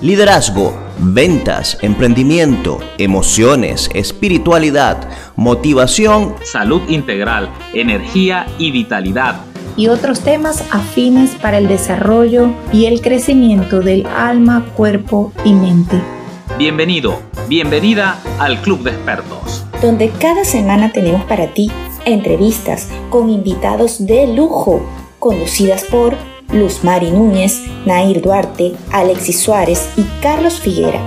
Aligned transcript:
Liderazgo, 0.00 0.74
ventas, 1.00 1.76
emprendimiento, 1.82 2.78
emociones, 2.98 3.90
espiritualidad, 3.94 5.08
motivación, 5.34 6.36
salud 6.44 6.82
integral, 6.88 7.48
energía 7.72 8.46
y 8.58 8.70
vitalidad. 8.70 9.40
Y 9.76 9.88
otros 9.88 10.20
temas 10.20 10.62
afines 10.70 11.32
para 11.34 11.58
el 11.58 11.66
desarrollo 11.66 12.50
y 12.72 12.84
el 12.84 13.00
crecimiento 13.00 13.80
del 13.80 14.06
alma, 14.06 14.64
cuerpo 14.76 15.32
y 15.44 15.52
mente. 15.52 16.00
Bienvenido, 16.56 17.20
bienvenida 17.48 18.20
al 18.38 18.62
Club 18.62 18.84
de 18.84 18.90
Expertos. 18.90 19.64
Donde 19.82 20.10
cada 20.10 20.44
semana 20.44 20.92
tenemos 20.92 21.24
para 21.24 21.48
ti 21.54 21.72
entrevistas 22.04 22.88
con 23.10 23.30
invitados 23.30 24.06
de 24.06 24.28
lujo, 24.28 24.80
conducidas 25.18 25.82
por 25.82 26.14
Luz 26.52 26.82
Mari 26.82 27.10
Núñez, 27.10 27.62
Nair 27.84 28.22
Duarte, 28.22 28.72
Alexis 28.90 29.38
Suárez 29.38 29.92
y 29.98 30.04
Carlos 30.22 30.58
Figuera. 30.58 30.98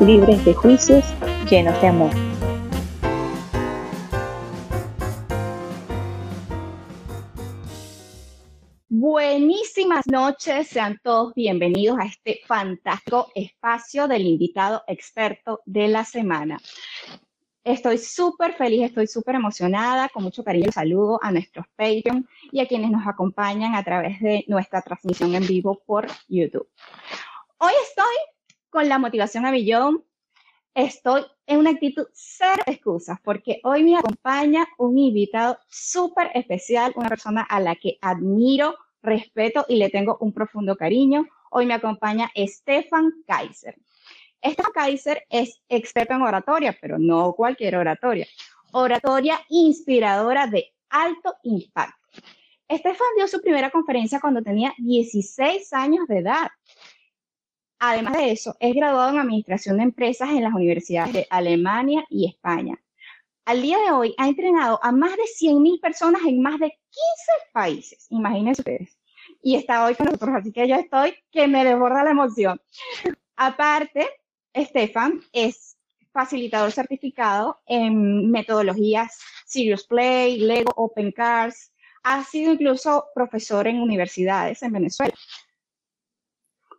Libres 0.00 0.42
de 0.46 0.54
juicios, 0.54 1.04
llenos 1.50 1.78
de 1.82 1.88
amor. 1.88 2.10
Buenísimas 8.88 10.06
noches, 10.06 10.68
sean 10.68 10.98
todos 11.02 11.34
bienvenidos 11.34 11.98
a 11.98 12.06
este 12.06 12.40
fantástico 12.46 13.30
espacio 13.34 14.08
del 14.08 14.22
invitado 14.26 14.82
experto 14.86 15.60
de 15.66 15.88
la 15.88 16.06
semana. 16.06 16.58
Estoy 17.66 17.98
súper 17.98 18.52
feliz, 18.52 18.84
estoy 18.84 19.08
súper 19.08 19.34
emocionada, 19.34 20.08
con 20.10 20.22
mucho 20.22 20.44
cariño 20.44 20.70
saludo 20.70 21.18
a 21.20 21.32
nuestros 21.32 21.66
Patreon 21.74 22.24
y 22.52 22.60
a 22.60 22.68
quienes 22.68 22.92
nos 22.92 23.04
acompañan 23.04 23.74
a 23.74 23.82
través 23.82 24.20
de 24.20 24.44
nuestra 24.46 24.82
transmisión 24.82 25.34
en 25.34 25.44
vivo 25.44 25.82
por 25.84 26.06
YouTube. 26.28 26.68
Hoy 27.58 27.72
estoy 27.88 28.14
con 28.70 28.88
la 28.88 29.00
motivación 29.00 29.46
a 29.46 29.50
millón, 29.50 30.04
estoy 30.76 31.24
en 31.48 31.58
una 31.58 31.70
actitud 31.70 32.06
cero 32.12 32.62
excusas, 32.66 33.18
porque 33.20 33.58
hoy 33.64 33.82
me 33.82 33.98
acompaña 33.98 34.64
un 34.78 34.96
invitado 34.96 35.58
súper 35.66 36.30
especial, 36.34 36.92
una 36.94 37.08
persona 37.08 37.42
a 37.42 37.58
la 37.58 37.74
que 37.74 37.98
admiro, 38.00 38.76
respeto 39.02 39.66
y 39.68 39.74
le 39.74 39.90
tengo 39.90 40.18
un 40.20 40.32
profundo 40.32 40.76
cariño. 40.76 41.26
Hoy 41.50 41.66
me 41.66 41.74
acompaña 41.74 42.30
Stefan 42.36 43.24
Kaiser. 43.26 43.76
Esta 44.40 44.64
Kaiser 44.72 45.24
es 45.28 45.60
experto 45.68 46.14
en 46.14 46.22
oratoria, 46.22 46.76
pero 46.80 46.98
no 46.98 47.32
cualquier 47.32 47.76
oratoria. 47.76 48.26
Oratoria 48.72 49.40
inspiradora 49.48 50.46
de 50.46 50.72
alto 50.90 51.36
impacto. 51.42 52.06
Estefan 52.68 53.06
dio 53.16 53.28
su 53.28 53.40
primera 53.40 53.70
conferencia 53.70 54.20
cuando 54.20 54.42
tenía 54.42 54.74
16 54.78 55.72
años 55.72 56.06
de 56.08 56.18
edad. 56.18 56.48
Además 57.78 58.14
de 58.14 58.32
eso, 58.32 58.56
es 58.58 58.74
graduado 58.74 59.10
en 59.10 59.18
Administración 59.20 59.76
de 59.76 59.84
Empresas 59.84 60.30
en 60.30 60.42
las 60.42 60.54
universidades 60.54 61.12
de 61.12 61.26
Alemania 61.30 62.04
y 62.08 62.26
España. 62.26 62.76
Al 63.44 63.62
día 63.62 63.78
de 63.78 63.92
hoy 63.92 64.14
ha 64.18 64.26
entrenado 64.26 64.80
a 64.82 64.90
más 64.90 65.12
de 65.12 65.22
100.000 65.22 65.80
personas 65.80 66.22
en 66.26 66.42
más 66.42 66.58
de 66.58 66.70
15 66.70 66.80
países. 67.52 68.06
Imagínense 68.10 68.62
ustedes. 68.62 68.98
Y 69.42 69.54
está 69.54 69.84
hoy 69.84 69.94
con 69.94 70.06
nosotros, 70.06 70.30
así 70.34 70.52
que 70.52 70.66
yo 70.66 70.74
estoy 70.74 71.14
que 71.30 71.46
me 71.46 71.64
desborda 71.64 72.02
la 72.02 72.10
emoción. 72.10 72.60
Aparte, 73.36 74.08
Estefan 74.56 75.20
es 75.32 75.76
facilitador 76.12 76.72
certificado 76.72 77.60
en 77.66 78.30
metodologías 78.30 79.20
Serious 79.44 79.86
Play, 79.86 80.38
Lego, 80.38 80.72
Open 80.76 81.12
Cars. 81.12 81.74
Ha 82.04 82.24
sido 82.24 82.54
incluso 82.54 83.04
profesor 83.14 83.68
en 83.68 83.82
universidades 83.82 84.62
en 84.62 84.72
Venezuela. 84.72 85.14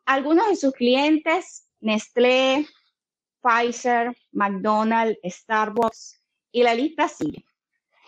Algunos 0.08 0.48
de 0.48 0.56
sus 0.56 0.74
clientes, 0.74 1.70
Nestlé, 1.80 2.66
Pfizer, 3.44 4.18
McDonald's, 4.32 5.20
Starbucks, 5.24 6.20
y 6.52 6.64
la 6.64 6.74
lista 6.74 7.08
sigue. 7.08 7.46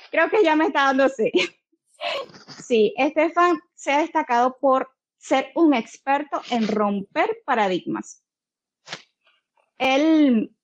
Creo 0.10 0.32
que 0.32 0.44
ya 0.44 0.56
me 0.56 0.66
está 0.66 0.86
dando 0.86 1.08
sí. 1.10 1.32
Sí, 2.66 2.94
Estefan 2.98 3.60
se 3.76 3.92
ha 3.92 4.00
destacado 4.00 4.58
por 4.60 4.90
ser 5.18 5.52
un 5.54 5.74
experto 5.74 6.42
en 6.50 6.68
romper 6.68 7.42
paradigmas 7.46 8.24
él, 9.80 10.56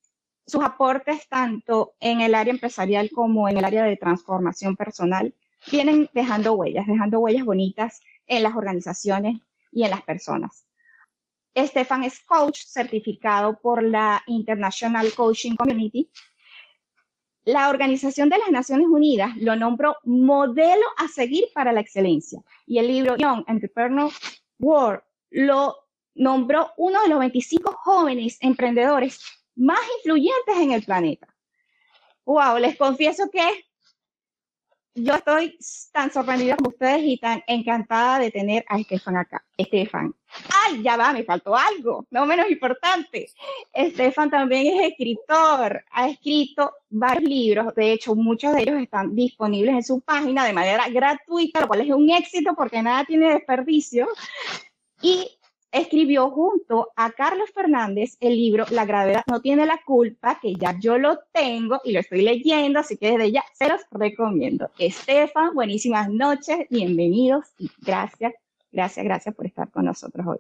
sus 0.46 0.64
aportes 0.64 1.28
tanto 1.28 1.96
en 2.00 2.22
el 2.22 2.36
área 2.36 2.54
empresarial 2.54 3.10
como 3.12 3.50
en 3.50 3.58
el 3.58 3.66
área 3.66 3.84
de 3.84 3.98
transformación 3.98 4.76
personal 4.76 5.34
vienen 5.72 6.10
dejando 6.14 6.54
huellas, 6.54 6.86
dejando 6.86 7.20
huellas 7.20 7.46
bonitas 7.46 8.02
en 8.28 8.44
las 8.44 8.56
organizaciones 8.56 9.40
y 9.72 9.84
en 9.84 9.90
las 9.90 10.04
personas. 10.04 10.68
Estefan 11.56 12.04
es 12.04 12.20
coach 12.20 12.66
certificado 12.66 13.60
por 13.60 13.82
la 13.82 14.22
International 14.28 15.12
Coaching 15.16 15.56
Community. 15.56 16.12
La 17.46 17.70
Organización 17.70 18.30
de 18.30 18.38
las 18.38 18.52
Naciones 18.52 18.88
Unidas 18.88 19.36
lo 19.38 19.56
nombró 19.56 19.96
modelo 20.04 20.86
a 20.98 21.08
seguir 21.08 21.46
para 21.54 21.72
la 21.72 21.80
excelencia 21.80 22.42
y 22.68 22.80
el 22.80 22.88
libro 22.88 23.16
Young 23.16 23.46
Entrepreneur 23.48 24.12
World 24.60 25.02
lo 25.30 25.85
nombró 26.16 26.72
uno 26.78 27.02
de 27.04 27.10
los 27.10 27.20
25 27.20 27.74
jóvenes 27.84 28.38
emprendedores 28.42 29.20
más 29.56 29.80
influyentes 29.98 30.58
en 30.58 30.72
el 30.72 30.84
planeta. 30.84 31.28
Wow, 32.26 32.58
les 32.58 32.76
confieso 32.78 33.30
que 33.32 33.66
yo 34.98 35.14
estoy 35.14 35.58
tan 35.92 36.10
sorprendida 36.10 36.56
como 36.56 36.70
ustedes 36.70 37.02
y 37.04 37.18
tan 37.18 37.44
encantada 37.48 38.18
de 38.18 38.32
tener 38.32 38.66
a 38.70 38.80
Estefan 38.80 39.18
acá. 39.18 39.46
Estefan. 39.58 40.16
Ay, 40.64 40.82
ya 40.82 40.96
va, 40.96 41.12
me 41.12 41.26
faltó 41.26 41.54
algo, 41.56 42.08
no 42.10 42.26
menos 42.26 42.50
importante. 42.50 43.28
Estefan 43.74 44.30
también 44.30 44.68
es 44.68 44.92
escritor, 44.92 45.84
ha 45.92 46.10
escrito 46.10 46.72
varios 46.90 47.30
libros, 47.30 47.76
de 47.76 47.92
hecho 47.92 48.16
muchos 48.16 48.54
de 48.54 48.62
ellos 48.62 48.82
están 48.82 49.14
disponibles 49.14 49.76
en 49.76 49.84
su 49.84 50.00
página 50.00 50.46
de 50.46 50.54
manera 50.54 50.88
gratuita, 50.88 51.60
lo 51.60 51.68
cual 51.68 51.82
es 51.82 51.90
un 51.90 52.10
éxito 52.10 52.56
porque 52.56 52.82
nada 52.82 53.04
tiene 53.04 53.34
desperdicio. 53.34 54.08
Y 55.02 55.35
escribió 55.76 56.30
junto 56.32 56.92
a 56.96 57.12
Carlos 57.12 57.50
Fernández 57.54 58.18
el 58.22 58.36
libro 58.36 58.66
La 58.70 58.86
gravedad 58.86 59.24
no 59.28 59.42
tiene 59.42 59.66
la 59.66 59.82
culpa, 59.86 60.40
que 60.42 60.54
ya 60.56 60.78
yo 60.80 60.98
lo 60.98 61.20
tengo 61.34 61.82
y 61.84 61.92
lo 61.92 62.00
estoy 62.00 62.22
leyendo, 62.22 62.80
así 62.80 62.96
que 62.98 63.12
desde 63.12 63.32
ya 63.32 63.44
se 63.54 63.68
los 63.68 63.82
recomiendo. 63.92 64.70
Estefan, 64.80 65.54
buenísimas 65.54 66.10
noches, 66.10 66.68
bienvenidos 66.70 67.46
y 67.60 67.70
gracias, 67.82 68.34
gracias, 68.72 69.06
gracias 69.06 69.36
por 69.36 69.46
estar 69.46 69.70
con 69.70 69.86
nosotros 69.86 70.26
hoy. 70.26 70.38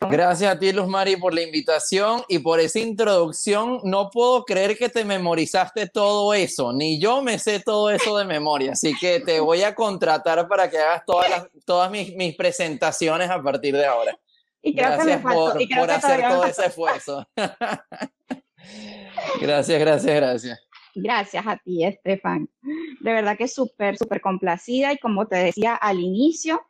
Gracias 0.00 0.52
a 0.52 0.58
ti, 0.58 0.72
Luz 0.72 0.88
Mari, 0.88 1.16
por 1.16 1.32
la 1.32 1.42
invitación 1.42 2.22
y 2.28 2.38
por 2.38 2.60
esa 2.60 2.78
introducción. 2.78 3.80
No 3.84 4.10
puedo 4.10 4.44
creer 4.44 4.76
que 4.76 4.88
te 4.88 5.04
memorizaste 5.04 5.88
todo 5.88 6.34
eso, 6.34 6.72
ni 6.72 6.98
yo 6.98 7.22
me 7.22 7.38
sé 7.38 7.60
todo 7.60 7.90
eso 7.90 8.16
de 8.16 8.24
memoria, 8.24 8.72
así 8.72 8.94
que 8.98 9.20
te 9.20 9.40
voy 9.40 9.62
a 9.62 9.74
contratar 9.74 10.46
para 10.48 10.68
que 10.68 10.78
hagas 10.78 11.04
todas, 11.06 11.48
todas 11.64 11.90
mis, 11.90 12.14
mis 12.16 12.34
presentaciones 12.34 13.30
a 13.30 13.42
partir 13.42 13.74
de 13.74 13.86
ahora. 13.86 14.18
Y 14.64 14.74
creo 14.74 14.88
gracias 14.88 15.06
que 15.06 15.16
me 15.16 15.22
faltó. 15.22 15.52
por, 15.52 15.62
y 15.62 15.68
creo 15.68 15.80
por 15.80 15.88
que 15.88 15.94
hacer 15.94 16.28
todo 16.28 16.44
ese 16.46 16.66
esfuerzo. 16.66 17.28
gracias, 19.40 19.78
gracias, 19.78 20.16
gracias. 20.16 20.68
Gracias 20.94 21.46
a 21.46 21.56
ti, 21.58 21.84
Estefan. 21.84 22.48
De 23.00 23.12
verdad 23.12 23.36
que 23.36 23.46
súper, 23.46 23.98
súper 23.98 24.22
complacida 24.22 24.92
y 24.92 24.98
como 24.98 25.26
te 25.26 25.36
decía 25.36 25.74
al 25.74 26.00
inicio, 26.00 26.66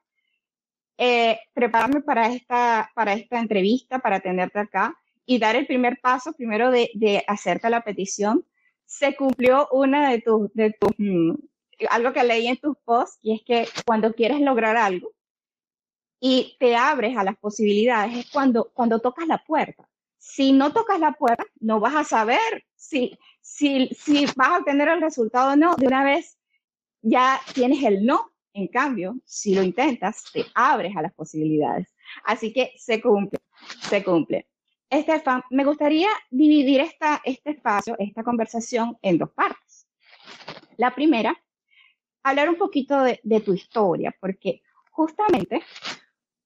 eh, 0.99 1.39
prepararme 1.53 2.01
para 2.01 2.33
esta, 2.33 2.91
para 2.97 3.13
esta 3.13 3.39
entrevista, 3.39 4.01
para 4.01 4.19
tenerte 4.19 4.59
acá 4.59 4.97
y 5.25 5.39
dar 5.39 5.55
el 5.55 5.67
primer 5.67 6.01
paso, 6.03 6.33
primero 6.33 6.73
de, 6.73 6.91
de 6.95 7.23
hacerte 7.29 7.71
la 7.71 7.83
petición. 7.83 8.45
Se 8.87 9.15
cumplió 9.15 9.69
una 9.71 10.11
de 10.11 10.21
tus, 10.21 10.53
de 10.55 10.73
tus, 10.73 10.91
mm, 10.99 11.35
algo 11.91 12.13
que 12.13 12.25
leí 12.25 12.49
en 12.49 12.57
tus 12.57 12.77
posts 12.85 13.19
y 13.23 13.35
es 13.35 13.43
que 13.45 13.69
cuando 13.87 14.13
quieres 14.15 14.41
lograr 14.41 14.77
algo, 14.77 15.14
y 16.27 16.57
te 16.59 16.75
abres 16.75 17.19
a 17.19 17.23
las 17.23 17.37
posibilidades 17.37 18.17
es 18.17 18.31
cuando, 18.31 18.71
cuando 18.73 18.99
tocas 18.99 19.27
la 19.29 19.45
puerta. 19.45 19.87
Si 20.17 20.55
no 20.55 20.73
tocas 20.73 20.99
la 20.99 21.13
puerta, 21.13 21.45
no 21.61 21.81
vas 21.81 21.95
a 21.95 22.03
saber 22.03 22.65
si, 22.75 23.19
si, 23.43 23.89
si 23.89 24.25
vas 24.35 24.49
a 24.49 24.57
obtener 24.57 24.89
el 24.89 25.03
resultado 25.03 25.53
o 25.53 25.57
no. 25.57 25.75
De 25.75 25.87
una 25.87 26.03
vez 26.03 26.39
ya 27.03 27.39
tienes 27.53 27.85
el 27.85 28.07
no. 28.07 28.33
En 28.55 28.69
cambio, 28.69 29.19
si 29.27 29.55
lo 29.55 29.63
intentas, 29.63 30.25
te 30.33 30.47
abres 30.55 30.97
a 30.97 31.03
las 31.03 31.13
posibilidades. 31.13 31.95
Así 32.25 32.55
que 32.55 32.73
se 32.79 33.03
cumple, 33.03 33.41
se 33.83 34.03
cumple. 34.03 34.49
Estefan, 34.89 35.43
me 35.51 35.67
gustaría 35.67 36.09
dividir 36.31 36.81
esta, 36.81 37.21
este 37.23 37.51
espacio, 37.51 37.97
esta 37.99 38.25
conversación 38.25 38.97
en 39.03 39.19
dos 39.19 39.31
partes. 39.33 39.87
La 40.79 40.95
primera, 40.95 41.39
hablar 42.23 42.49
un 42.49 42.57
poquito 42.57 43.03
de, 43.03 43.21
de 43.23 43.41
tu 43.41 43.53
historia, 43.53 44.17
porque 44.19 44.63
justamente 44.91 45.61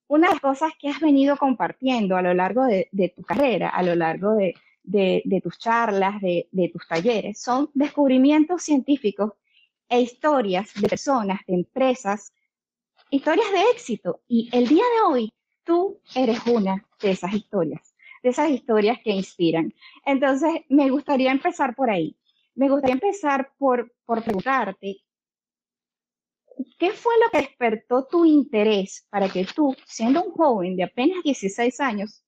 una 0.09 0.29
de 0.29 0.35
las 0.35 0.41
cosas 0.41 0.73
que 0.79 0.89
has 0.89 1.01
venido 1.01 1.37
compartiendo 1.37 2.17
a 2.17 2.23
lo 2.23 2.35
largo 2.35 2.65
de, 2.65 3.13
tu 3.15 3.23
carrera, 3.23 3.69
a 3.69 3.83
lo 3.83 3.95
largo 3.95 4.35
de, 4.35 5.41
tus 5.43 5.59
charlas, 5.59 6.21
de, 6.21 6.71
tus 6.73 6.89
talleres, 6.89 7.41
son 7.41 7.71
descubrimientos 7.75 8.63
científicos 8.63 9.33
e 9.89 10.01
historias 10.01 10.73
de 10.75 10.89
personas, 10.89 11.41
de 11.47 11.55
empresas, 11.55 12.33
historias 13.11 13.53
de 13.53 13.63
éxito. 13.73 14.21
Y 14.27 14.49
el 14.53 14.67
día 14.67 14.85
de 14.85 15.13
hoy, 15.13 15.33
tú 15.63 16.01
eres 16.15 16.45
una 16.47 16.87
de 17.01 17.11
esas 17.11 17.33
historias. 17.35 17.95
de 18.23 18.31
esas 18.31 18.51
historias 18.51 18.99
que 19.05 19.11
inspiran. 19.11 19.73
Entonces, 20.05 20.63
me 20.69 20.91
gustaría 20.91 21.31
empezar 21.31 21.77
por 21.77 21.89
ahí. 21.89 22.17
Me 22.57 22.69
gustaría 22.69 22.95
empezar 22.95 23.53
por, 23.59 23.93
por 24.05 24.25
preguntarte, 24.25 24.97
¿qué 26.79 26.93
fue 26.93 27.13
lo 27.25 27.31
que 27.31 27.47
despertó 27.47 28.07
tu 28.07 28.25
interés 28.25 29.07
para 29.11 29.29
que 29.29 29.45
tú, 29.45 29.75
siendo 29.87 30.23
un 30.23 30.33
joven 30.33 30.77
de 30.77 30.85
apenas 30.85 31.23
16 31.25 31.81
años, 31.81 32.23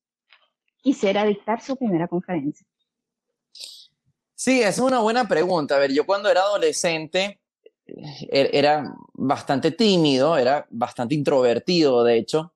quisiera 0.82 1.24
dictar 1.24 1.60
su 1.60 1.76
primera 1.76 2.08
conferencia? 2.08 2.66
Sí, 4.34 4.62
es 4.62 4.78
una 4.78 5.00
buena 5.00 5.28
pregunta. 5.28 5.76
A 5.76 5.78
ver, 5.78 5.92
yo 5.92 6.06
cuando 6.06 6.30
era 6.30 6.40
adolescente 6.40 7.40
er, 8.30 8.50
era 8.52 8.94
bastante 9.12 9.70
tímido, 9.72 10.38
era 10.38 10.66
bastante 10.70 11.14
introvertido, 11.14 12.04
de 12.04 12.16
hecho. 12.16 12.54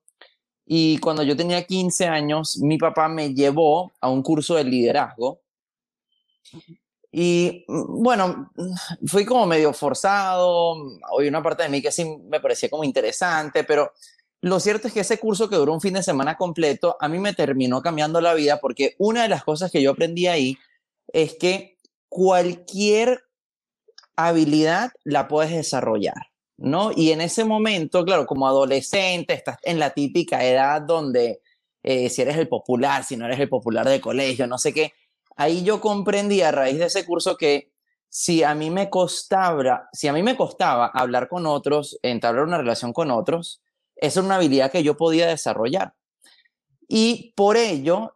Y 0.65 0.97
cuando 0.97 1.21
yo 1.21 1.35
tenía 1.35 1.63
15 1.63 2.07
años, 2.07 2.57
mi 2.57 2.77
papá 2.77 3.07
me 3.07 3.33
llevó 3.33 3.93
a 4.01 4.09
un 4.09 4.23
curso 4.23 4.55
de 4.55 4.63
liderazgo. 4.63 5.41
Y 7.17 7.63
mm, 7.69 8.03
bueno, 8.03 8.51
fui 9.07 9.23
como 9.23 9.45
medio 9.45 9.71
forzado, 9.71 10.75
Hoy 11.11 11.29
una 11.29 11.41
parte 11.41 11.63
de 11.63 11.69
mí 11.69 11.81
que 11.81 11.89
sí 11.89 12.03
me 12.29 12.41
parecía 12.41 12.69
como 12.69 12.83
interesante, 12.83 13.63
pero 13.63 13.93
lo 14.41 14.59
cierto 14.59 14.89
es 14.89 14.93
que 14.93 14.99
ese 14.99 15.17
curso 15.17 15.47
que 15.47 15.55
duró 15.55 15.71
un 15.71 15.79
fin 15.79 15.93
de 15.93 16.03
semana 16.03 16.35
completo, 16.35 16.97
a 16.99 17.07
mí 17.07 17.17
me 17.17 17.33
terminó 17.33 17.81
cambiando 17.81 18.19
la 18.19 18.33
vida 18.33 18.59
porque 18.59 18.95
una 18.97 19.23
de 19.23 19.29
las 19.29 19.45
cosas 19.45 19.71
que 19.71 19.81
yo 19.81 19.91
aprendí 19.91 20.27
ahí 20.27 20.57
es 21.13 21.35
que 21.35 21.77
cualquier 22.09 23.23
habilidad 24.17 24.91
la 25.05 25.29
puedes 25.29 25.53
desarrollar. 25.53 26.31
¿no? 26.57 26.91
Y 26.93 27.11
en 27.11 27.21
ese 27.21 27.45
momento, 27.45 28.03
claro, 28.03 28.25
como 28.25 28.45
adolescente, 28.45 29.33
estás 29.33 29.57
en 29.63 29.79
la 29.79 29.91
típica 29.91 30.43
edad 30.43 30.81
donde 30.81 31.39
eh, 31.81 32.09
si 32.09 32.21
eres 32.23 32.35
el 32.35 32.49
popular, 32.49 33.05
si 33.05 33.15
no 33.15 33.25
eres 33.25 33.39
el 33.39 33.47
popular 33.47 33.87
de 33.87 34.01
colegio, 34.01 34.47
no 34.47 34.57
sé 34.57 34.73
qué, 34.73 34.91
ahí 35.35 35.63
yo 35.63 35.81
comprendí 35.81 36.41
a 36.41 36.51
raíz 36.51 36.77
de 36.79 36.85
ese 36.85 37.05
curso 37.05 37.37
que 37.37 37.71
si 38.09 38.43
a 38.43 38.55
mí 38.55 38.69
me 38.69 38.89
costaba, 38.89 39.89
si 39.91 40.07
a 40.07 40.13
mí 40.13 40.23
me 40.23 40.37
costaba 40.37 40.87
hablar 40.87 41.27
con 41.27 41.45
otros, 41.45 41.99
entablar 42.01 42.45
una 42.45 42.57
relación 42.57 42.93
con 42.93 43.11
otros, 43.11 43.61
esa 43.95 44.19
es 44.19 44.25
una 44.25 44.35
habilidad 44.35 44.71
que 44.71 44.83
yo 44.83 44.95
podía 44.95 45.27
desarrollar. 45.27 45.93
Y 46.87 47.33
por 47.35 47.57
ello, 47.57 48.15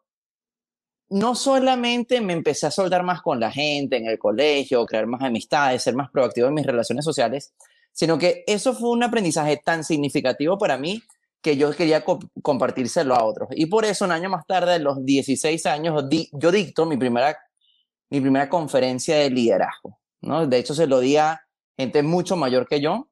no 1.10 1.36
solamente 1.36 2.22
me 2.22 2.34
empecé 2.34 2.68
a 2.68 2.72
soltar 2.72 3.04
más 3.04 3.22
con 3.22 3.40
la 3.40 3.52
gente 3.52 3.98
en 3.98 4.06
el 4.06 4.20
colegio, 4.20 4.86
crear 4.86 5.08
más 5.08 5.22
amistades, 5.22 5.84
ser 5.84 5.96
más 5.96 6.10
proactivo 6.12 6.48
en 6.48 6.54
mis 6.54 6.66
relaciones 6.66 7.04
sociales, 7.04 7.54
sino 7.92 8.18
que 8.18 8.44
eso 8.48 8.74
fue 8.74 8.92
un 8.92 9.04
aprendizaje 9.04 9.58
tan 9.58 9.84
significativo 9.84 10.58
para 10.58 10.78
mí 10.78 11.02
que 11.42 11.56
yo 11.56 11.72
quería 11.72 12.04
compartírselo 12.42 13.16
a 13.16 13.24
otros. 13.24 13.50
Y 13.52 13.68
por 13.68 13.86
eso 13.86 14.06
un 14.06 14.12
año 14.12 14.30
más 14.30 14.46
tarde, 14.46 14.74
a 14.74 14.80
los 14.80 15.04
16 15.06 15.66
años, 15.66 16.04
yo 16.34 16.52
dicto 16.52 16.86
mi 16.86 16.98
primera, 16.98 17.38
mi 18.10 18.20
primera 18.20 18.50
conferencia 18.50 19.18
de 19.18 19.30
liderazgo. 19.30 20.00
¿no? 20.22 20.46
De 20.48 20.58
hecho, 20.58 20.74
se 20.74 20.88
lo 20.88 21.00
di 21.00 21.18
a 21.18 21.42
gente 21.78 22.04
mucho 22.04 22.36
mayor 22.36 22.68
que 22.68 22.82
yo. 22.82 23.10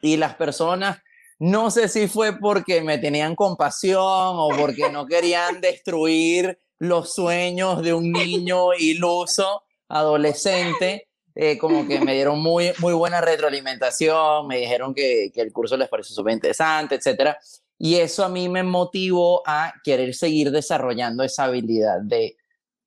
Y 0.00 0.16
las 0.16 0.36
personas, 0.36 0.98
no 1.38 1.70
sé 1.70 1.88
si 1.88 2.06
fue 2.06 2.38
porque 2.38 2.80
me 2.80 2.98
tenían 2.98 3.34
compasión 3.34 4.00
o 4.00 4.48
porque 4.56 4.90
no 4.90 5.06
querían 5.06 5.60
destruir 5.60 6.58
los 6.78 7.14
sueños 7.14 7.82
de 7.82 7.92
un 7.92 8.10
niño 8.12 8.74
iluso, 8.74 9.62
adolescente, 9.88 11.08
eh, 11.34 11.58
como 11.58 11.86
que 11.86 12.00
me 12.00 12.14
dieron 12.14 12.40
muy, 12.40 12.72
muy 12.78 12.92
buena 12.92 13.20
retroalimentación, 13.20 14.46
me 14.46 14.58
dijeron 14.58 14.94
que, 14.94 15.30
que 15.34 15.40
el 15.40 15.52
curso 15.52 15.76
les 15.76 15.88
pareció 15.88 16.14
súper 16.14 16.34
interesante, 16.34 16.96
etcétera. 16.96 17.38
Y 17.78 17.96
eso 17.96 18.24
a 18.24 18.28
mí 18.28 18.48
me 18.48 18.62
motivó 18.62 19.42
a 19.46 19.72
querer 19.82 20.14
seguir 20.14 20.50
desarrollando 20.50 21.24
esa 21.24 21.44
habilidad 21.44 22.00
de 22.00 22.36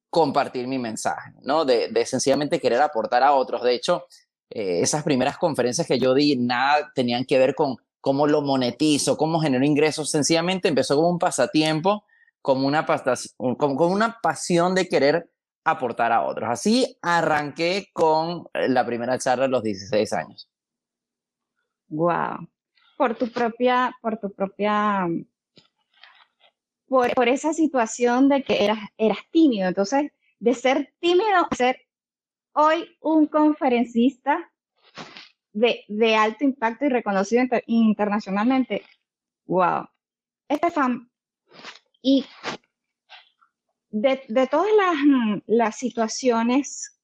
compartir 0.10 0.68
mi 0.68 0.80
mensaje, 0.80 1.34
¿no? 1.42 1.66
De, 1.66 1.90
de 1.90 2.06
sencillamente 2.06 2.62
querer 2.62 2.82
aportar 2.82 3.22
a 3.22 3.34
otros. 3.34 3.62
De 3.64 3.74
hecho, 3.74 4.06
eh, 4.50 4.80
esas 4.82 5.04
primeras 5.04 5.38
conferencias 5.38 5.86
que 5.86 6.00
yo 6.00 6.14
di, 6.14 6.38
nada 6.38 6.92
tenían 6.96 7.26
que 7.26 7.38
ver 7.38 7.56
con 7.56 7.76
cómo 8.00 8.28
lo 8.28 8.42
monetizo, 8.42 9.18
cómo 9.18 9.42
genero 9.42 9.66
ingresos. 9.66 10.10
Sencillamente 10.10 10.70
empezó 10.70 10.96
como 10.96 11.10
un 11.10 11.20
pasatiempo, 11.20 12.06
como 12.42 12.68
una, 12.68 12.86
como, 13.36 13.58
como 13.58 13.88
una 13.88 14.20
pasión 14.22 14.76
de 14.76 14.88
querer 14.88 15.30
aportar 15.66 16.12
a 16.12 16.24
otros. 16.24 16.50
Así 16.50 16.98
arranqué 17.02 17.90
con 17.92 18.48
eh, 18.54 18.70
la 18.70 18.86
primera 18.86 19.18
charla 19.18 19.46
a 19.46 19.50
los 19.50 19.64
16 19.64 20.14
años. 20.14 20.50
Wow. 21.88 22.48
Por 22.98 23.16
tu 23.16 23.30
propia, 23.30 23.94
por 24.02 24.18
tu 24.18 24.32
propia, 24.32 25.08
por, 26.88 27.14
por 27.14 27.28
esa 27.28 27.54
situación 27.54 28.30
de 28.30 28.44
que 28.44 28.64
eras, 28.64 28.80
eras 28.98 29.20
tímido. 29.32 29.68
Entonces, 29.68 30.12
de 30.40 30.54
ser 30.54 30.94
tímido 31.00 31.36
a 31.36 31.56
ser 31.56 31.82
hoy 32.54 32.98
un 33.02 33.28
conferencista 33.28 34.50
de, 35.52 35.84
de 35.90 36.16
alto 36.16 36.46
impacto 36.46 36.86
y 36.86 36.90
reconocido 36.90 37.44
internacionalmente. 37.66 38.84
Wow. 39.46 39.88
Estefan, 40.48 41.10
y 42.08 42.24
de, 43.96 44.48
todas 44.48 44.68
mm, 45.06 45.38
las, 45.48 45.78
situaciones, 45.78 47.00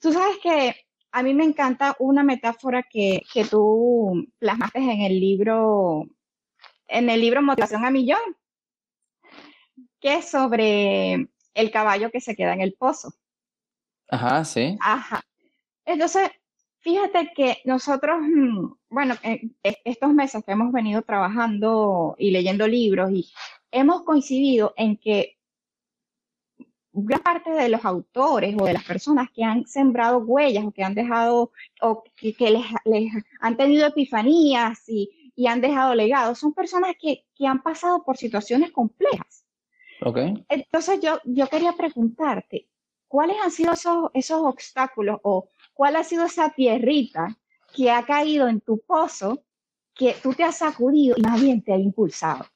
tú 0.00 0.12
sabes 0.12 0.36
que 0.42 0.76
a 1.12 1.22
mí 1.22 1.32
me 1.32 1.44
encanta 1.44 1.96
una 1.98 2.22
metáfora 2.22 2.82
que, 2.82 3.22
que 3.32 3.44
tú 3.44 4.26
plasmaste 4.38 4.80
en 4.80 5.00
el 5.00 5.18
libro, 5.18 6.06
en 6.88 7.08
el 7.08 7.20
libro 7.20 7.40
Motivación 7.40 7.86
a 7.86 7.90
Millón, 7.90 8.20
que 10.00 10.16
es 10.16 10.30
sobre 10.30 11.28
el 11.54 11.70
caballo 11.70 12.10
que 12.10 12.20
se 12.20 12.36
queda 12.36 12.52
en 12.52 12.60
el 12.60 12.74
pozo. 12.74 13.14
Ajá, 14.08 14.44
sí. 14.44 14.76
Ajá. 14.80 15.22
Entonces, 15.86 16.30
fíjate 16.80 17.32
que 17.34 17.62
nosotros, 17.64 18.18
mm, 18.20 18.72
bueno, 18.90 19.14
estos 19.62 20.12
meses 20.12 20.44
que 20.44 20.52
hemos 20.52 20.70
venido 20.70 21.00
trabajando 21.00 22.14
y 22.18 22.30
leyendo 22.30 22.68
libros 22.68 23.10
y 23.10 23.32
hemos 23.70 24.02
coincidido 24.02 24.74
en 24.76 24.98
que 24.98 25.38
gran 26.94 27.22
parte 27.22 27.50
de 27.50 27.68
los 27.68 27.84
autores 27.84 28.54
o 28.58 28.64
de 28.64 28.72
las 28.72 28.84
personas 28.84 29.28
que 29.32 29.42
han 29.42 29.66
sembrado 29.66 30.18
huellas 30.18 30.64
o 30.64 30.70
que 30.70 30.84
han 30.84 30.94
dejado 30.94 31.50
o 31.80 32.04
que, 32.16 32.34
les, 32.84 33.12
han 33.40 33.56
tenido 33.56 33.86
epifanías 33.86 34.88
y, 34.88 35.10
han 35.48 35.60
dejado 35.60 35.96
legados 35.96 36.38
son 36.38 36.52
personas 36.52 36.92
que, 37.00 37.24
han 37.44 37.62
pasado 37.62 38.04
por 38.04 38.16
situaciones 38.16 38.70
complejas. 38.70 39.44
Okay. 40.00 40.44
Entonces 40.48 41.00
yo, 41.00 41.18
yo 41.24 41.48
quería 41.48 41.72
preguntarte, 41.72 42.68
¿cuáles 43.08 43.36
han 43.42 43.50
sido 43.50 43.72
esos, 43.72 44.10
esos 44.14 44.40
obstáculos 44.42 45.18
o 45.24 45.48
cuál 45.72 45.96
ha 45.96 46.04
sido 46.04 46.24
esa 46.24 46.50
tierrita 46.50 47.36
que 47.74 47.90
ha 47.90 48.04
caído 48.04 48.46
en 48.46 48.60
tu 48.60 48.78
pozo 48.78 49.42
que 49.94 50.14
tú 50.22 50.32
te 50.32 50.44
has 50.44 50.58
sacudido 50.58 51.16
y 51.18 51.22
más 51.22 51.40
bien 51.40 51.60
te 51.62 51.72
ha 51.72 51.78
impulsado? 51.78 52.46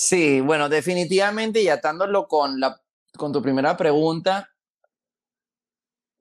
Sí, 0.00 0.40
bueno, 0.40 0.68
definitivamente 0.68 1.60
y 1.60 1.68
atándolo 1.68 2.28
con, 2.28 2.60
la, 2.60 2.80
con 3.16 3.32
tu 3.32 3.42
primera 3.42 3.76
pregunta, 3.76 4.48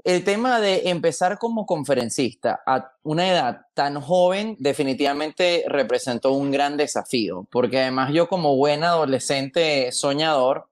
el 0.03 0.23
tema 0.23 0.59
de 0.59 0.89
empezar 0.89 1.37
como 1.37 1.67
conferencista 1.67 2.59
a 2.65 2.91
una 3.03 3.29
edad 3.29 3.67
tan 3.75 4.01
joven 4.01 4.55
definitivamente 4.57 5.63
representó 5.67 6.31
un 6.31 6.49
gran 6.49 6.75
desafío, 6.75 7.47
porque 7.51 7.81
además 7.81 8.11
yo 8.11 8.27
como 8.27 8.55
buen 8.55 8.83
adolescente 8.83 9.91
soñador, 9.91 10.69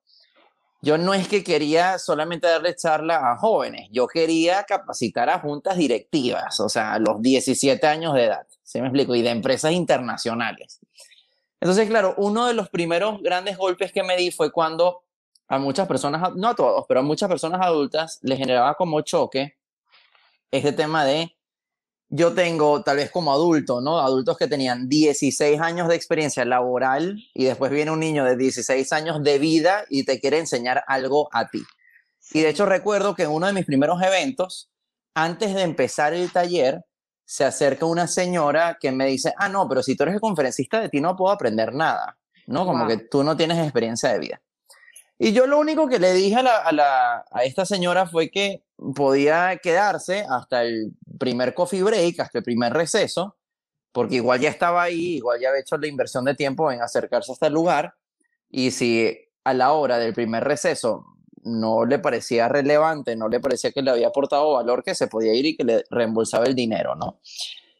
yo 0.81 0.97
no 0.97 1.13
es 1.13 1.27
que 1.27 1.43
quería 1.43 1.99
solamente 1.99 2.47
darle 2.47 2.75
charla 2.75 3.33
a 3.33 3.37
jóvenes, 3.37 3.87
yo 3.91 4.07
quería 4.07 4.63
capacitar 4.63 5.29
a 5.29 5.39
juntas 5.39 5.77
directivas, 5.77 6.59
o 6.59 6.69
sea, 6.69 6.93
a 6.93 6.99
los 6.99 7.21
17 7.21 7.85
años 7.85 8.15
de 8.15 8.23
edad, 8.23 8.47
¿se 8.63 8.81
me 8.81 8.87
explico? 8.87 9.13
Y 9.13 9.21
de 9.21 9.29
empresas 9.29 9.73
internacionales. 9.73 10.79
Entonces, 11.59 11.87
claro, 11.87 12.13
uno 12.17 12.45
de 12.47 12.53
los 12.53 12.69
primeros 12.69 13.21
grandes 13.21 13.57
golpes 13.57 13.91
que 13.91 14.03
me 14.03 14.17
di 14.17 14.31
fue 14.31 14.51
cuando 14.51 15.03
a 15.47 15.57
muchas 15.57 15.87
personas, 15.87 16.33
no 16.35 16.49
a 16.49 16.55
todos, 16.55 16.85
pero 16.87 16.99
a 16.99 17.03
muchas 17.03 17.29
personas 17.29 17.61
adultas 17.61 18.19
les 18.21 18.37
generaba 18.37 18.75
como 18.75 19.01
choque 19.01 19.57
este 20.51 20.71
tema 20.71 21.05
de 21.05 21.35
yo 22.09 22.33
tengo 22.33 22.83
tal 22.83 22.97
vez 22.97 23.11
como 23.11 23.31
adulto, 23.31 23.81
¿no? 23.81 23.99
Adultos 23.99 24.37
que 24.37 24.47
tenían 24.47 24.87
16 24.87 25.59
años 25.59 25.87
de 25.87 25.95
experiencia 25.95 26.45
laboral 26.45 27.17
y 27.33 27.45
después 27.45 27.71
viene 27.71 27.91
un 27.91 27.99
niño 27.99 28.23
de 28.23 28.37
16 28.37 28.93
años 28.93 29.23
de 29.23 29.39
vida 29.39 29.85
y 29.89 30.03
te 30.05 30.19
quiere 30.19 30.39
enseñar 30.39 30.83
algo 30.87 31.29
a 31.31 31.49
ti. 31.49 31.63
Y 32.31 32.41
de 32.41 32.49
hecho 32.49 32.65
recuerdo 32.65 33.15
que 33.15 33.23
en 33.23 33.31
uno 33.31 33.47
de 33.47 33.53
mis 33.53 33.65
primeros 33.65 34.01
eventos, 34.01 34.69
antes 35.13 35.53
de 35.55 35.63
empezar 35.63 36.13
el 36.13 36.31
taller, 36.31 36.85
se 37.25 37.43
acerca 37.43 37.85
una 37.85 38.07
señora 38.07 38.77
que 38.79 38.91
me 38.91 39.05
dice, 39.07 39.33
ah, 39.37 39.49
no, 39.49 39.67
pero 39.67 39.81
si 39.81 39.95
tú 39.95 40.03
eres 40.03 40.15
el 40.15 40.21
conferencista 40.21 40.79
de 40.79 40.89
ti 40.89 41.01
no 41.01 41.15
puedo 41.15 41.33
aprender 41.33 41.73
nada, 41.73 42.17
¿no? 42.47 42.65
Como 42.65 42.87
que 42.87 42.97
tú 42.97 43.23
no 43.23 43.35
tienes 43.35 43.57
experiencia 43.57 44.13
de 44.13 44.19
vida. 44.19 44.41
Y 45.17 45.31
yo 45.31 45.47
lo 45.47 45.57
único 45.59 45.87
que 45.87 45.97
le 45.97 46.13
dije 46.13 46.35
a, 46.35 46.43
la, 46.43 46.57
a, 46.57 46.71
la, 46.71 47.25
a 47.31 47.43
esta 47.45 47.65
señora 47.65 48.05
fue 48.05 48.29
que 48.29 48.63
podía 48.95 49.57
quedarse 49.57 50.25
hasta 50.29 50.63
el 50.63 50.91
primer 51.17 51.53
coffee 51.53 51.83
break, 51.83 52.19
hasta 52.19 52.39
el 52.39 52.43
primer 52.43 52.73
receso, 52.73 53.37
porque 53.91 54.15
igual 54.15 54.41
ya 54.41 54.49
estaba 54.49 54.83
ahí, 54.83 55.15
igual 55.15 55.39
ya 55.39 55.49
había 55.49 55.61
hecho 55.61 55.77
la 55.77 55.87
inversión 55.87 56.25
de 56.25 56.35
tiempo 56.35 56.71
en 56.71 56.81
acercarse 56.81 57.31
hasta 57.31 57.47
el 57.47 57.53
lugar, 57.53 57.95
y 58.49 58.71
si 58.71 59.17
a 59.45 59.53
la 59.53 59.71
hora 59.71 59.97
del 59.97 60.13
primer 60.13 60.43
receso 60.43 61.05
no 61.45 61.85
le 61.85 61.99
parecía 61.99 62.49
relevante, 62.49 63.15
no 63.15 63.29
le 63.29 63.39
parecía 63.39 63.71
que 63.71 63.81
le 63.81 63.91
había 63.91 64.07
aportado 64.07 64.53
valor, 64.53 64.83
que 64.83 64.95
se 64.95 65.07
podía 65.07 65.33
ir 65.33 65.45
y 65.45 65.55
que 65.55 65.63
le 65.63 65.83
reembolsaba 65.89 66.45
el 66.45 66.55
dinero, 66.55 66.95
¿no? 66.95 67.19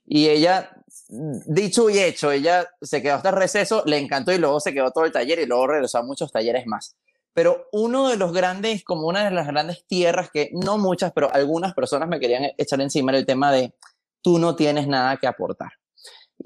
Y 0.06 0.30
ella, 0.30 0.70
dicho 1.10 1.90
y 1.90 2.00
hecho, 2.00 2.32
ella 2.32 2.68
se 2.82 3.02
quedó 3.02 3.16
hasta 3.16 3.30
el 3.30 3.36
receso, 3.36 3.84
le 3.86 3.98
encantó 3.98 4.32
y 4.32 4.38
luego 4.38 4.60
se 4.60 4.74
quedó 4.74 4.92
todo 4.92 5.06
el 5.06 5.12
taller 5.12 5.40
y 5.40 5.48
luego 5.48 5.68
regresó 5.68 5.98
a 5.98 6.04
muchos 6.04 6.32
talleres 6.32 6.68
más. 6.68 6.96
Pero 7.34 7.68
uno 7.72 8.08
de 8.08 8.18
los 8.18 8.32
grandes, 8.32 8.84
como 8.84 9.08
una 9.08 9.26
de 9.26 9.32
las 9.32 9.48
grandes 9.48 9.86
tierras 9.88 10.30
que 10.32 10.52
no 10.54 10.78
muchas, 10.78 11.12
pero 11.12 11.34
algunas 11.34 11.74
personas 11.74 12.08
me 12.08 12.20
querían 12.20 12.52
echar 12.58 12.80
encima 12.80 13.12
era 13.12 13.20
el 13.20 13.26
tema 13.26 13.52
de 13.52 13.74
tú 14.22 14.38
no 14.38 14.56
tienes 14.56 14.88
nada 14.88 15.18
que 15.18 15.28
aportar. 15.28 15.72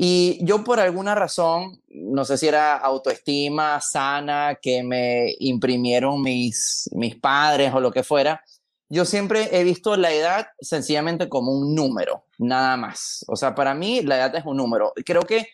Y 0.01 0.39
yo 0.45 0.63
por 0.63 0.79
alguna 0.79 1.13
razón, 1.13 1.81
no 1.89 2.23
sé 2.23 2.37
si 2.37 2.47
era 2.47 2.77
autoestima 2.77 3.81
sana 3.81 4.57
que 4.61 4.81
me 4.81 5.35
imprimieron 5.39 6.21
mis, 6.21 6.89
mis 6.93 7.17
padres 7.17 7.73
o 7.73 7.81
lo 7.81 7.91
que 7.91 8.03
fuera, 8.03 8.41
yo 8.87 9.03
siempre 9.03 9.49
he 9.51 9.65
visto 9.65 9.97
la 9.97 10.13
edad 10.13 10.47
sencillamente 10.61 11.27
como 11.27 11.51
un 11.51 11.75
número, 11.75 12.23
nada 12.37 12.77
más. 12.77 13.25
O 13.27 13.35
sea, 13.35 13.55
para 13.55 13.73
mí 13.73 14.01
la 14.01 14.15
edad 14.15 14.33
es 14.37 14.45
un 14.45 14.55
número. 14.55 14.93
Creo 15.05 15.23
que 15.23 15.49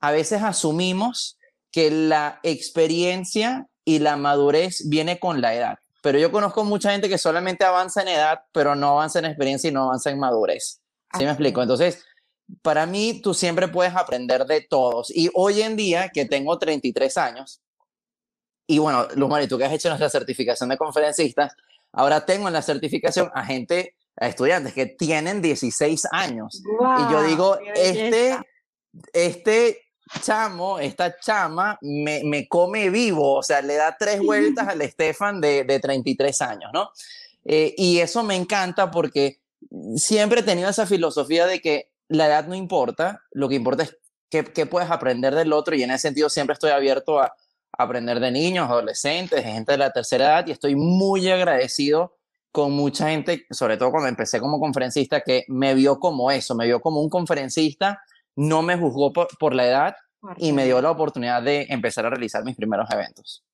a 0.00 0.12
veces 0.12 0.42
asumimos 0.42 1.36
que 1.70 1.90
la 1.90 2.40
experiencia 2.42 3.68
y 3.84 3.98
la 3.98 4.16
madurez 4.16 4.88
viene 4.88 5.18
con 5.18 5.42
la 5.42 5.54
edad. 5.54 5.78
Pero 6.02 6.18
yo 6.18 6.32
conozco 6.32 6.64
mucha 6.64 6.92
gente 6.92 7.10
que 7.10 7.18
solamente 7.18 7.66
avanza 7.66 8.00
en 8.00 8.08
edad, 8.08 8.44
pero 8.52 8.74
no 8.74 8.92
avanza 8.92 9.18
en 9.18 9.26
experiencia 9.26 9.68
y 9.68 9.74
no 9.74 9.82
avanza 9.82 10.08
en 10.08 10.18
madurez. 10.18 10.80
¿Sí 11.18 11.24
me 11.24 11.30
explico? 11.30 11.60
Entonces, 11.60 12.02
para 12.62 12.86
mí, 12.86 13.20
tú 13.22 13.34
siempre 13.34 13.68
puedes 13.68 13.94
aprender 13.94 14.44
de 14.46 14.60
todos. 14.60 15.10
Y 15.14 15.30
hoy 15.34 15.62
en 15.62 15.76
día, 15.76 16.10
que 16.10 16.24
tengo 16.24 16.58
33 16.58 17.16
años, 17.18 17.60
y 18.66 18.78
bueno, 18.78 19.08
Luz 19.16 19.48
tú 19.48 19.58
que 19.58 19.64
has 19.64 19.72
hecho 19.72 19.88
nuestra 19.88 20.08
certificación 20.08 20.68
de 20.68 20.76
conferencistas, 20.76 21.52
Ahora 21.92 22.24
tengo 22.24 22.46
en 22.46 22.54
la 22.54 22.62
certificación 22.62 23.30
a 23.34 23.44
gente, 23.44 23.96
a 24.16 24.28
estudiantes 24.28 24.72
que 24.72 24.86
tienen 24.86 25.42
16 25.42 26.06
años. 26.12 26.62
y 26.64 27.12
yo 27.12 27.22
digo, 27.24 27.58
este, 27.74 28.38
este 29.12 29.78
chamo, 30.22 30.78
esta 30.78 31.18
chama, 31.18 31.78
me, 31.82 32.22
me, 32.24 32.48
come 32.48 32.90
vivo, 32.90 33.34
o 33.36 33.42
sea, 33.42 33.62
le 33.62 33.74
da 33.74 33.96
tres 33.98 34.20
vueltas 34.20 34.68
al 34.68 34.82
Estefan 34.82 35.40
de, 35.40 35.64
de 35.64 35.80
33 35.80 36.42
años, 36.42 36.70
¿no? 36.72 36.90
Eh, 37.44 37.74
y 37.76 37.98
eso 37.98 38.22
me 38.22 38.36
encanta 38.36 38.90
porque 38.90 39.40
siempre 39.96 40.40
he 40.40 40.44
tenido 40.44 40.68
esa 40.68 40.86
filosofía 40.86 41.46
de 41.46 41.60
que 41.60 41.89
la 42.10 42.26
edad 42.26 42.46
no 42.46 42.54
importa, 42.54 43.22
lo 43.32 43.48
que 43.48 43.54
importa 43.54 43.84
es 43.84 43.98
qué, 44.28 44.44
qué 44.44 44.66
puedes 44.66 44.90
aprender 44.90 45.34
del 45.34 45.52
otro 45.52 45.74
y 45.74 45.82
en 45.82 45.90
ese 45.90 46.08
sentido 46.08 46.28
siempre 46.28 46.54
estoy 46.54 46.70
abierto 46.70 47.20
a, 47.20 47.32
aprender 47.72 48.20
de 48.20 48.30
niños, 48.30 48.68
adolescentes, 48.68 49.44
de 49.44 49.52
gente 49.52 49.72
de 49.72 49.78
la 49.78 49.90
tercera 49.90 50.24
edad 50.26 50.46
y 50.46 50.50
estoy 50.52 50.74
muy 50.74 51.28
agradecido 51.30 52.16
con 52.52 52.72
mucha 52.72 53.10
gente, 53.10 53.46
sobre 53.50 53.76
todo 53.76 53.92
cuando 53.92 54.08
empecé 54.08 54.40
como 54.40 54.58
conferencista, 54.58 55.20
que 55.20 55.44
me 55.48 55.74
vio 55.74 55.98
como 55.98 56.30
eso, 56.30 56.54
me 56.54 56.66
vio 56.66 56.80
como 56.80 57.00
un 57.00 57.08
conferencista, 57.08 58.02
no 58.34 58.62
me 58.62 58.76
juzgó 58.76 59.12
por, 59.12 59.54
la 59.54 59.66
edad 59.66 59.96
y 60.36 60.52
me 60.52 60.64
dio 60.64 60.82
la 60.82 60.90
oportunidad 60.90 61.42
de 61.42 61.66
empezar 61.70 62.06
a 62.06 62.10
realizar 62.10 62.44
mis 62.44 62.56
primeros 62.56 62.90
eventos. 62.90 63.44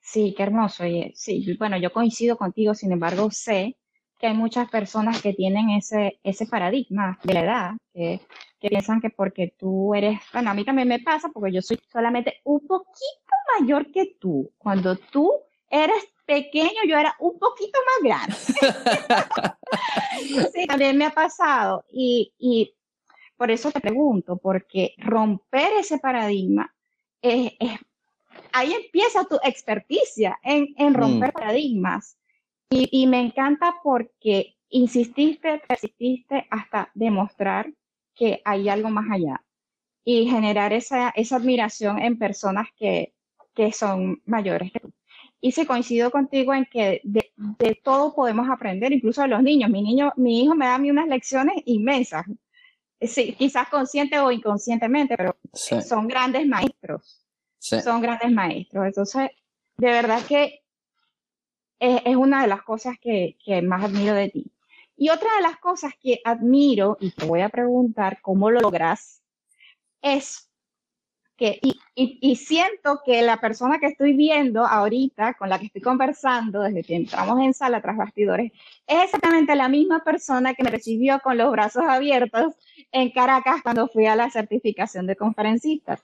Sí, 0.00 0.34
qué 0.36 0.42
hermoso. 0.42 0.84
Sí, 1.14 1.56
bueno, 1.58 1.76
yo 1.76 1.92
coincido 1.92 2.36
contigo, 2.36 2.74
sin 2.74 2.92
embargo, 2.92 3.30
sé 3.30 3.76
que 4.24 4.28
hay 4.28 4.34
muchas 4.34 4.70
personas 4.70 5.20
que 5.20 5.34
tienen 5.34 5.68
ese, 5.68 6.18
ese 6.22 6.46
paradigma 6.46 7.18
de 7.24 7.34
la 7.34 7.40
edad, 7.40 7.70
que 7.92 8.20
que 8.64 8.70
piensan 8.70 9.02
que 9.02 9.10
porque 9.10 9.54
tú 9.58 9.94
eres, 9.94 10.18
bueno, 10.32 10.50
a 10.50 10.54
mí 10.54 10.64
también 10.64 10.88
me 10.88 10.98
pasa 10.98 11.28
porque 11.28 11.52
yo 11.52 11.60
soy 11.60 11.78
solamente 11.92 12.40
un 12.44 12.66
poquito 12.66 13.34
mayor 13.60 13.92
que 13.92 14.16
tú. 14.18 14.50
Cuando 14.56 14.96
tú 14.96 15.30
eres 15.68 16.02
pequeño, 16.24 16.80
yo 16.88 16.96
era 16.96 17.14
un 17.18 17.38
poquito 17.38 17.78
más 17.84 18.02
grande. 18.02 18.34
sí, 20.54 20.66
también 20.66 20.96
me 20.96 21.04
ha 21.04 21.10
pasado. 21.10 21.84
Y, 21.92 22.32
y, 22.38 22.74
por 23.36 23.50
eso 23.50 23.70
te 23.70 23.80
pregunto, 23.80 24.38
porque 24.38 24.94
romper 24.96 25.74
ese 25.78 25.98
paradigma 25.98 26.74
es, 27.20 27.52
ahí 28.50 28.72
empieza 28.72 29.26
tu 29.26 29.38
experticia 29.42 30.38
en, 30.42 30.68
en 30.78 30.94
mm. 30.94 30.96
romper 30.96 31.32
paradigmas. 31.34 32.16
Y, 32.76 32.88
y 32.90 33.06
me 33.06 33.20
encanta 33.20 33.76
porque 33.84 34.56
insististe, 34.68 35.62
persististe 35.68 36.44
hasta 36.50 36.90
demostrar 36.94 37.72
que 38.16 38.42
hay 38.44 38.68
algo 38.68 38.90
más 38.90 39.08
allá 39.12 39.40
y 40.04 40.26
generar 40.26 40.72
esa, 40.72 41.10
esa 41.10 41.36
admiración 41.36 42.00
en 42.00 42.18
personas 42.18 42.66
que, 42.76 43.14
que 43.54 43.70
son 43.70 44.20
mayores 44.26 44.72
que 44.72 44.80
tú. 44.80 44.92
Y 45.40 45.52
sí 45.52 45.64
coincido 45.66 46.10
contigo 46.10 46.52
en 46.52 46.64
que 46.64 47.00
de, 47.04 47.30
de, 47.36 47.80
todo 47.80 48.12
podemos 48.12 48.48
aprender, 48.50 48.92
incluso 48.92 49.22
de 49.22 49.28
los 49.28 49.42
niños. 49.42 49.70
Mi 49.70 49.80
niño, 49.80 50.12
mi 50.16 50.42
hijo 50.42 50.56
me 50.56 50.66
da 50.66 50.74
a 50.74 50.78
mí 50.78 50.90
unas 50.90 51.06
lecciones 51.06 51.54
inmensas. 51.66 52.26
Sí, 53.00 53.34
quizás 53.38 53.68
consciente 53.68 54.18
o 54.18 54.32
inconscientemente, 54.32 55.16
pero 55.16 55.36
son 55.52 56.08
grandes 56.08 56.44
maestros. 56.44 57.24
Son 57.60 58.02
grandes 58.02 58.32
maestros. 58.32 58.86
Entonces, 58.86 59.30
de 59.76 59.86
verdad 59.86 60.20
que 60.26 60.63
es, 61.84 62.16
una 62.16 62.42
de 62.42 62.48
las 62.48 62.62
cosas 62.62 62.96
que, 62.98 63.36
más 63.62 63.84
admiro 63.84 64.14
de 64.14 64.30
ti. 64.30 64.50
Y 64.96 65.10
otra 65.10 65.28
de 65.36 65.42
las 65.42 65.58
cosas 65.58 65.92
que 66.00 66.20
admiro, 66.24 66.96
y 67.00 67.10
te 67.10 67.26
voy 67.26 67.40
a 67.40 67.48
preguntar 67.48 68.20
cómo 68.22 68.50
lo 68.50 68.60
logras, 68.60 69.22
es 70.00 70.50
que, 71.36 71.58
y, 71.62 71.80
y, 71.96 72.36
siento 72.36 73.00
que 73.04 73.20
la 73.22 73.40
persona 73.40 73.80
que 73.80 73.86
estoy 73.86 74.12
viendo 74.12 74.64
ahorita, 74.64 75.34
con 75.34 75.48
la 75.48 75.58
que 75.58 75.66
estoy 75.66 75.82
conversando 75.82 76.62
desde 76.62 76.84
que 76.84 76.94
entramos 76.94 77.40
en 77.40 77.52
sala 77.52 77.82
tras 77.82 77.96
bastidores, 77.96 78.52
es 78.86 79.04
exactamente 79.04 79.56
la 79.56 79.68
misma 79.68 80.04
persona 80.04 80.54
que 80.54 80.62
me 80.62 80.70
recibió 80.70 81.18
con 81.20 81.36
los 81.36 81.50
brazos 81.50 81.82
abiertos 81.88 82.54
en 82.92 83.10
Caracas 83.10 83.62
cuando 83.62 83.88
fui 83.88 84.06
a 84.06 84.14
la 84.14 84.30
certificación 84.30 85.08
de 85.08 85.16
conferencista. 85.16 85.98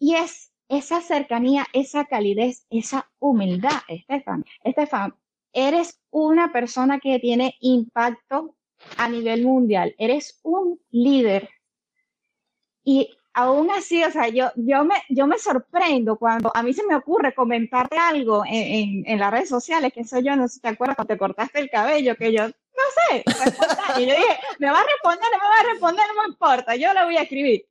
Y 0.00 0.16
es 0.16 0.50
esa 0.68 1.00
cercanía, 1.00 1.66
esa 1.72 2.04
calidez, 2.04 2.66
esa 2.70 3.10
humildad, 3.18 3.80
Estefan. 3.88 4.44
Estefan, 4.62 5.14
eres 5.52 6.00
una 6.10 6.52
persona 6.52 7.00
que 7.00 7.18
tiene 7.18 7.56
impacto 7.60 8.54
a 8.96 9.08
nivel 9.08 9.44
mundial, 9.44 9.94
eres 9.98 10.40
un 10.42 10.80
líder. 10.90 11.48
Y 12.84 13.10
aún 13.34 13.70
así, 13.70 14.02
o 14.04 14.10
sea, 14.10 14.28
yo, 14.28 14.50
yo, 14.56 14.84
me, 14.84 14.94
yo 15.08 15.26
me 15.26 15.38
sorprendo 15.38 16.16
cuando 16.16 16.50
a 16.54 16.62
mí 16.62 16.72
se 16.72 16.86
me 16.86 16.94
ocurre 16.94 17.34
comentarte 17.34 17.96
algo 17.96 18.42
en, 18.46 19.04
en, 19.06 19.18
las 19.18 19.30
redes 19.30 19.48
sociales, 19.48 19.92
que 19.92 20.04
soy 20.04 20.24
yo, 20.24 20.36
no 20.36 20.48
sé 20.48 20.54
si 20.54 20.60
te 20.60 20.68
acuerdas 20.68 20.96
cuando 20.96 21.14
te 21.14 21.18
cortaste 21.18 21.60
el 21.60 21.70
cabello, 21.70 22.16
que 22.16 22.32
yo, 22.32 22.46
no 22.46 22.84
sé, 23.10 23.24
y 24.00 24.06
yo 24.06 24.14
dije, 24.14 24.38
me 24.58 24.70
va 24.70 24.80
a 24.80 24.84
responder, 24.84 25.28
me 25.32 25.48
va 25.48 25.60
a 25.60 25.72
responder, 25.72 26.04
no 26.14 26.22
me 26.22 26.28
importa, 26.28 26.76
yo 26.76 26.92
la 26.92 27.04
voy 27.04 27.16
a 27.16 27.22
escribir. 27.22 27.66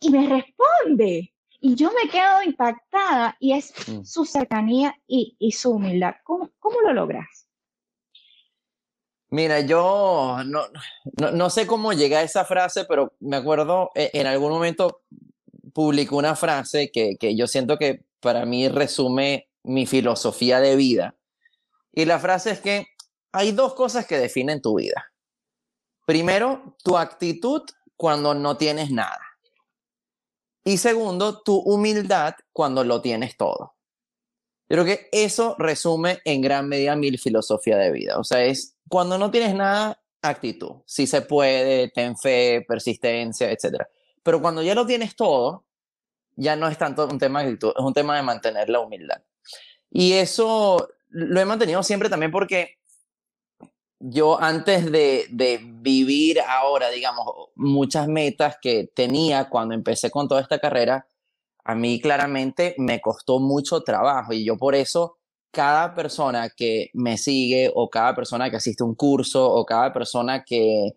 Y 0.00 0.10
me 0.10 0.28
responde. 0.28 1.32
Y 1.60 1.74
yo 1.74 1.90
me 1.92 2.08
quedo 2.10 2.42
impactada 2.44 3.36
y 3.40 3.52
es 3.52 3.72
mm. 3.88 4.04
su 4.04 4.24
cercanía 4.24 4.94
y, 5.06 5.36
y 5.38 5.52
su 5.52 5.72
humildad. 5.72 6.14
¿Cómo, 6.24 6.50
¿Cómo, 6.58 6.80
lo 6.80 6.92
logras? 6.92 7.48
Mira, 9.30 9.60
yo 9.60 10.38
no, 10.46 10.62
no, 11.18 11.30
no, 11.32 11.50
sé 11.50 11.66
cómo 11.66 11.92
llegué 11.92 12.16
a 12.16 12.22
esa 12.22 12.44
frase, 12.44 12.84
pero 12.84 13.14
me 13.20 13.36
acuerdo 13.36 13.90
eh, 13.94 14.10
en 14.14 14.26
algún 14.26 14.50
momento 14.50 15.02
publicó 15.74 16.16
una 16.16 16.34
frase 16.34 16.90
que, 16.90 17.16
que 17.16 17.36
yo 17.36 17.46
siento 17.46 17.76
que 17.76 18.04
para 18.20 18.46
mí 18.46 18.68
resume 18.68 19.48
mi 19.64 19.86
filosofía 19.86 20.60
de 20.60 20.76
vida. 20.76 21.16
Y 21.92 22.04
la 22.04 22.18
frase 22.18 22.52
es 22.52 22.60
que 22.60 22.86
hay 23.32 23.52
dos 23.52 23.74
cosas 23.74 24.06
que 24.06 24.18
definen 24.18 24.62
tu 24.62 24.76
vida. 24.78 25.12
Primero, 26.06 26.76
tu 26.82 26.96
actitud 26.96 27.62
cuando 27.96 28.32
no 28.32 28.56
tienes 28.56 28.90
nada. 28.90 29.27
Y 30.68 30.76
segundo, 30.76 31.40
tu 31.40 31.56
humildad 31.60 32.34
cuando 32.52 32.84
lo 32.84 33.00
tienes 33.00 33.38
todo. 33.38 33.74
Yo 34.68 34.76
creo 34.76 34.84
que 34.84 35.08
eso 35.12 35.56
resume 35.58 36.18
en 36.26 36.42
gran 36.42 36.68
medida 36.68 36.94
mi 36.94 37.16
filosofía 37.16 37.78
de 37.78 37.90
vida. 37.90 38.18
O 38.18 38.22
sea, 38.22 38.44
es 38.44 38.76
cuando 38.86 39.16
no 39.16 39.30
tienes 39.30 39.54
nada, 39.54 39.98
actitud. 40.20 40.82
Si 40.84 41.06
se 41.06 41.22
puede, 41.22 41.88
ten 41.88 42.18
fe, 42.18 42.66
persistencia, 42.68 43.50
etc. 43.50 43.82
Pero 44.22 44.42
cuando 44.42 44.62
ya 44.62 44.74
lo 44.74 44.84
tienes 44.84 45.16
todo, 45.16 45.64
ya 46.36 46.54
no 46.54 46.68
es 46.68 46.76
tanto 46.76 47.06
un 47.06 47.18
tema 47.18 47.40
de 47.40 47.46
actitud, 47.46 47.72
es 47.74 47.82
un 47.82 47.94
tema 47.94 48.16
de 48.16 48.22
mantener 48.24 48.68
la 48.68 48.80
humildad. 48.80 49.22
Y 49.90 50.12
eso 50.12 50.86
lo 51.08 51.40
he 51.40 51.46
mantenido 51.46 51.82
siempre 51.82 52.10
también 52.10 52.30
porque 52.30 52.76
yo 54.00 54.40
antes 54.40 54.90
de, 54.90 55.26
de, 55.30 55.60
vivir 55.62 56.40
ahora, 56.40 56.90
digamos, 56.90 57.26
muchas 57.56 58.08
metas 58.08 58.56
que 58.60 58.88
tenía 58.94 59.48
cuando 59.48 59.74
empecé 59.74 60.10
con 60.10 60.28
toda 60.28 60.40
esta 60.40 60.58
carrera, 60.58 61.08
a 61.64 61.74
mí 61.74 62.00
claramente 62.00 62.74
me 62.78 63.00
costó 63.00 63.40
mucho 63.40 63.82
trabajo 63.82 64.32
y 64.32 64.44
yo 64.44 64.56
por 64.56 64.74
eso 64.74 65.18
cada 65.50 65.94
persona 65.94 66.50
que 66.50 66.90
me 66.94 67.18
sigue 67.18 67.70
o 67.74 67.88
cada 67.90 68.14
persona 68.14 68.50
que 68.50 68.56
asiste 68.56 68.82
a 68.82 68.86
un 68.86 68.94
curso 68.94 69.50
o 69.50 69.64
cada 69.64 69.92
persona 69.92 70.44
que 70.44 70.92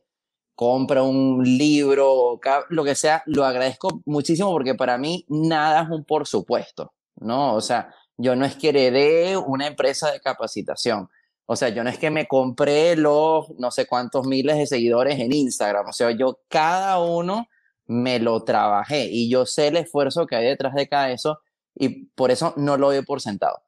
compra 0.56 1.04
un 1.04 1.44
libro 1.44 2.40
lo 2.70 2.84
que 2.84 2.96
sea, 2.96 3.24
lo 3.26 3.46
agradezco 3.46 4.02
muchísimo 4.06 4.52
porque 4.52 4.76
para 4.76 4.98
mí 4.98 5.26
nada 5.28 5.84
es 5.84 5.90
un 5.90 6.06
por 6.06 6.28
supuesto, 6.28 6.94
¿no? 7.16 7.56
O 7.56 7.62
sea, 7.62 7.94
yo 8.18 8.36
no 8.36 8.46
es 8.46 8.56
que 8.56 8.70
heredé 8.70 9.38
una 9.38 9.68
empresa 9.68 10.12
de 10.12 10.20
capacitación. 10.20 11.10
O 11.52 11.58
sea, 11.58 11.68
yo 11.68 11.84
no 11.84 11.90
es 11.90 12.00
que 12.00 12.10
me 12.10 12.30
compré 12.30 12.96
los 12.96 13.50
no 13.60 13.72
sé 13.72 13.86
cuántos 13.86 14.26
miles 14.26 14.56
de 14.56 14.66
seguidores 14.66 15.20
en 15.20 15.34
Instagram. 15.34 15.86
O 15.86 15.92
sea, 15.92 16.10
yo 16.12 16.40
cada 16.48 16.98
uno 17.00 17.50
me 17.88 18.20
lo 18.20 18.42
trabajé 18.46 19.10
y 19.12 19.30
yo 19.30 19.46
sé 19.46 19.68
el 19.68 19.76
esfuerzo 19.76 20.26
que 20.26 20.38
hay 20.38 20.46
detrás 20.46 20.74
de 20.74 20.88
cada 20.88 21.12
eso 21.12 21.42
y 21.76 22.06
por 22.06 22.32
eso 22.32 22.54
no 22.56 22.78
lo 22.78 22.94
doy 22.94 23.02
por 23.04 23.20
sentado. 23.20 23.64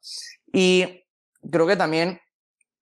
Y 0.53 1.03
creo 1.51 1.67
que 1.67 1.75
también 1.75 2.21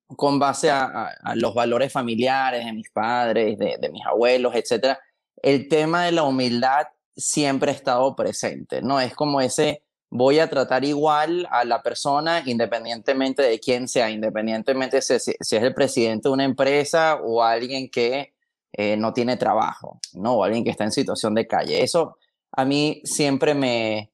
con 0.06 0.38
base 0.38 0.70
a, 0.70 1.16
los 1.34 1.56
valores 1.56 1.92
familiares 1.92 2.64
de 2.64 2.74
mis 2.74 2.92
padres, 2.92 3.58
de, 3.58 3.78
de 3.82 3.90
mis 3.90 4.06
abuelos, 4.06 4.54
etcétera, 4.54 5.00
el 5.42 5.68
tema 5.68 6.06
de 6.06 6.12
la 6.12 6.22
humildad 6.22 6.86
siempre 7.18 7.72
ha 7.72 7.74
estado 7.74 8.16
presente, 8.16 8.84
¿no? 8.84 9.02
Es 9.02 9.16
como 9.16 9.42
ese, 9.42 9.82
voy 10.12 10.40
a 10.40 10.50
tratar 10.50 10.84
igual 10.84 11.48
a 11.50 11.64
la 11.64 11.82
persona 11.82 12.44
independientemente 12.46 13.42
de 13.42 13.60
quién 13.60 13.88
sea, 13.88 14.10
independientemente 14.10 15.02
si, 15.02 15.18
si 15.20 15.56
es 15.56 15.64
el 15.64 15.74
presidente 15.74 16.28
de 16.28 16.34
una 16.34 16.44
empresa 16.44 17.16
o 17.24 17.42
alguien 17.42 17.90
que 17.90 18.34
eh, 18.74 18.98
no 18.98 19.14
tiene 19.14 19.38
trabajo, 19.38 20.00
¿no? 20.14 20.36
O 20.36 20.44
alguien 20.44 20.66
que 20.66 20.70
está 20.70 20.84
en 20.84 20.92
situación 20.92 21.34
de 21.34 21.48
calle. 21.48 21.82
Eso 21.82 22.18
a 22.52 22.66
mí 22.66 23.02
siempre 23.06 23.54
me... 23.54 24.12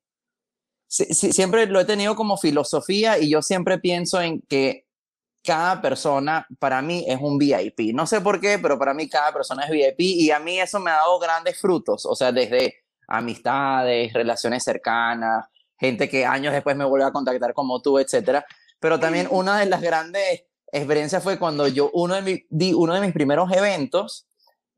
siempre 0.88 1.66
lo 1.66 1.80
he 1.80 1.86
tenido 1.86 2.16
como 2.16 2.38
filosofía 2.38 3.18
y 3.18 3.30
yo 3.32 3.42
siempre 3.42 3.80
pienso 3.80 4.22
en 4.22 4.42
que 4.42 4.86
cada 5.44 5.82
persona 5.82 6.46
para 6.60 6.82
mí 6.84 7.06
es 7.08 7.20
un 7.20 7.40
VIP. 7.40 7.94
No 7.94 8.06
sé 8.06 8.22
por 8.22 8.40
qué, 8.40 8.60
pero 8.60 8.78
para 8.78 8.94
mí 8.94 9.10
cada 9.10 9.34
persona 9.34 9.64
es 9.66 9.72
VIP 9.72 10.00
y 10.02 10.30
a 10.30 10.40
mí 10.40 10.60
eso 10.60 10.80
me 10.80 10.92
ha 10.92 10.98
dado 10.98 11.18
grandes 11.18 11.60
frutos, 11.60 12.06
o 12.06 12.16
sea, 12.16 12.32
desde 12.32 12.76
amistades, 13.08 14.14
relaciones 14.14 14.64
cercanas, 14.64 15.46
gente 15.80 16.10
que 16.10 16.26
años 16.26 16.54
después 16.54 16.76
me 16.76 16.86
vuelve 16.86 17.06
a 17.06 17.12
contactar 17.12 17.54
como 17.54 17.82
tú, 17.82 18.00
etcétera. 18.00 18.46
Pero 18.80 19.00
también 19.00 19.28
una 19.32 19.60
de 19.60 19.66
las 19.66 19.82
grandes 19.82 20.44
experiencias 20.72 21.24
fue 21.24 21.40
cuando 21.40 21.68
yo 21.68 21.90
uno 21.94 22.16
de, 22.16 22.22
mi, 22.22 22.46
di 22.50 22.74
uno 22.74 22.94
de 22.94 23.02
mis 23.02 23.14
primeros 23.14 23.52
eventos, 23.52 24.28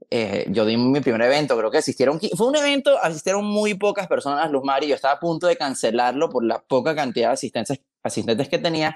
eh, 0.10 0.46
yo 0.50 0.65
di 0.65 0.77
mi 0.77 1.01
primer 1.01 1.22
evento, 1.22 1.58
creo 1.58 1.72
que 1.72 1.79
asistieron, 1.79 2.20
fue 2.36 2.48
un 2.48 2.56
evento, 2.56 2.98
asistieron 3.00 3.46
muy 3.46 3.74
pocas 3.74 4.08
personas, 4.08 4.50
Luz 4.51 4.63
Mari, 4.63 4.88
yo 4.88 4.96
estaba 4.96 5.15
a 5.15 5.20
punto 5.20 5.48
de 5.48 5.58
cancelarlo 5.58 6.29
por 6.29 6.44
la 6.44 6.60
poca 6.60 6.96
cantidad 6.96 7.29
de 7.29 7.34
asistentes, 7.34 7.82
asistentes 8.03 8.48
que 8.48 8.60
tenía, 8.60 8.96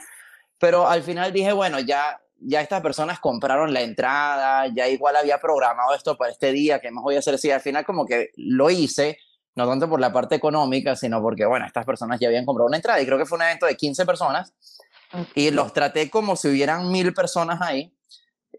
pero 0.60 0.88
al 0.88 1.04
final 1.04 1.34
dije, 1.34 1.52
bueno, 1.52 1.80
ya, 1.80 2.22
ya 2.40 2.62
estas 2.62 2.82
personas 2.82 3.20
compraron 3.20 3.74
la 3.74 3.82
entrada, 3.82 4.68
ya 4.68 4.88
igual 4.88 5.16
había 5.16 5.40
programado 5.40 5.94
esto 5.94 6.16
para 6.16 6.32
este 6.32 6.52
día, 6.52 6.80
¿qué 6.80 6.90
más 6.90 7.04
voy 7.04 7.16
a 7.16 7.20
hacer? 7.20 7.38
Sí, 7.38 7.52
al 7.52 7.62
final 7.62 7.86
como 7.86 8.06
que 8.06 8.30
lo 8.38 8.70
hice, 8.70 9.18
no 9.56 9.68
tanto 9.68 9.90
por 9.90 10.00
la 10.00 10.12
parte 10.12 10.36
económica, 10.36 10.96
sino 10.96 11.22
porque, 11.22 11.46
bueno, 11.46 11.66
estas 11.66 11.86
personas 11.86 12.20
ya 12.20 12.28
habían 12.28 12.46
comprado 12.46 12.68
una 12.68 12.78
entrada 12.78 13.02
y 13.02 13.06
creo 13.06 13.18
que 13.18 13.26
fue 13.26 13.38
un 13.38 13.44
evento 13.44 13.66
de 13.66 13.76
15 13.76 14.06
personas 14.06 14.54
y 15.36 15.52
los 15.52 15.74
traté 15.74 16.10
como 16.10 16.36
si 16.36 16.50
hubieran 16.50 16.92
mil 16.92 17.14
personas 17.14 17.62
ahí. 17.62 17.94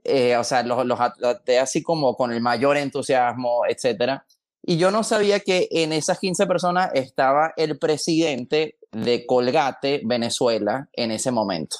Eh, 0.04 0.36
o 0.36 0.44
sea, 0.44 0.62
los, 0.62 0.84
los 0.84 0.98
traté 1.18 1.58
así 1.58 1.82
como 1.82 2.14
con 2.16 2.32
el 2.32 2.40
mayor 2.40 2.76
entusiasmo, 2.76 3.62
etcétera. 3.68 4.24
Y 4.62 4.76
yo 4.78 4.90
no 4.90 5.02
sabía 5.02 5.40
que 5.40 5.68
en 5.70 5.92
esas 5.92 6.18
15 6.18 6.46
personas 6.46 6.90
estaba 6.94 7.52
el 7.56 7.78
presidente 7.78 8.78
de 8.92 9.26
Colgate, 9.26 10.00
Venezuela, 10.04 10.88
en 10.92 11.10
ese 11.10 11.30
momento. 11.30 11.76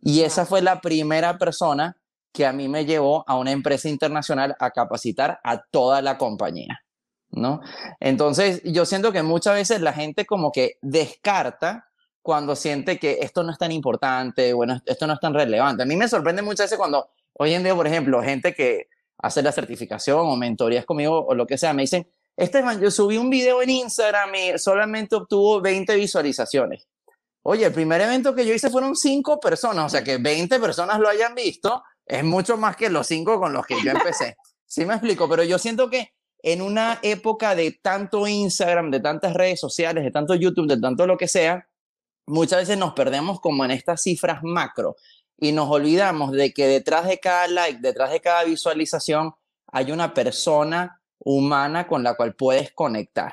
Y 0.00 0.20
esa 0.20 0.44
fue 0.44 0.60
la 0.60 0.80
primera 0.80 1.38
persona 1.38 1.96
que 2.34 2.44
a 2.44 2.52
mí 2.52 2.68
me 2.68 2.84
llevó 2.84 3.24
a 3.26 3.38
una 3.38 3.52
empresa 3.52 3.88
internacional 3.88 4.54
a 4.58 4.70
capacitar 4.70 5.40
a 5.44 5.62
toda 5.62 6.02
la 6.02 6.18
compañía, 6.18 6.83
¿no? 7.30 7.60
Entonces, 8.00 8.62
yo 8.64 8.86
siento 8.86 9.12
que 9.12 9.22
muchas 9.22 9.54
veces 9.54 9.80
la 9.80 9.92
gente 9.92 10.26
como 10.26 10.52
que 10.52 10.78
descarta 10.82 11.88
cuando 12.22 12.56
siente 12.56 12.98
que 12.98 13.18
esto 13.20 13.42
no 13.42 13.52
es 13.52 13.58
tan 13.58 13.70
importante, 13.72 14.52
bueno, 14.54 14.80
esto 14.86 15.06
no 15.06 15.12
es 15.12 15.20
tan 15.20 15.34
relevante. 15.34 15.82
A 15.82 15.86
mí 15.86 15.96
me 15.96 16.08
sorprende 16.08 16.40
muchas 16.42 16.66
veces 16.66 16.78
cuando 16.78 17.10
hoy 17.34 17.52
en 17.52 17.62
día, 17.62 17.74
por 17.74 17.86
ejemplo, 17.86 18.22
gente 18.22 18.54
que 18.54 18.88
hace 19.18 19.42
la 19.42 19.52
certificación 19.52 20.20
o 20.20 20.36
mentorías 20.36 20.86
conmigo 20.86 21.26
o 21.26 21.34
lo 21.34 21.46
que 21.46 21.58
sea, 21.58 21.74
me 21.74 21.82
dicen, 21.82 22.08
Esteban, 22.36 22.80
yo 22.80 22.90
subí 22.90 23.16
un 23.16 23.30
video 23.30 23.62
en 23.62 23.70
Instagram 23.70 24.34
y 24.34 24.58
solamente 24.58 25.14
obtuvo 25.16 25.60
20 25.60 25.94
visualizaciones. 25.96 26.88
Oye, 27.42 27.66
el 27.66 27.72
primer 27.72 28.00
evento 28.00 28.34
que 28.34 28.46
yo 28.46 28.54
hice 28.54 28.70
fueron 28.70 28.96
cinco 28.96 29.38
personas, 29.38 29.84
o 29.84 29.88
sea 29.90 30.02
que 30.02 30.16
20 30.16 30.58
personas 30.58 30.98
lo 30.98 31.10
hayan 31.10 31.34
visto, 31.34 31.82
es 32.06 32.24
mucho 32.24 32.56
más 32.56 32.74
que 32.74 32.88
los 32.88 33.06
cinco 33.06 33.38
con 33.38 33.52
los 33.52 33.66
que 33.66 33.76
yo 33.82 33.90
empecé. 33.90 34.36
Sí 34.66 34.86
me 34.86 34.94
explico, 34.94 35.28
pero 35.28 35.44
yo 35.44 35.56
siento 35.56 35.88
que 35.88 36.13
en 36.46 36.60
una 36.60 36.98
época 37.00 37.54
de 37.54 37.72
tanto 37.72 38.26
Instagram, 38.26 38.90
de 38.90 39.00
tantas 39.00 39.32
redes 39.32 39.58
sociales, 39.58 40.04
de 40.04 40.10
tanto 40.10 40.34
YouTube, 40.34 40.68
de 40.68 40.78
tanto 40.78 41.06
lo 41.06 41.16
que 41.16 41.26
sea, 41.26 41.66
muchas 42.26 42.60
veces 42.60 42.76
nos 42.76 42.92
perdemos 42.92 43.40
como 43.40 43.64
en 43.64 43.70
estas 43.70 44.02
cifras 44.02 44.40
macro 44.42 44.96
y 45.38 45.52
nos 45.52 45.70
olvidamos 45.70 46.32
de 46.32 46.52
que 46.52 46.66
detrás 46.66 47.06
de 47.06 47.18
cada 47.18 47.48
like, 47.48 47.80
detrás 47.80 48.10
de 48.10 48.20
cada 48.20 48.44
visualización, 48.44 49.32
hay 49.72 49.90
una 49.90 50.12
persona 50.12 51.00
humana 51.18 51.86
con 51.86 52.02
la 52.02 52.14
cual 52.14 52.34
puedes 52.34 52.72
conectar, 52.72 53.32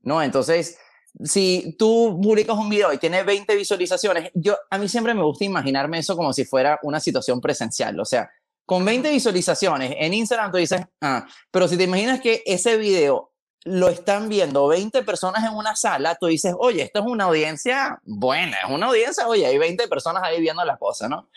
¿no? 0.00 0.20
Entonces, 0.20 0.78
si 1.22 1.76
tú 1.78 2.18
publicas 2.20 2.58
un 2.58 2.68
video 2.68 2.92
y 2.92 2.98
tiene 2.98 3.22
20 3.22 3.54
visualizaciones, 3.54 4.32
yo 4.34 4.56
a 4.68 4.78
mí 4.78 4.88
siempre 4.88 5.14
me 5.14 5.22
gusta 5.22 5.44
imaginarme 5.44 6.00
eso 6.00 6.16
como 6.16 6.32
si 6.32 6.44
fuera 6.44 6.80
una 6.82 6.98
situación 6.98 7.40
presencial, 7.40 8.00
o 8.00 8.04
sea, 8.04 8.28
con 8.68 8.84
20 8.84 9.10
visualizaciones 9.10 9.94
en 9.96 10.12
Instagram 10.12 10.52
tú 10.52 10.58
dices, 10.58 10.82
ah, 11.00 11.26
pero 11.50 11.66
si 11.66 11.78
te 11.78 11.84
imaginas 11.84 12.20
que 12.20 12.42
ese 12.44 12.76
video 12.76 13.32
lo 13.64 13.88
están 13.88 14.28
viendo 14.28 14.68
20 14.68 15.04
personas 15.04 15.42
en 15.42 15.56
una 15.56 15.74
sala, 15.74 16.16
tú 16.16 16.26
dices, 16.26 16.54
oye, 16.58 16.82
esto 16.82 16.98
es 16.98 17.06
una 17.06 17.24
audiencia 17.24 17.98
buena, 18.04 18.58
es 18.58 18.70
una 18.70 18.88
audiencia, 18.88 19.26
oye, 19.26 19.46
hay 19.46 19.56
20 19.56 19.88
personas 19.88 20.22
ahí 20.22 20.38
viendo 20.42 20.62
la 20.66 20.76
cosa, 20.76 21.08
¿no? 21.08 21.30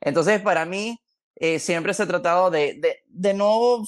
Entonces, 0.00 0.40
para 0.40 0.64
mí, 0.64 1.00
eh, 1.36 1.60
siempre 1.60 1.94
se 1.94 2.02
ha 2.02 2.06
tratado 2.08 2.50
de, 2.50 2.74
de, 2.74 3.04
de 3.06 3.32
no 3.32 3.84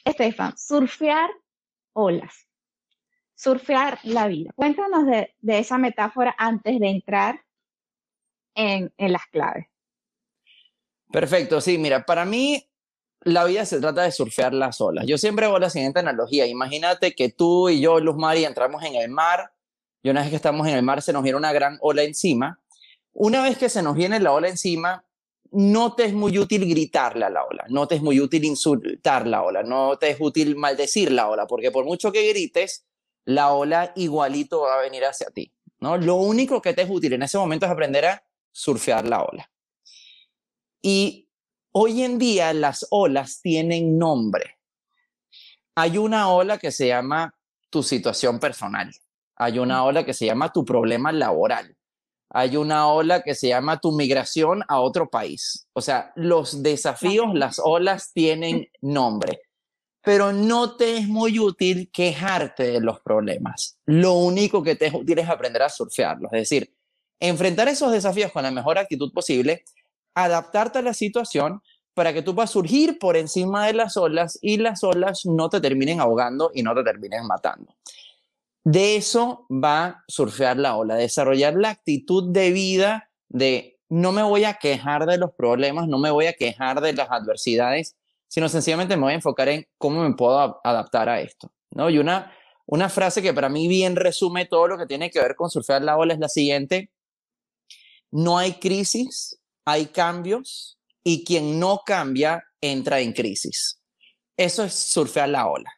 Estefan, 0.05 0.57
surfear 0.57 1.31
olas 1.93 2.47
surfear 3.43 3.99
la 4.05 4.29
vida. 4.29 4.53
Cuéntanos 4.55 5.05
de, 5.05 5.59
esa 5.59 5.77
metáfora 5.77 6.33
antes 6.39 6.79
de 6.79 6.89
entrar 6.89 7.45
en, 8.55 8.93
las 8.99 9.27
claves. 9.27 9.67
Perfecto, 11.11 11.61
sí, 11.61 11.77
mira, 11.77 12.07
para 12.07 12.25
mí 12.25 12.69
la 13.23 13.45
vida 13.45 13.67
se 13.67 13.81
trata 13.81 14.03
de 14.03 14.13
surfear 14.13 14.55
las 14.55 14.81
olas. 14.81 15.07
Yo 15.07 15.19
siempre 15.19 15.47
hago 15.47 15.59
la 15.59 15.71
siguiente 15.71 15.99
analogía. 15.99 16.47
Imagínate 16.47 17.17
que 17.17 17.31
tú 17.31 17.69
y 17.69 17.81
yo, 17.81 17.99
Luz 17.99 18.17
Mari, 18.17 18.45
entramos 18.45 18.85
en 18.85 18.95
el 18.95 19.11
mar 19.11 19.53
y 20.05 20.11
una 20.11 20.21
vez 20.21 20.31
que 20.31 20.37
estamos 20.37 20.69
en 20.69 20.75
el 20.75 20.83
mar 20.85 21.03
se 21.03 21.13
nos 21.13 21.25
viene 21.25 21.39
una 21.39 21.53
gran 21.53 21.79
ola 21.81 22.05
encima. 22.05 22.61
Una 23.13 23.43
vez 23.43 23.59
que 23.59 23.69
se 23.69 23.83
nos 23.83 23.97
viene 23.97 24.21
la 24.21 24.33
ola 24.33 24.49
encima, 24.49 25.05
no 25.53 25.95
te 25.95 26.07
es 26.07 26.15
muy 26.15 26.39
útil 26.39 26.67
gritarle 26.69 27.27
a 27.27 27.31
la 27.31 27.45
ola, 27.45 27.65
no 27.69 27.87
te 27.87 27.97
es 27.97 28.03
muy 28.03 28.19
útil 28.21 28.45
insultar 28.45 29.27
la 29.27 29.43
ola, 29.43 29.63
no 29.63 29.99
te 29.99 30.11
es 30.11 30.17
útil 30.19 30.57
maldecir 30.57 31.13
la 31.13 31.29
ola, 31.29 31.47
porque 31.47 31.71
por 31.71 31.85
mucho 31.85 32.11
que 32.11 32.27
grites, 32.29 32.87
la 33.25 33.53
ola 33.53 33.93
igualito 33.97 34.63
va 34.63 34.79
a 34.79 34.83
venir 34.83 35.05
hacia 35.05 35.31
ti. 35.31 35.53
¿no? 35.81 35.99
Lo 35.99 36.17
único 36.17 36.63
que 36.63 36.73
te 36.73 36.83
es 36.83 36.91
útil 36.91 37.13
en 37.13 37.23
ese 37.23 37.39
momento 37.39 37.67
es 37.67 37.73
aprender 37.73 38.07
a 38.07 38.25
surfear 38.51 39.07
la 39.07 39.23
ola. 39.23 39.51
Y 40.81 41.29
hoy 41.73 42.03
en 42.03 42.19
día 42.19 42.53
las 42.55 42.87
olas 42.91 43.41
tienen 43.43 43.99
nombre. 43.99 44.59
Hay 45.75 45.99
una 45.99 46.29
ola 46.29 46.59
que 46.59 46.73
se 46.73 46.89
llama 46.89 47.35
tu 47.69 47.83
situación 47.83 48.41
personal. 48.41 48.91
Hay 49.37 49.59
una 49.59 49.85
ola 49.85 50.05
que 50.05 50.15
se 50.15 50.27
llama 50.27 50.53
tu 50.53 50.65
problema 50.65 51.13
laboral. 51.13 51.77
Hay 52.35 52.57
una 52.57 52.89
ola 52.89 53.23
que 53.23 53.35
se 53.35 53.49
llama 53.49 53.81
tu 53.81 53.93
migración 53.93 54.63
a 54.69 54.81
otro 54.81 55.09
país. 55.11 55.67
O 55.75 55.81
sea, 55.81 56.13
los 56.17 56.63
desafíos, 56.63 57.35
las 57.35 57.61
olas 57.63 58.13
tienen 58.13 58.69
nombre 58.81 59.41
pero 60.03 60.33
no 60.33 60.77
te 60.77 60.99
es 60.99 61.09
muy 61.09 61.39
útil 61.39 61.91
quejarte 61.93 62.65
de 62.65 62.81
los 62.81 63.01
problemas. 63.01 63.79
Lo 63.87 64.15
único 64.15 64.63
que 64.63 64.75
te 64.75 64.87
es 64.87 64.95
útil 64.95 65.19
es 65.19 65.29
aprender 65.29 65.63
a 65.63 65.69
surfearlos. 65.69 66.33
Es 66.33 66.41
decir, 66.41 66.75
enfrentar 67.21 67.69
esos 67.69 67.93
desafíos 67.93 68.33
con 68.33 68.43
la 68.43 68.51
mejor 68.51 68.79
actitud 68.79 69.13
posible, 69.13 69.65
adaptarte 70.15 70.81
a 70.81 70.83
la 70.83 70.93
situación 70.93 71.63
para 71.95 72.13
que 72.13 72.23
tú 72.23 72.35
puedas 72.35 72.51
surgir 72.51 72.99
por 72.99 73.17
encima 73.17 73.67
de 73.67 73.75
las 73.75 73.97
olas 73.97 74.39
y 74.43 74.57
las 74.57 74.83
olas 74.83 75.25
no 75.25 75.49
te 75.49 75.61
terminen 75.61 76.01
ahogando 76.01 76.51
y 76.53 76.63
no 76.63 76.75
te 76.75 76.83
terminen 76.83 77.27
matando. 77.27 77.75
De 78.65 78.97
eso 78.97 79.47
va 79.51 79.85
a 79.85 80.05
surfear 80.07 80.57
la 80.57 80.77
ola, 80.77 80.95
desarrollar 80.95 81.55
la 81.55 81.71
actitud 81.71 82.33
de 82.33 82.51
vida 82.53 83.11
de 83.29 83.81
no 83.89 84.13
me 84.13 84.23
voy 84.23 84.45
a 84.45 84.55
quejar 84.55 85.07
de 85.07 85.19
los 85.19 85.33
problemas, 85.33 85.89
no 85.89 85.99
me 85.99 86.11
voy 86.11 86.27
a 86.27 86.33
quejar 86.33 86.81
de 86.81 86.93
las 86.93 87.11
adversidades, 87.11 87.97
sino 88.29 88.49
sencillamente 88.49 88.97
me 88.97 89.03
voy 89.03 89.13
a 89.13 89.17
enfocar 89.17 89.49
en 89.49 89.67
cómo 89.79 90.03
me 90.03 90.15
puedo 90.15 90.61
adaptar 90.65 91.09
a 91.09 91.21
esto. 91.21 91.53
¿no? 91.73 91.91
Y 91.91 91.99
una, 91.99 92.33
una 92.67 92.89
frase 92.89 93.21
que 93.21 93.35
para 93.35 93.49
mí 93.49 93.69
bien 93.69 93.97
resume 93.97 94.47
todo 94.47 94.69
lo 94.69 94.79
que 94.79 94.87
tiene 94.87 95.11
que 95.11 95.21
ver 95.21 95.35
con 95.35 95.51
surfear 95.51 95.83
la 95.83 95.97
ola 95.97 96.15
es 96.15 96.21
la 96.21 96.29
siguiente, 96.29 96.91
no 98.11 98.39
hay 98.39 98.55
crisis, 98.55 99.41
hay 99.65 99.87
cambios 99.87 100.79
y 101.03 101.25
quien 101.25 101.59
no 101.59 101.83
cambia 101.85 102.45
entra 102.61 103.01
en 103.01 103.13
crisis. 103.13 103.83
Eso 104.37 104.65
es 104.65 104.75
surfear 104.75 105.29
la 105.29 105.49
ola. 105.49 105.71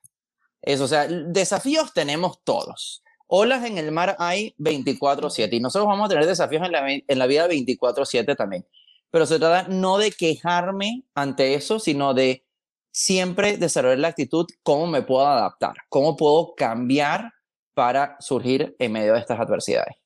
Eso, 0.65 0.85
o 0.85 0.89
sea, 0.89 1.07
desafíos 1.07 1.93
tenemos 1.93 2.43
todos. 2.43 3.03
Olas 3.27 3.65
en 3.65 3.79
el 3.79 3.93
mar 3.93 4.17
hay 4.19 4.55
24/7 4.59 5.57
y 5.57 5.61
nosotros 5.61 5.87
vamos 5.89 6.07
a 6.07 6.09
tener 6.09 6.27
desafíos 6.27 6.65
en 6.65 6.73
la, 6.73 6.91
en 6.91 7.19
la 7.19 7.27
vida 7.27 7.47
24/7 7.47 8.35
también. 8.35 8.67
Pero 9.11 9.27
se 9.27 9.39
trata 9.39 9.69
no 9.69 9.99
de 9.99 10.11
quejarme 10.11 11.05
ante 11.15 11.55
eso, 11.55 11.79
sino 11.79 12.15
de 12.15 12.45
siempre 12.91 13.59
desarrollar 13.59 13.99
la 13.99 14.09
actitud, 14.09 14.47
cómo 14.63 14.87
me 14.87 15.03
puedo 15.03 15.27
adaptar, 15.27 15.75
cómo 15.89 16.17
puedo 16.17 16.55
cambiar 16.55 17.33
para 17.75 18.17
surgir 18.21 18.75
en 18.79 18.93
medio 18.93 19.15
de 19.15 19.21
estas 19.21 19.39
adversidades. 19.39 19.97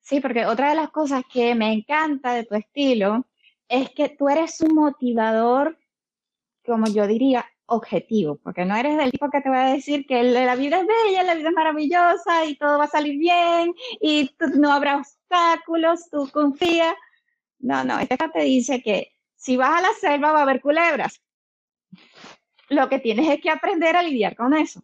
Sí, 0.00 0.20
porque 0.20 0.44
otra 0.44 0.70
de 0.70 0.76
las 0.76 0.90
cosas 0.90 1.22
que 1.32 1.54
me 1.54 1.72
encanta 1.72 2.34
de 2.34 2.44
tu 2.44 2.56
estilo 2.56 3.26
es 3.68 3.90
que 3.90 4.08
tú 4.08 4.28
eres 4.28 4.60
un 4.60 4.74
motivador, 4.74 5.78
como 6.66 6.86
yo 6.88 7.06
diría, 7.06 7.46
objetivo, 7.70 8.36
porque 8.42 8.64
no 8.64 8.76
eres 8.76 8.96
del 8.96 9.12
tipo 9.12 9.30
que 9.30 9.40
te 9.40 9.48
va 9.48 9.66
a 9.66 9.72
decir 9.72 10.04
que 10.06 10.22
la 10.24 10.56
vida 10.56 10.80
es 10.80 10.86
bella, 10.86 11.22
la 11.22 11.34
vida 11.34 11.48
es 11.48 11.54
maravillosa 11.54 12.44
y 12.44 12.56
todo 12.56 12.78
va 12.78 12.84
a 12.84 12.88
salir 12.88 13.16
bien 13.16 13.74
y 14.00 14.30
no 14.56 14.72
habrá 14.72 14.96
obstáculos, 14.96 16.10
tú 16.10 16.28
confía. 16.32 16.96
No, 17.60 17.84
no, 17.84 17.98
este 18.00 18.16
te 18.16 18.42
dice 18.42 18.82
que 18.82 19.12
si 19.36 19.56
vas 19.56 19.78
a 19.78 19.82
la 19.82 19.92
selva 20.00 20.32
va 20.32 20.40
a 20.40 20.42
haber 20.42 20.60
culebras. 20.60 21.22
Lo 22.68 22.88
que 22.88 22.98
tienes 22.98 23.28
es 23.28 23.40
que 23.40 23.50
aprender 23.50 23.96
a 23.96 24.02
lidiar 24.02 24.34
con 24.36 24.52
eso. 24.54 24.82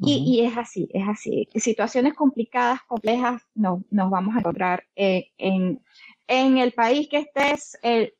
y, 0.00 0.44
es 0.44 0.56
así, 0.56 0.88
es 0.92 1.08
así. 1.08 1.48
Situaciones 1.54 2.14
complicadas, 2.14 2.82
complejas, 2.82 3.42
no, 3.54 3.84
nos 3.90 4.10
vamos 4.10 4.34
a 4.34 4.40
encontrar 4.40 4.84
eh, 4.96 5.30
en, 5.38 5.80
en 6.26 6.58
el 6.58 6.72
país 6.72 7.08
que 7.08 7.18
estés, 7.18 7.78
eh, 7.82 8.14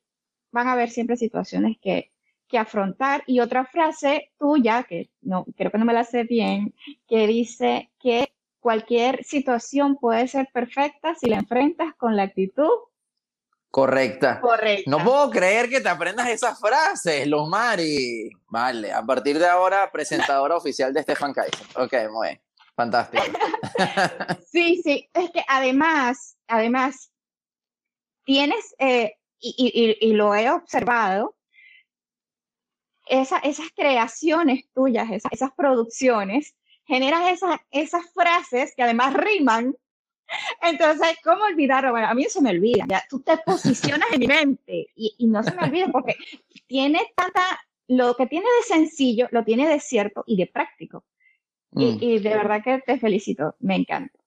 van 0.53 0.69
a 0.69 0.73
haber 0.73 0.89
siempre 0.89 1.17
situaciones 1.17 1.77
que, 1.81 2.12
que 2.53 2.59
afrontar. 2.59 3.23
Y 3.25 3.39
otra 3.39 3.65
frase 3.65 4.31
tuya, 4.37 4.83
que 4.83 5.09
no, 5.21 5.43
creo 5.57 5.71
que 5.71 5.79
no 5.79 5.85
me 5.85 5.93
la 5.93 6.03
sé 6.03 6.23
bien, 6.23 6.75
que 7.07 7.25
dice 7.25 7.89
que 7.99 8.31
cualquier 8.59 9.23
situación 9.23 9.97
puede 9.97 10.27
ser 10.27 10.47
perfecta 10.53 11.15
si 11.15 11.29
la 11.29 11.37
enfrentas 11.37 11.95
con 11.97 12.15
la 12.15 12.23
actitud 12.23 12.69
Correcta. 13.73 14.39
Correcta. 14.39 14.83
No 14.85 15.03
puedo 15.03 15.31
creer 15.31 15.67
que 15.67 15.81
te 15.81 15.89
aprendas 15.89 16.29
esas 16.29 16.59
frases, 16.59 17.25
Los 17.25 17.49
Mari. 17.49 18.29
Vale, 18.47 18.93
a 18.93 19.01
partir 19.01 19.39
de 19.39 19.47
ahora, 19.47 19.91
presentadora 19.91 20.55
oficial 20.55 20.93
de 20.93 21.01
Stefan 21.01 21.33
Kaiser. 21.33 21.65
Ok, 21.77 21.91
muy 22.11 22.27
bien. 22.27 22.41
Fantástico. 22.75 23.23
sí, 24.51 24.79
sí. 24.83 25.09
Es 25.11 25.31
que 25.31 25.43
además, 25.47 26.37
además, 26.47 27.11
tienes, 28.23 28.75
eh, 28.77 29.15
y, 29.39 30.13
lo 30.13 30.35
he 30.35 30.51
observado, 30.51 31.35
esas 33.07 33.69
creaciones 33.75 34.65
tuyas, 34.73 35.09
esas, 35.31 35.51
producciones, 35.55 36.55
generan 36.85 37.23
esas, 37.23 37.59
esas 37.71 38.03
frases 38.13 38.73
que 38.75 38.83
además 38.83 39.13
riman. 39.13 39.75
Entonces, 40.61 41.17
¿cómo 41.23 41.43
olvidarlo? 41.43 41.91
Bueno, 41.91 42.07
a 42.07 42.13
mí 42.13 42.23
eso 42.23 42.41
me 42.41 42.51
olvida. 42.51 42.85
Ya, 42.87 43.03
tú 43.09 43.19
te 43.21 43.37
posicionas 43.37 44.07
en 44.11 44.19
mi 44.19 44.27
mente 44.27 44.87
y, 44.95 45.13
y 45.17 45.27
no 45.27 45.43
se 45.43 45.53
me 45.55 45.63
olvida 45.63 45.89
porque 45.89 46.15
tiene 46.67 47.01
tanta, 47.15 47.41
lo 47.87 48.15
que 48.15 48.27
tiene 48.27 48.45
de 48.45 48.75
sencillo, 48.75 49.27
lo 49.31 49.43
tiene 49.43 49.67
de 49.67 49.79
cierto 49.79 50.23
y 50.25 50.37
de 50.37 50.47
práctico. 50.47 51.03
Y, 51.71 51.85
mm. 51.85 51.97
y, 52.01 52.19
de 52.19 52.29
verdad 52.29 52.63
que 52.63 52.79
te 52.79 52.99
felicito, 52.99 53.55
me 53.59 53.75
encanta. 53.75 54.17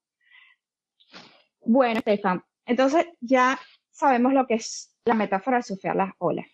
Bueno, 1.61 1.99
Stefan, 2.01 2.43
entonces 2.65 3.07
ya 3.19 3.59
sabemos 3.91 4.33
lo 4.33 4.45
que 4.45 4.55
es 4.55 4.95
la 5.05 5.13
metáfora 5.13 5.57
de 5.57 5.63
surfear 5.63 5.95
las 5.95 6.13
olas. 6.19 6.45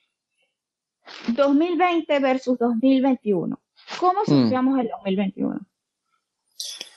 2020 1.27 2.19
versus 2.19 2.57
2021. 2.57 3.59
¿Cómo 3.99 4.21
mm. 4.21 4.25
surfeamos 4.25 4.79
el 4.79 4.89
2021? 4.89 5.59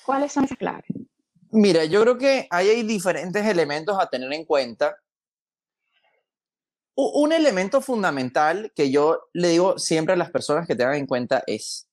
¿Cuáles 0.05 0.33
son 0.33 0.45
esas 0.45 0.59
claves? 0.59 0.85
Mira, 1.51 1.85
yo 1.85 2.03
creo 2.03 2.19
que 2.19 2.47
hay 2.51 2.83
diferentes 2.83 3.45
elementos 3.47 3.97
a 3.99 4.09
tener 4.09 4.33
en 4.33 4.45
cuenta. 4.45 4.97
Un 6.95 7.33
elemento 7.33 7.81
fundamental 7.81 8.73
que 8.75 8.91
yo 8.91 9.29
le 9.33 9.49
digo 9.49 9.79
siempre 9.79 10.15
a 10.15 10.17
las 10.17 10.31
personas 10.31 10.67
que 10.67 10.75
tengan 10.75 10.95
en 10.95 11.07
cuenta 11.07 11.43
es, 11.47 11.89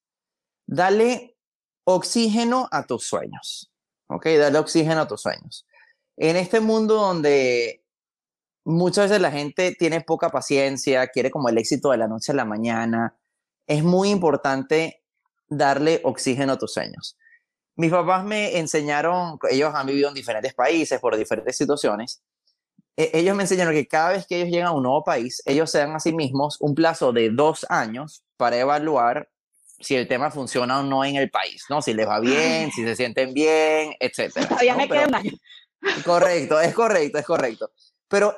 dale 0.66 1.36
oxígeno 1.84 2.68
a 2.72 2.86
tus 2.86 3.06
sueños. 3.06 3.72
¿Ok? 4.08 4.28
Dale 4.28 4.58
oxígeno 4.60 5.02
a 5.02 5.08
tus 5.08 5.22
sueños. 5.22 5.66
En 6.16 6.36
este 6.36 6.60
mundo 6.60 6.96
donde 6.96 7.83
muchas 8.66 9.10
veces 9.10 9.22
la 9.22 9.32
gente 9.32 9.76
tiene 9.78 10.02
poca 10.02 10.30
paciencia, 10.30 11.08
quiere 11.08 11.32
como 11.32 11.50
el 11.50 11.58
éxito 11.58 11.92
de 11.92 11.98
la 11.98 12.08
noche 12.08 12.32
a 12.32 12.36
la 12.36 12.46
mañana. 12.46 13.16
Es 13.68 13.84
muy 13.84 14.10
importante 14.10 15.04
darle 15.48 16.02
oxígeno 16.04 16.54
a 16.54 16.58
tus 16.58 16.74
sueños. 16.74 17.18
Mis 17.76 17.92
papás 17.92 18.24
me 18.24 18.58
enseñaron, 18.60 19.40
ellos 19.50 19.74
han 19.74 19.88
vivido 19.88 20.10
en 20.10 20.16
diferentes 20.16 20.54
países 20.54 21.00
por 21.00 21.18
diferentes 21.18 21.58
situaciones. 21.58 22.22
E, 22.96 23.10
ellos 23.14 23.36
me 23.36 23.44
enseñaron 23.44 23.74
que 23.74 23.88
cada 23.88 24.12
vez 24.12 24.28
que 24.28 24.38
ellos 24.38 24.50
llegan 24.50 24.68
a 24.68 24.72
un 24.72 24.84
nuevo 24.84 25.04
país, 25.04 25.42
ellos 25.46 25.72
se 25.72 25.80
dan 25.80 25.96
a 25.96 26.00
sí 26.00 26.14
mismos 26.14 26.58
un 26.60 26.76
plazo 26.76 27.12
de 27.12 27.32
dos 27.32 27.66
años 27.70 28.24
para 28.38 28.58
evaluar 28.58 29.30
si 29.80 29.96
el 29.96 30.08
tema 30.08 30.30
funciona 30.32 30.80
o 30.80 30.84
no 30.84 31.04
en 31.04 31.16
el 31.16 31.30
país, 31.30 31.66
¿no? 31.70 31.82
Si 31.82 31.94
les 31.94 32.08
va 32.08 32.20
bien, 32.20 32.72
si 32.72 32.84
se 32.84 32.96
sienten 32.96 33.34
bien, 33.34 33.96
etc. 34.00 34.32
Todavía 34.48 34.76
me 34.76 34.88
queda 34.88 35.08
un 35.08 35.16
año. 35.16 35.32
Correcto, 36.06 36.62
es 36.62 36.74
correcto, 36.74 37.18
es 37.18 37.26
correcto. 37.26 37.72
Pero 38.14 38.38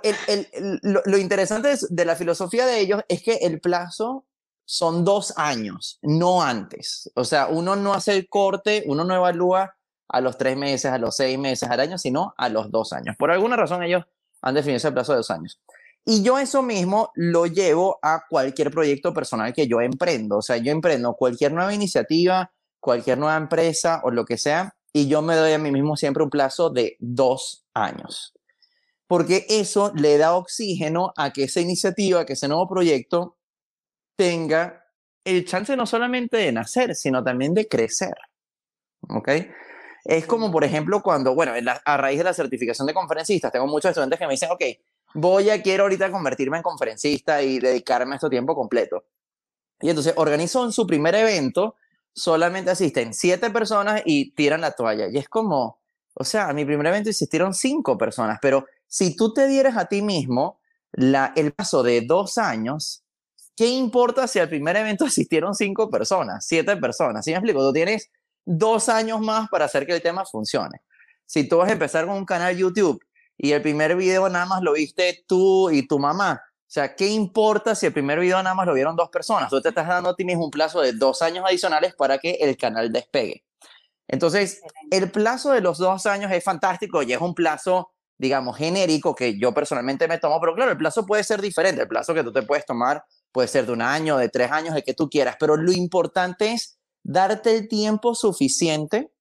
lo, 0.83 1.17
interesante 1.17 1.75
de 1.89 2.05
la 2.05 2.15
filosofía 2.15 2.65
de 2.65 2.79
ellos 2.79 3.01
es 3.09 3.21
que 3.21 3.33
el 3.41 3.59
plazo 3.59 4.23
son 4.63 5.03
dos 5.03 5.33
años, 5.35 5.99
no 6.01 6.41
antes. 6.41 7.11
O 7.13 7.25
sea, 7.25 7.47
uno 7.47 7.75
no 7.75 7.93
hace 7.93 8.13
el 8.13 8.29
corte, 8.29 8.85
uno 8.88 9.03
no 9.03 9.13
evalúa 9.13 9.75
a 10.07 10.21
los 10.21 10.38
tres 10.38 10.55
meses, 10.55 10.93
a 10.93 10.97
los 10.97 11.17
seis 11.17 11.38
meses, 11.38 11.69
al 11.69 11.81
año, 11.81 11.97
sino 11.97 12.33
a 12.38 12.47
los 12.47 12.71
dos 12.71 12.93
años. 12.93 13.17
Por 13.19 13.31
alguna 13.31 13.57
razón 13.57 13.83
ellos 13.83 14.05
han 14.41 14.55
definido 14.55 14.77
ese 14.77 14.93
plazo 14.93 15.11
de 15.11 15.17
dos 15.17 15.29
años. 15.29 15.59
Y 16.05 16.23
yo 16.23 16.39
eso 16.39 16.61
mismo 16.61 17.11
lo 17.13 17.45
llevo 17.45 17.99
a 18.01 18.23
cualquier 18.29 18.71
proyecto 18.71 19.13
personal 19.13 19.53
que 19.53 19.67
yo 19.67 19.81
emprendo. 19.81 20.38
O 20.38 20.41
sea, 20.41 20.55
yo 20.55 20.71
emprendo 20.71 21.15
cualquier 21.15 21.51
nueva 21.51 21.73
iniciativa, 21.73 22.49
cualquier 22.79 23.17
nueva 23.17 23.35
empresa 23.35 23.99
o 24.05 24.11
lo 24.11 24.23
que 24.23 24.38
sea, 24.38 24.73
y 24.93 25.09
yo 25.09 25.21
me 25.21 25.35
doy 25.35 25.51
a 25.51 25.57
mí 25.57 25.69
mismo 25.69 25.97
siempre 25.97 26.23
un 26.23 26.29
plazo 26.29 26.69
de 26.69 26.95
dos 27.01 27.65
años 27.73 28.35
porque 29.07 29.45
eso 29.49 29.91
le 29.95 30.17
da 30.17 30.35
oxígeno 30.35 31.13
a 31.15 31.31
que 31.31 31.43
esa 31.43 31.61
iniciativa, 31.61 32.25
que 32.25 32.33
ese 32.33 32.47
nuevo 32.47 32.67
proyecto 32.67 33.37
tenga 34.15 34.85
el 35.23 35.45
chance 35.45 35.75
no 35.75 35.85
solamente 35.85 36.37
de 36.37 36.51
nacer, 36.51 36.95
sino 36.95 37.23
también 37.23 37.53
de 37.53 37.67
crecer. 37.67 38.15
¿Ok? 39.09 39.29
Es 40.03 40.27
como, 40.27 40.51
por 40.51 40.63
ejemplo, 40.63 41.01
cuando, 41.01 41.33
bueno, 41.33 41.53
a 41.83 41.97
raíz 41.97 42.19
de 42.19 42.23
la 42.23 42.33
certificación 42.33 42.85
de 42.85 42.93
conferencistas, 42.93 43.51
tengo 43.51 43.67
muchos 43.67 43.89
estudiantes 43.89 44.19
que 44.19 44.27
me 44.27 44.33
dicen, 44.33 44.51
ok, 44.51 44.63
voy 45.15 45.49
a, 45.49 45.61
quiero 45.61 45.83
ahorita 45.83 46.11
convertirme 46.11 46.57
en 46.57 46.63
conferencista 46.63 47.41
y 47.41 47.59
dedicarme 47.59 48.13
a 48.13 48.15
esto 48.15 48.29
tiempo 48.29 48.55
completo. 48.55 49.05
Y 49.81 49.89
entonces 49.89 50.13
organizo 50.15 50.63
en 50.63 50.71
su 50.71 50.85
primer 50.85 51.15
evento, 51.15 51.75
solamente 52.13 52.71
asisten 52.71 53.13
siete 53.13 53.49
personas 53.49 54.03
y 54.05 54.31
tiran 54.31 54.61
la 54.61 54.71
toalla. 54.71 55.07
Y 55.07 55.17
es 55.17 55.27
como, 55.27 55.79
o 56.13 56.23
sea, 56.23 56.49
a 56.49 56.53
mi 56.53 56.65
primer 56.65 56.85
evento 56.85 57.09
asistieron 57.09 57.53
cinco 57.53 57.97
personas, 57.97 58.37
pero 58.41 58.67
si 58.88 59.15
tú 59.15 59.34
te 59.34 59.48
dieras 59.48 59.78
a 59.78 59.86
ti 59.86 60.02
mismo 60.02 60.60
la, 60.91 61.34
el 61.36 61.54
paso 61.54 61.84
de 61.84 62.02
dos 62.02 62.38
años, 62.38 63.04
¿qué 63.56 63.67
importa 63.67 64.28
si 64.28 64.39
al 64.39 64.50
primer 64.50 64.76
evento 64.78 65.06
asistieron 65.06 65.56
cinco 65.56 65.89
personas, 65.89 66.45
siete 66.45 66.76
personas? 66.78 67.26
¿Sí 67.26 67.32
me 67.32 67.38
explico? 67.38 67.62
Tú 67.62 67.74
tienes 67.74 68.10
dos 68.45 68.89
años 68.89 69.19
más 69.21 69.50
para 69.50 69.65
hacer 69.65 69.86
que 69.86 69.93
el 69.93 70.02
tema 70.02 70.26
funcione. 70.26 70.82
Si 71.26 71.48
tú 71.48 71.58
vas 71.58 71.69
a 71.69 71.74
empezar 71.74 72.06
con 72.06 72.15
un 72.15 72.26
canal 72.26 72.56
YouTube 72.56 73.04
y 73.38 73.52
el 73.52 73.62
primer 73.62 73.95
video 73.95 74.30
nada 74.30 74.45
más 74.45 74.62
lo 74.62 74.74
viste 74.74 75.26
tú 75.28 75.69
y 75.71 75.88
tu 75.88 76.00
mamá, 76.00 76.41
o 76.45 76.71
sea, 76.76 76.95
¿qué 76.95 77.08
importa 77.08 77.76
si 77.76 77.86
el 77.86 77.93
primer 77.93 78.19
video 78.19 78.41
nada 78.41 78.56
más 78.56 78.65
lo 78.65 78.74
vieron 78.74 78.95
dos 78.95 79.10
personas? 79.10 79.50
Tú 79.50 79.62
te 79.62 79.69
estás 79.69 79.88
dando 79.88 80.10
a 80.10 80.15
ti 80.15 80.26
mismo 80.26 80.45
un 80.45 80.52
plazo 80.52 80.82
de 80.82 80.93
dos 80.93 81.21
años 81.21 81.45
adicionales 81.48 81.95
para 81.95 82.17
que 82.17 82.32
el 82.41 82.58
canal 82.58 82.91
despegue. 82.91 83.43
Entonces, 84.08 84.62
el 84.91 85.12
plazo 85.12 85.52
de 85.52 85.62
los 85.62 85.78
dos 85.78 86.06
años 86.06 86.32
es 86.32 86.43
fantástico 86.43 87.02
y 87.02 87.13
es 87.13 87.21
un 87.21 87.34
plazo, 87.34 87.91
digamos, 88.17 88.58
genérico 88.58 89.13
que 89.13 89.38
yo 89.38 89.54
personalmente 89.54 90.08
me 90.08 90.17
tomo, 90.17 90.39
pero 90.39 90.56
claro, 90.56 90.71
el 90.71 90.78
plazo 90.78 91.06
puede 91.06 91.23
ser 91.23 91.41
diferente. 91.41 91.82
El 91.82 91.88
plazo 91.88 92.13
que 92.13 92.23
tú 92.23 92.32
te 92.32 92.43
puedes 92.43 92.65
tomar 92.65 93.04
puede 93.32 93.47
ser 93.47 93.65
de 93.65 93.73
un 93.73 93.82
año, 93.82 94.17
de 94.17 94.30
tres 94.30 94.51
años, 94.51 94.75
el 94.75 94.84
que 94.84 94.93
tú 94.93 95.10
quieras, 95.10 95.36
pero 95.39 95.58
lo 95.58 95.71
importante 95.71 96.54
es 96.54 96.78
darte 97.04 97.56
el 97.56 97.67
tiempo 97.67 98.15
suficiente 98.15 99.12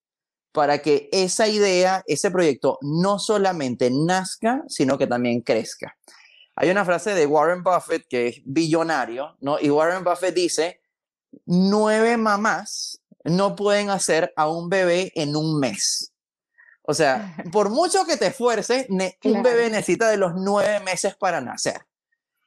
para 0.53 0.79
que 0.79 1.09
esa 1.11 1.49
idea, 1.49 2.05
ese 2.07 2.31
proyecto 2.31 2.79
no 2.81 3.19
solamente 3.19 3.91
nazca, 3.91 4.63
sino 4.69 4.97
que 4.97 5.09
también 5.09 5.41
crezca. 5.41 5.97
Hay 6.55 6.71
una 6.71 6.85
frase 6.85 7.15
de 7.15 7.27
Warren 7.27 7.65
Buffett 7.65 8.07
que 8.09 8.29
es 8.29 8.43
billonario, 8.45 9.37
¿no? 9.41 9.59
Y 9.61 9.71
Warren 9.71 10.05
Buffett 10.05 10.35
dice, 10.35 10.81
nueve 11.45 12.17
mamás 12.17 13.03
no 13.25 13.57
pueden 13.57 13.91
hacer 13.91 14.33
a 14.37 14.49
un 14.49 14.69
bebé 14.69 15.11
en 15.17 15.35
un 15.35 15.59
mes. 15.59 16.14
O 16.87 16.95
sea, 16.95 17.37
por 17.53 17.71
mucho 17.71 18.05
que 18.05 18.17
te 18.17 18.29
esfuerces, 18.29 18.87
un 18.89 19.43
bebé 19.43 19.71
necesita 19.71 20.09
de 20.09 20.17
los 20.17 20.35
nueve 20.35 20.81
meses 20.81 21.15
para 21.17 21.41
nacer. 21.41 21.83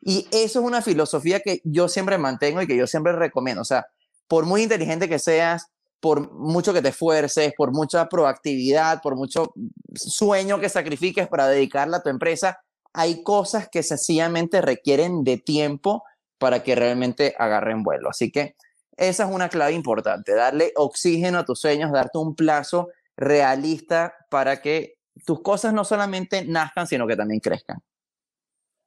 Y 0.01 0.27
eso 0.31 0.59
es 0.59 0.65
una 0.65 0.81
filosofía 0.81 1.39
que 1.39 1.61
yo 1.63 1.89
siempre 1.89 2.17
mantengo 2.17 2.61
y 2.61 2.67
que 2.67 2.77
yo 2.77 2.87
siempre 2.87 3.13
recomiendo. 3.13 3.61
O 3.61 3.65
sea, 3.65 3.87
por 4.27 4.45
muy 4.45 4.63
inteligente 4.63 5.09
que 5.09 5.19
seas, 5.19 5.67
por 5.99 6.31
mucho 6.31 6.73
que 6.73 6.81
te 6.81 6.89
esfuerces, 6.89 7.53
por 7.57 7.71
mucha 7.71 8.07
proactividad, 8.07 9.01
por 9.01 9.15
mucho 9.15 9.53
sueño 9.95 10.59
que 10.59 10.69
sacrifiques 10.69 11.27
para 11.27 11.47
dedicarla 11.47 11.97
a 11.97 12.03
tu 12.03 12.09
empresa, 12.09 12.59
hay 12.93 13.23
cosas 13.23 13.67
que 13.69 13.83
sencillamente 13.83 14.61
requieren 14.61 15.23
de 15.23 15.37
tiempo 15.37 16.03
para 16.37 16.63
que 16.63 16.75
realmente 16.75 17.35
agarren 17.37 17.83
vuelo. 17.83 18.09
Así 18.09 18.31
que 18.31 18.55
esa 18.95 19.25
es 19.25 19.31
una 19.31 19.49
clave 19.49 19.73
importante, 19.73 20.33
darle 20.33 20.71
oxígeno 20.75 21.39
a 21.39 21.45
tus 21.45 21.59
sueños, 21.59 21.91
darte 21.91 22.17
un 22.17 22.35
plazo 22.35 22.89
realista 23.17 24.13
para 24.29 24.61
que 24.61 24.95
tus 25.25 25.41
cosas 25.41 25.73
no 25.73 25.83
solamente 25.83 26.45
nazcan, 26.45 26.87
sino 26.87 27.07
que 27.07 27.15
también 27.15 27.41
crezcan. 27.41 27.79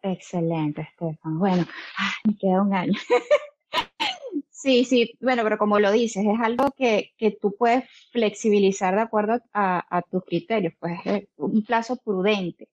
Excelente, 0.02 0.82
Estefan. 0.82 1.38
Bueno, 1.38 1.66
me 2.24 2.36
queda 2.36 2.62
un 2.62 2.74
año. 2.74 2.98
Sí, 4.62 4.84
sí, 4.84 5.16
bueno, 5.22 5.42
pero 5.42 5.56
como 5.56 5.78
lo 5.80 5.90
dices, 5.90 6.22
es 6.26 6.38
algo 6.38 6.70
que, 6.76 7.14
que 7.16 7.30
tú 7.30 7.54
puedes 7.58 7.84
flexibilizar 8.12 8.94
de 8.94 9.00
acuerdo 9.00 9.40
a, 9.54 10.02
tus 10.10 10.22
criterios, 10.26 10.74
pues 10.78 11.00
es 11.06 11.28
un 11.36 11.64
plazo 11.64 11.96
prudente. 11.96 12.68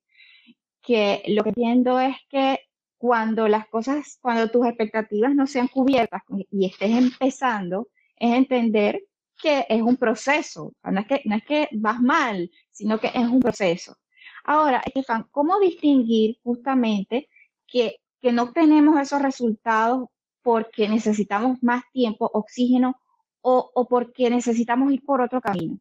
Que 0.82 1.24
lo 1.28 1.44
que 1.44 1.50
entiendo 1.50 1.98
es 2.02 2.18
que 2.30 2.60
cuando 2.98 3.48
las 3.48 3.70
cosas, 3.70 4.18
cuando 4.22 4.52
tus 4.52 4.68
expectativas 4.68 5.34
no 5.34 5.48
sean 5.48 5.70
cubiertas 5.70 6.24
y 6.52 6.66
estés 6.66 6.92
empezando, 6.92 7.88
es 8.18 8.34
entender 8.36 9.02
que 9.38 9.66
es 9.70 9.82
un 9.82 9.98
proceso, 9.98 10.74
no 10.84 11.00
es 11.00 11.08
que, 11.08 11.22
no 11.26 11.36
es 11.36 11.44
que 11.44 11.70
vas 11.74 12.02
mal, 12.02 12.50
sino 12.72 13.00
que 13.00 13.08
es 13.08 13.28
un 13.28 13.40
proceso. 13.40 13.96
Ahora, 14.44 14.82
Estefan, 14.86 15.28
¿cómo 15.32 15.60
distinguir 15.60 16.38
justamente 16.44 17.30
que, 17.68 17.98
que 18.22 18.32
no 18.32 18.52
tenemos 18.52 19.00
esos 19.00 19.22
resultados 19.22 20.08
porque 20.48 20.88
necesitamos 20.88 21.62
más 21.62 21.84
tiempo, 21.92 22.30
oxígeno 22.34 22.96
o, 23.42 23.88
porque 23.90 24.30
necesitamos 24.30 24.92
ir 24.94 25.04
por 25.06 25.20
otro 25.20 25.42
camino. 25.42 25.78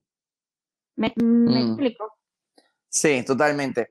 ¿Me, 0.97 1.13
mm. 1.15 1.57
explico? 1.57 2.17
Sí, 2.89 3.25
totalmente. 3.25 3.91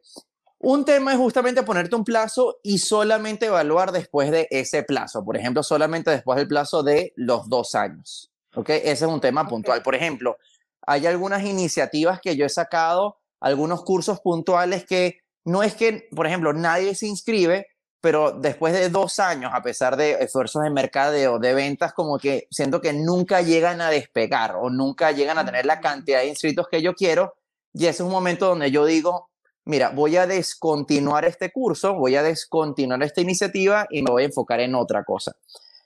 Un 0.59 0.83
tema 0.83 1.13
es 1.13 1.17
justamente 1.17 1.63
ponerte 1.63 1.95
un 1.95 2.03
plazo 2.03 2.57
y 2.61 2.79
solamente 2.79 3.45
evaluar 3.45 3.93
después 3.93 4.31
de 4.31 4.47
ese 4.49 4.83
plazo. 4.83 5.23
Por 5.23 5.37
ejemplo, 5.37 5.63
solamente 5.63 6.11
después 6.11 6.37
del 6.37 6.47
plazo 6.49 6.83
de 6.83 7.13
los 7.15 7.47
dos 7.47 7.73
años. 7.75 8.33
¿Ok? 8.55 8.69
Ese 8.69 8.91
es 8.91 9.01
un 9.03 9.21
tema 9.21 9.47
puntual. 9.47 9.81
Por 9.81 9.95
ejemplo, 9.95 10.37
hay 10.85 11.07
algunas 11.07 11.43
iniciativas 11.43 12.19
que 12.21 12.35
yo 12.35 12.45
he 12.45 12.49
sacado, 12.49 13.17
algunos 13.39 13.83
cursos 13.83 14.19
puntuales 14.21 14.85
que 14.85 15.19
no 15.43 15.61
es 15.63 15.75
que, 15.75 16.07
por 16.15 16.25
ejemplo, 16.25 16.53
nadie 16.53 16.95
se 16.95 17.07
inscribe, 17.07 17.67
pero 18.01 18.31
después 18.31 18.73
de 18.73 18.89
dos 18.89 19.19
años, 19.19 19.51
a 19.53 19.61
pesar 19.61 19.97
de 19.97 20.13
esfuerzos 20.19 20.63
de 20.63 20.69
mercadeo, 20.69 21.39
de 21.39 21.53
ventas, 21.53 21.93
como 21.93 22.17
que 22.17 22.47
siento 22.51 22.81
que 22.81 22.93
nunca 22.93 23.41
llegan 23.41 23.81
a 23.81 23.89
despegar 23.89 24.55
o 24.55 24.69
nunca 24.69 25.11
llegan 25.11 25.37
a 25.37 25.45
tener 25.45 25.65
la 25.65 25.79
cantidad 25.81 26.19
de 26.19 26.27
inscritos 26.27 26.67
que 26.69 26.81
yo 26.81 26.93
quiero. 26.93 27.35
Y 27.73 27.85
ese 27.85 28.01
es 28.01 28.01
un 28.01 28.11
momento 28.11 28.47
donde 28.47 28.71
yo 28.71 28.85
digo, 28.85 29.29
mira, 29.65 29.89
voy 29.89 30.17
a 30.17 30.27
descontinuar 30.27 31.25
este 31.25 31.51
curso, 31.51 31.95
voy 31.95 32.15
a 32.15 32.23
descontinuar 32.23 33.01
esta 33.03 33.21
iniciativa 33.21 33.87
y 33.89 34.01
me 34.01 34.11
voy 34.11 34.23
a 34.23 34.27
enfocar 34.27 34.59
en 34.59 34.75
otra 34.75 35.03
cosa. 35.03 35.35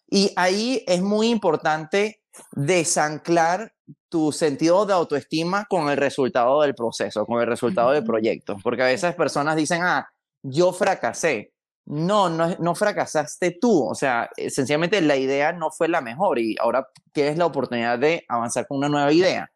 Y 0.09 0.33
ahí 0.35 0.83
es 0.87 1.01
muy 1.01 1.29
importante 1.29 2.21
desanclar 2.51 3.73
tu 4.09 4.31
sentido 4.31 4.85
de 4.85 4.93
autoestima 4.93 5.65
con 5.69 5.89
el 5.89 5.97
resultado 5.97 6.61
del 6.61 6.75
proceso, 6.75 7.25
con 7.25 7.41
el 7.41 7.47
resultado 7.47 7.91
del 7.91 8.03
proyecto, 8.03 8.57
porque 8.63 8.83
a 8.83 8.87
veces 8.87 9.15
personas 9.15 9.55
dicen, 9.55 9.81
ah, 9.83 10.09
yo 10.41 10.71
fracasé, 10.71 11.53
no, 11.85 12.29
no, 12.29 12.75
fracasaste 12.75 13.57
tú, 13.59 13.89
o 13.89 13.95
sea, 13.95 14.29
sencillamente 14.49 15.01
la 15.01 15.15
idea 15.15 15.53
no 15.53 15.71
fue 15.71 15.87
la 15.87 16.01
mejor 16.01 16.37
y 16.39 16.55
ahora 16.59 16.87
tienes 17.11 17.37
la 17.37 17.47
oportunidad 17.47 17.97
de 17.97 18.25
avanzar 18.27 18.67
con 18.67 18.77
una 18.77 18.89
nueva 18.89 19.11
idea. 19.11 19.51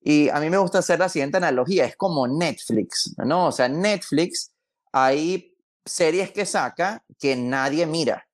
Y 0.00 0.28
a 0.30 0.40
mí 0.40 0.50
me 0.50 0.58
gusta 0.58 0.78
hacer 0.78 0.98
la 0.98 1.08
siguiente 1.08 1.36
analogía, 1.38 1.84
es 1.84 1.96
como 1.96 2.26
Netflix, 2.26 3.14
¿no? 3.18 3.46
O 3.46 3.52
sea, 3.52 3.68
Netflix 3.68 4.52
hay 4.92 5.54
series 5.84 6.30
que 6.30 6.46
saca 6.46 7.02
que 7.18 7.36
nadie 7.36 7.86
mira. 7.86 8.26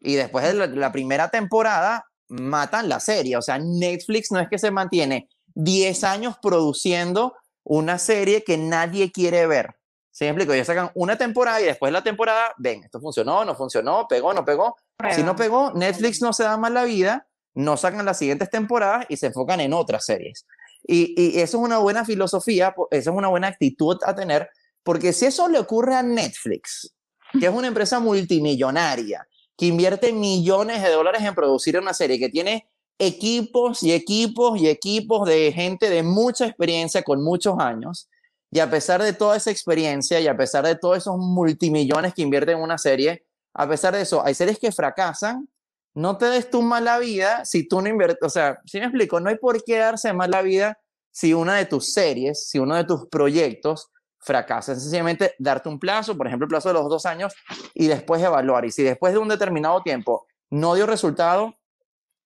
Y 0.00 0.14
después 0.14 0.44
de 0.44 0.68
la, 0.68 0.92
primera 0.92 1.28
temporada 1.28 2.04
matan 2.28 2.88
la 2.88 3.00
serie, 3.00 3.36
o 3.36 3.42
sea, 3.42 3.58
Netflix 3.58 4.30
no 4.30 4.40
es 4.40 4.48
que 4.48 4.58
se 4.58 4.70
mantiene 4.70 5.28
10 5.54 6.04
años 6.04 6.36
produciendo 6.40 7.34
una 7.64 7.98
serie 7.98 8.44
que 8.44 8.56
nadie 8.56 9.10
quiere 9.12 9.46
ver. 9.46 9.74
¿Sí 10.10 10.24
me 10.24 10.30
explico? 10.30 10.54
Ya 10.54 10.64
sacan 10.64 10.90
una 10.94 11.16
temporada 11.16 11.60
y 11.60 11.64
después 11.64 11.88
de 11.88 11.92
la 11.92 12.02
temporada, 12.02 12.54
ven, 12.58 12.82
esto 12.82 13.00
funcionó, 13.00 13.44
no 13.44 13.54
funcionó, 13.54 14.06
pegó, 14.08 14.34
no 14.34 14.44
pegó. 14.44 14.76
Si 15.14 15.22
no 15.22 15.36
pegó, 15.36 15.72
Netflix 15.74 16.20
no 16.20 16.32
se 16.32 16.42
da 16.42 16.56
más 16.56 16.72
la 16.72 16.84
vida, 16.84 17.28
no 17.54 17.76
sacan 17.76 18.04
las 18.04 18.18
siguientes 18.18 18.50
temporadas 18.50 19.06
y 19.08 19.16
se 19.16 19.26
enfocan 19.26 19.60
en 19.60 19.72
otras 19.72 20.04
series. 20.04 20.46
Y, 20.82 21.14
y 21.20 21.40
eso 21.40 21.58
es 21.58 21.64
una 21.64 21.78
buena 21.78 22.04
filosofía, 22.04 22.74
eso 22.90 23.10
es 23.10 23.16
una 23.16 23.28
buena 23.28 23.48
actitud 23.48 23.96
a 24.04 24.14
tener, 24.14 24.48
porque 24.82 25.12
si 25.12 25.26
eso 25.26 25.48
le 25.48 25.58
ocurre 25.58 25.94
a 25.94 26.02
Netflix, 26.02 26.94
que 27.38 27.46
es 27.46 27.52
una 27.52 27.68
empresa 27.68 28.00
multimillonaria, 28.00 29.26
que 29.58 29.66
invierte 29.66 30.12
millones 30.12 30.82
de 30.82 30.90
dólares 30.90 31.22
en 31.22 31.34
producir 31.34 31.76
una 31.76 31.92
serie, 31.92 32.18
que 32.18 32.28
tiene 32.28 32.70
equipos 32.98 33.82
y 33.82 33.92
equipos 33.92 34.58
y 34.60 34.68
equipos 34.68 35.28
de 35.28 35.52
gente 35.52 35.90
de 35.90 36.02
mucha 36.02 36.46
experiencia 36.46 37.02
con 37.02 37.22
muchos 37.22 37.58
años, 37.58 38.08
y 38.50 38.60
a 38.60 38.70
pesar 38.70 39.02
de 39.02 39.12
toda 39.12 39.36
esa 39.36 39.50
experiencia 39.50 40.20
y 40.20 40.28
a 40.28 40.36
pesar 40.36 40.64
de 40.64 40.76
todos 40.76 40.98
esos 40.98 41.18
multimillones 41.18 42.14
que 42.14 42.22
invierten 42.22 42.56
en 42.56 42.62
una 42.62 42.78
serie, 42.78 43.26
a 43.52 43.68
pesar 43.68 43.94
de 43.94 44.02
eso, 44.02 44.24
hay 44.24 44.34
series 44.34 44.58
que 44.58 44.72
fracasan. 44.72 45.48
No 45.94 46.16
te 46.16 46.26
des 46.26 46.48
tú 46.48 46.62
mala 46.62 46.98
vida 46.98 47.44
si 47.44 47.66
tú 47.66 47.82
no 47.82 47.88
inviertes. 47.88 48.22
O 48.22 48.30
sea, 48.30 48.60
si 48.64 48.78
me 48.78 48.86
explico, 48.86 49.20
no 49.20 49.28
hay 49.28 49.36
por 49.36 49.62
qué 49.64 49.78
darse 49.78 50.12
mala 50.12 50.40
vida 50.42 50.78
si 51.10 51.34
una 51.34 51.56
de 51.56 51.66
tus 51.66 51.92
series, 51.92 52.48
si 52.48 52.58
uno 52.58 52.76
de 52.76 52.84
tus 52.84 53.06
proyectos 53.08 53.90
fracasa. 54.20 54.74
sencillamente 54.74 55.34
darte 55.38 55.68
un 55.68 55.78
plazo, 55.78 56.16
por 56.16 56.26
ejemplo, 56.26 56.44
el 56.44 56.50
plazo 56.50 56.68
de 56.68 56.74
los 56.74 56.88
dos 56.88 57.06
años, 57.06 57.34
y 57.74 57.86
después 57.86 58.22
evaluar. 58.22 58.64
Y 58.64 58.70
si 58.70 58.82
después 58.82 59.12
de 59.12 59.18
un 59.18 59.28
determinado 59.28 59.82
tiempo 59.82 60.26
no 60.50 60.74
dio 60.74 60.86
resultado, 60.86 61.54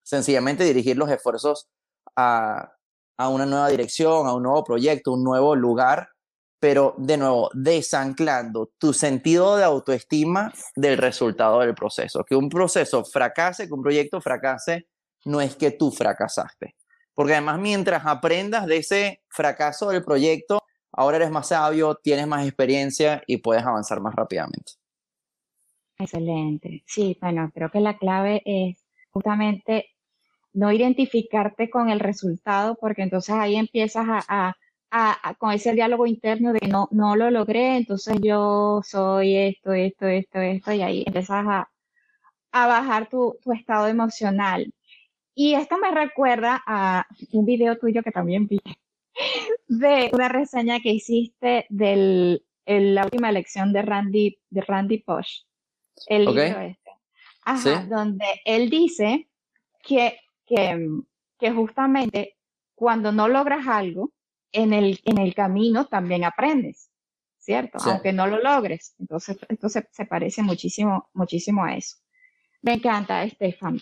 sencillamente 0.02 0.64
dirigir 0.64 0.96
los 0.96 1.11
esfuerzos 1.11 1.68
a, 2.16 2.72
a 3.16 3.28
una 3.28 3.46
nueva 3.46 3.68
dirección, 3.68 4.26
a 4.26 4.35
un 4.35 4.42
nuevo 4.42 4.64
proyecto, 4.64 5.12
un 5.12 5.24
nuevo 5.24 5.55
lugar 5.55 6.09
pero 6.62 6.94
de 6.96 7.16
nuevo, 7.16 7.50
desanclando 7.55 8.70
tu 8.78 8.92
sentido 8.92 9.57
de 9.57 9.64
autoestima 9.64 10.52
del 10.76 10.96
resultado 10.96 11.59
del 11.59 11.74
proceso. 11.74 12.22
Que 12.22 12.37
un 12.37 12.48
proceso 12.48 13.05
fracase, 13.05 13.66
que 13.66 13.74
un 13.74 13.83
proyecto 13.83 14.20
fracase, 14.20 14.87
no 15.24 15.40
es 15.40 15.57
que 15.57 15.72
tú 15.72 15.90
fracasaste. 15.90 16.76
Porque 17.14 17.33
además, 17.33 17.59
mientras 17.59 18.07
aprendas 18.07 18.66
de 18.66 18.76
ese 18.76 19.24
fracaso 19.28 19.88
del 19.88 20.05
proyecto, 20.05 20.62
ahora 20.92 21.16
eres 21.16 21.31
más 21.31 21.48
sabio, 21.48 21.94
tienes 21.96 22.26
más 22.26 22.46
experiencia 22.46 23.22
y 23.26 23.38
puedes 23.38 23.64
avanzar 23.64 24.00
más 24.00 24.14
rápidamente. 24.14 24.72
Excelente. 25.98 26.83
Sí, 26.87 27.16
bueno, 27.20 27.50
creo 27.55 27.70
que 27.70 27.81
la 27.81 27.96
clave 27.96 28.42
es 28.44 28.85
justamente 29.11 29.90
no 30.52 30.72
identificarte 30.72 31.70
con 31.70 31.90
el 31.90 32.00
resultado, 32.00 32.76
porque 32.81 33.02
entonces 33.02 33.35
ahí 33.35 33.57
empiezas 33.57 34.07
a 34.28 34.57
con 35.38 35.52
ese 35.52 35.72
diálogo 35.72 36.07
interno 36.07 36.52
de 36.52 36.68
no, 36.68 36.88
no 36.92 37.16
lo 37.16 37.31
logré, 37.31 37.76
entonces 37.76 38.16
yo 38.22 38.83
soy 38.85 39.37
esto, 39.37 39.72
esto, 39.72 40.07
esto, 40.07 40.38
esto, 40.38 40.72
y 40.72 40.83
ahí 40.83 41.05
empiezas 41.07 41.44
a, 41.48 41.68
bajar 42.52 43.09
tu, 43.09 43.38
estado 43.55 43.88
emocional. 43.88 44.72
Y 45.35 45.55
esto 45.55 45.78
me 45.78 45.90
recuerda 45.90 46.62
a 46.66 47.07
un 47.33 47.46
video 47.46 47.78
tuyo 47.78 48.02
que 48.02 48.12
también 48.12 48.46
vi, 48.46 48.61
de 49.68 50.11
una 50.12 50.29
reseña 50.29 50.81
que 50.81 50.90
hiciste 50.90 51.66
de 51.68 52.42
la 52.66 53.05
última 53.05 53.31
elección 53.31 53.72
de 53.72 53.83
Randy, 53.83 54.38
de 54.51 54.61
Randy 54.61 54.98
Posh, 54.98 55.42
el 56.07 56.27
libro 56.27 56.61
este. 56.61 56.90
Ajá, 57.44 57.87
donde 57.87 58.27
él 58.44 58.70
dice 58.70 59.29
que, 59.83 60.18
que, 60.46 60.88
que 61.38 61.51
justamente 61.53 62.37
cuando 62.75 63.11
no 63.12 63.29
logras 63.29 63.66
algo, 63.66 64.12
en 64.53 64.72
el, 64.72 65.01
en 65.05 65.18
el 65.18 65.35
camino 65.35 65.87
también 65.87 66.25
aprendes, 66.25 66.90
¿cierto? 67.38 67.79
Sí. 67.79 67.88
Aunque 67.90 68.12
no 68.12 68.27
lo 68.27 68.40
logres. 68.40 68.94
Entonces, 68.98 69.38
esto 69.48 69.68
se, 69.68 69.88
se 69.90 70.05
parece 70.05 70.42
muchísimo, 70.42 71.09
muchísimo 71.14 71.64
a 71.64 71.75
eso. 71.75 71.96
Me 72.61 72.75
encanta, 72.75 73.25
Estefan. 73.25 73.81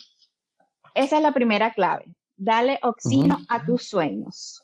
Esa 0.94 1.16
es 1.16 1.22
la 1.22 1.32
primera 1.32 1.72
clave. 1.72 2.14
Dale 2.36 2.78
oxígeno 2.82 3.38
a 3.48 3.64
tus 3.64 3.88
sueños. 3.88 4.59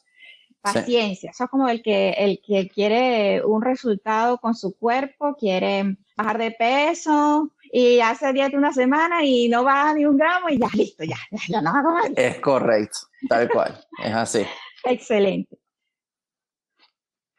Paciencia. 0.72 1.31
Eso 1.31 1.44
es 1.44 1.50
como 1.50 1.68
el 1.68 1.83
que, 1.83 2.11
el 2.11 2.40
que 2.44 2.68
quiere 2.68 3.44
un 3.44 3.62
resultado 3.62 4.38
con 4.38 4.55
su 4.55 4.76
cuerpo, 4.76 5.37
quiere 5.37 5.96
bajar 6.16 6.38
de 6.38 6.50
peso 6.50 7.52
y 7.72 8.00
hace 8.00 8.33
dieta 8.33 8.57
una 8.57 8.72
semana 8.72 9.24
y 9.24 9.48
no 9.48 9.64
baja 9.64 9.94
ni 9.94 10.07
un 10.07 10.16
gramo 10.16 10.48
y 10.48 10.59
ya 10.59 10.68
listo, 10.72 11.05
ya, 11.05 11.16
ya, 11.31 11.38
ya 11.48 11.61
no 11.61 11.70
hago 11.70 11.92
más. 11.92 12.11
Es 12.16 12.40
correcto, 12.40 12.98
tal 13.29 13.48
cual, 13.48 13.85
es 14.02 14.12
así. 14.12 14.46
Excelente. 14.85 15.59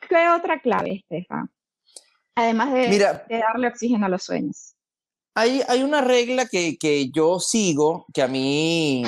¿Qué 0.07 0.29
otra 0.29 0.61
clave, 0.61 1.03
Estefan? 1.09 1.51
Además 2.35 2.71
de, 2.71 2.87
Mira, 2.87 3.25
de 3.27 3.39
darle 3.39 3.67
oxígeno 3.67 4.05
a 4.05 4.09
los 4.09 4.23
sueños. 4.23 4.75
hay, 5.35 5.61
hay 5.67 5.83
una 5.83 6.01
regla 6.01 6.45
que, 6.45 6.77
que 6.77 7.09
yo 7.09 7.39
sigo 7.39 8.05
que 8.13 8.21
a 8.21 8.27
mí, 8.27 9.03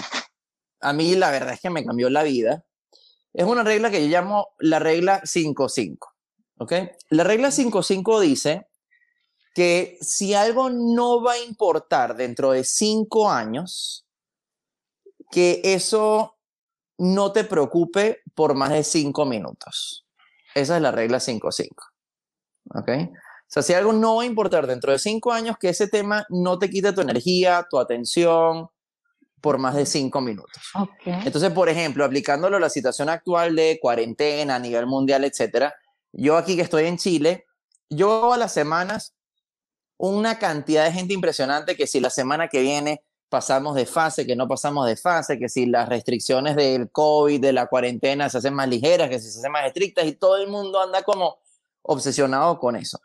a 0.81 0.93
mí 0.93 1.15
la 1.15 1.31
verdad 1.31 1.53
es 1.53 1.61
que 1.61 1.69
me 1.69 1.85
cambió 1.85 2.09
la 2.09 2.23
vida. 2.23 2.65
Es 3.33 3.45
una 3.45 3.63
regla 3.63 3.91
que 3.91 4.01
yo 4.01 4.07
llamo 4.07 4.49
la 4.59 4.79
regla 4.79 5.21
5-5. 5.21 5.97
¿Ok? 6.59 6.73
La 7.09 7.23
regla 7.23 7.49
5-5 7.49 8.19
dice 8.19 8.67
que 9.53 9.97
si 10.01 10.33
algo 10.33 10.69
no 10.69 11.21
va 11.23 11.33
a 11.33 11.39
importar 11.39 12.15
dentro 12.15 12.51
de 12.51 12.63
cinco 12.63 13.29
años, 13.29 14.05
que 15.31 15.61
eso 15.63 16.37
no 16.97 17.31
te 17.31 17.43
preocupe 17.43 18.21
por 18.35 18.55
más 18.55 18.71
de 18.71 18.83
cinco 18.83 19.25
minutos. 19.25 20.05
Esa 20.53 20.75
es 20.75 20.81
la 20.81 20.91
regla 20.91 21.19
5-5. 21.19 21.69
¿Ok? 22.75 22.89
O 22.89 23.51
sea, 23.51 23.63
si 23.63 23.73
algo 23.73 23.93
no 23.93 24.17
va 24.17 24.23
a 24.23 24.27
importar 24.27 24.67
dentro 24.67 24.91
de 24.91 24.99
cinco 24.99 25.31
años, 25.31 25.57
que 25.57 25.69
ese 25.69 25.87
tema 25.87 26.25
no 26.29 26.59
te 26.59 26.69
quite 26.69 26.93
tu 26.93 27.01
energía, 27.01 27.65
tu 27.69 27.79
atención 27.79 28.69
por 29.41 29.57
más 29.57 29.75
de 29.75 29.85
cinco 29.85 30.21
minutos. 30.21 30.61
Ok. 30.75 31.07
Entonces, 31.25 31.51
por 31.51 31.69
ejemplo, 31.69 32.05
aplicándolo 32.05 32.57
a 32.57 32.59
la 32.59 32.69
situación 32.69 33.09
actual 33.09 33.55
de 33.55 33.79
cuarentena 33.81 34.55
a 34.55 34.59
nivel 34.59 34.85
mundial, 34.85 35.23
etcétera, 35.23 35.75
yo 36.11 36.37
aquí 36.37 36.55
que 36.55 36.63
estoy 36.63 36.85
en 36.85 36.97
Chile, 36.97 37.45
yo 37.89 38.33
a 38.33 38.37
las 38.37 38.53
semanas 38.53 39.15
una 39.97 40.39
cantidad 40.39 40.85
de 40.85 40.93
gente 40.93 41.13
impresionante 41.13 41.75
que 41.75 41.85
si 41.85 41.99
la 41.99 42.09
semana 42.09 42.47
que 42.47 42.61
viene 42.61 43.03
pasamos 43.27 43.75
de 43.75 43.85
fase, 43.85 44.25
que 44.25 44.35
no 44.35 44.47
pasamos 44.47 44.87
de 44.87 44.95
fase, 44.95 45.37
que 45.37 45.49
si 45.49 45.65
las 45.65 45.87
restricciones 45.87 46.55
del 46.55 46.89
COVID, 46.89 47.39
de 47.39 47.53
la 47.53 47.67
cuarentena 47.67 48.29
se 48.29 48.39
hacen 48.39 48.53
más 48.53 48.67
ligeras, 48.67 49.09
que 49.09 49.19
si 49.19 49.29
se 49.29 49.39
hacen 49.39 49.51
más 49.51 49.65
estrictas 49.65 50.05
y 50.05 50.13
todo 50.13 50.37
el 50.37 50.49
mundo 50.49 50.81
anda 50.81 51.03
como 51.03 51.37
obsesionado 51.81 52.57
con 52.59 52.75
eso. 52.75 52.99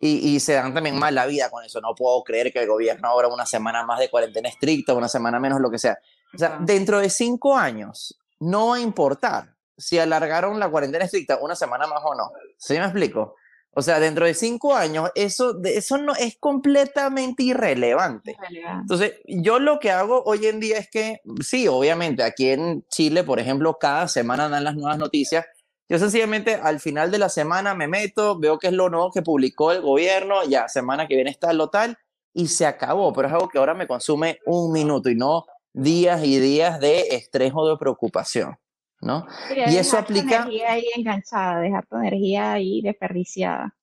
Y, 0.00 0.34
y 0.34 0.40
se 0.40 0.54
dan 0.54 0.72
también 0.72 0.98
mal 0.98 1.14
la 1.14 1.26
vida 1.26 1.50
con 1.50 1.64
eso. 1.64 1.80
No 1.80 1.94
puedo 1.94 2.22
creer 2.24 2.52
que 2.52 2.60
el 2.60 2.66
gobierno 2.66 3.08
ahora 3.08 3.28
una 3.28 3.44
semana 3.44 3.84
más 3.84 4.00
de 4.00 4.08
cuarentena 4.08 4.48
estricta, 4.48 4.94
una 4.94 5.08
semana 5.08 5.38
menos, 5.38 5.60
lo 5.60 5.70
que 5.70 5.78
sea. 5.78 5.98
O 6.34 6.38
sea, 6.38 6.58
dentro 6.60 7.00
de 7.00 7.10
cinco 7.10 7.56
años 7.56 8.18
no 8.38 8.68
va 8.68 8.76
a 8.76 8.80
importar 8.80 9.54
si 9.76 9.98
alargaron 9.98 10.58
la 10.58 10.68
cuarentena 10.70 11.04
estricta 11.04 11.38
una 11.40 11.54
semana 11.54 11.86
más 11.86 12.00
o 12.04 12.14
no. 12.14 12.30
¿Sí 12.56 12.74
me 12.74 12.84
explico? 12.84 13.36
O 13.72 13.82
sea, 13.82 14.00
dentro 14.00 14.26
de 14.26 14.34
cinco 14.34 14.74
años, 14.74 15.10
eso, 15.14 15.60
eso 15.64 15.96
no 15.96 16.14
es 16.14 16.36
completamente 16.38 17.44
irrelevante. 17.44 18.36
Relevante. 18.40 18.80
Entonces, 18.80 19.12
yo 19.26 19.60
lo 19.60 19.78
que 19.78 19.92
hago 19.92 20.22
hoy 20.24 20.46
en 20.46 20.58
día 20.58 20.78
es 20.78 20.90
que, 20.90 21.20
sí, 21.40 21.68
obviamente, 21.68 22.24
aquí 22.24 22.50
en 22.50 22.84
Chile, 22.88 23.22
por 23.22 23.38
ejemplo, 23.38 23.78
cada 23.78 24.08
semana 24.08 24.48
dan 24.48 24.64
las 24.64 24.74
nuevas 24.74 24.98
noticias. 24.98 25.46
Yo 25.90 25.98
sencillamente 25.98 26.54
al 26.54 26.78
final 26.78 27.10
de 27.10 27.18
la 27.18 27.28
semana 27.28 27.74
me 27.74 27.88
meto, 27.88 28.38
veo 28.38 28.60
qué 28.60 28.68
es 28.68 28.72
lo 28.72 28.88
nuevo 28.88 29.10
que 29.10 29.22
publicó 29.22 29.72
el 29.72 29.82
gobierno, 29.82 30.44
ya, 30.44 30.68
semana 30.68 31.08
que 31.08 31.16
viene 31.16 31.30
está 31.30 31.52
lo 31.52 31.68
tal, 31.68 31.98
y 32.32 32.46
se 32.46 32.64
acabó. 32.64 33.12
Pero 33.12 33.26
es 33.26 33.34
algo 33.34 33.48
que 33.48 33.58
ahora 33.58 33.74
me 33.74 33.88
consume 33.88 34.38
un 34.46 34.70
minuto 34.70 35.10
y 35.10 35.16
no 35.16 35.46
días 35.72 36.22
y 36.24 36.38
días 36.38 36.78
de 36.78 37.00
estrés 37.10 37.50
o 37.56 37.68
de 37.68 37.76
preocupación, 37.76 38.56
¿no? 39.00 39.26
Y 39.66 39.76
eso 39.76 39.98
aplica- 39.98 40.42
energía 40.42 40.72
ahí 40.72 40.86
enganchada, 40.94 41.60
dejar 41.60 41.84
tu 41.86 41.96
energía 41.96 42.52
ahí 42.52 42.80
desperdiciada. 42.82 43.74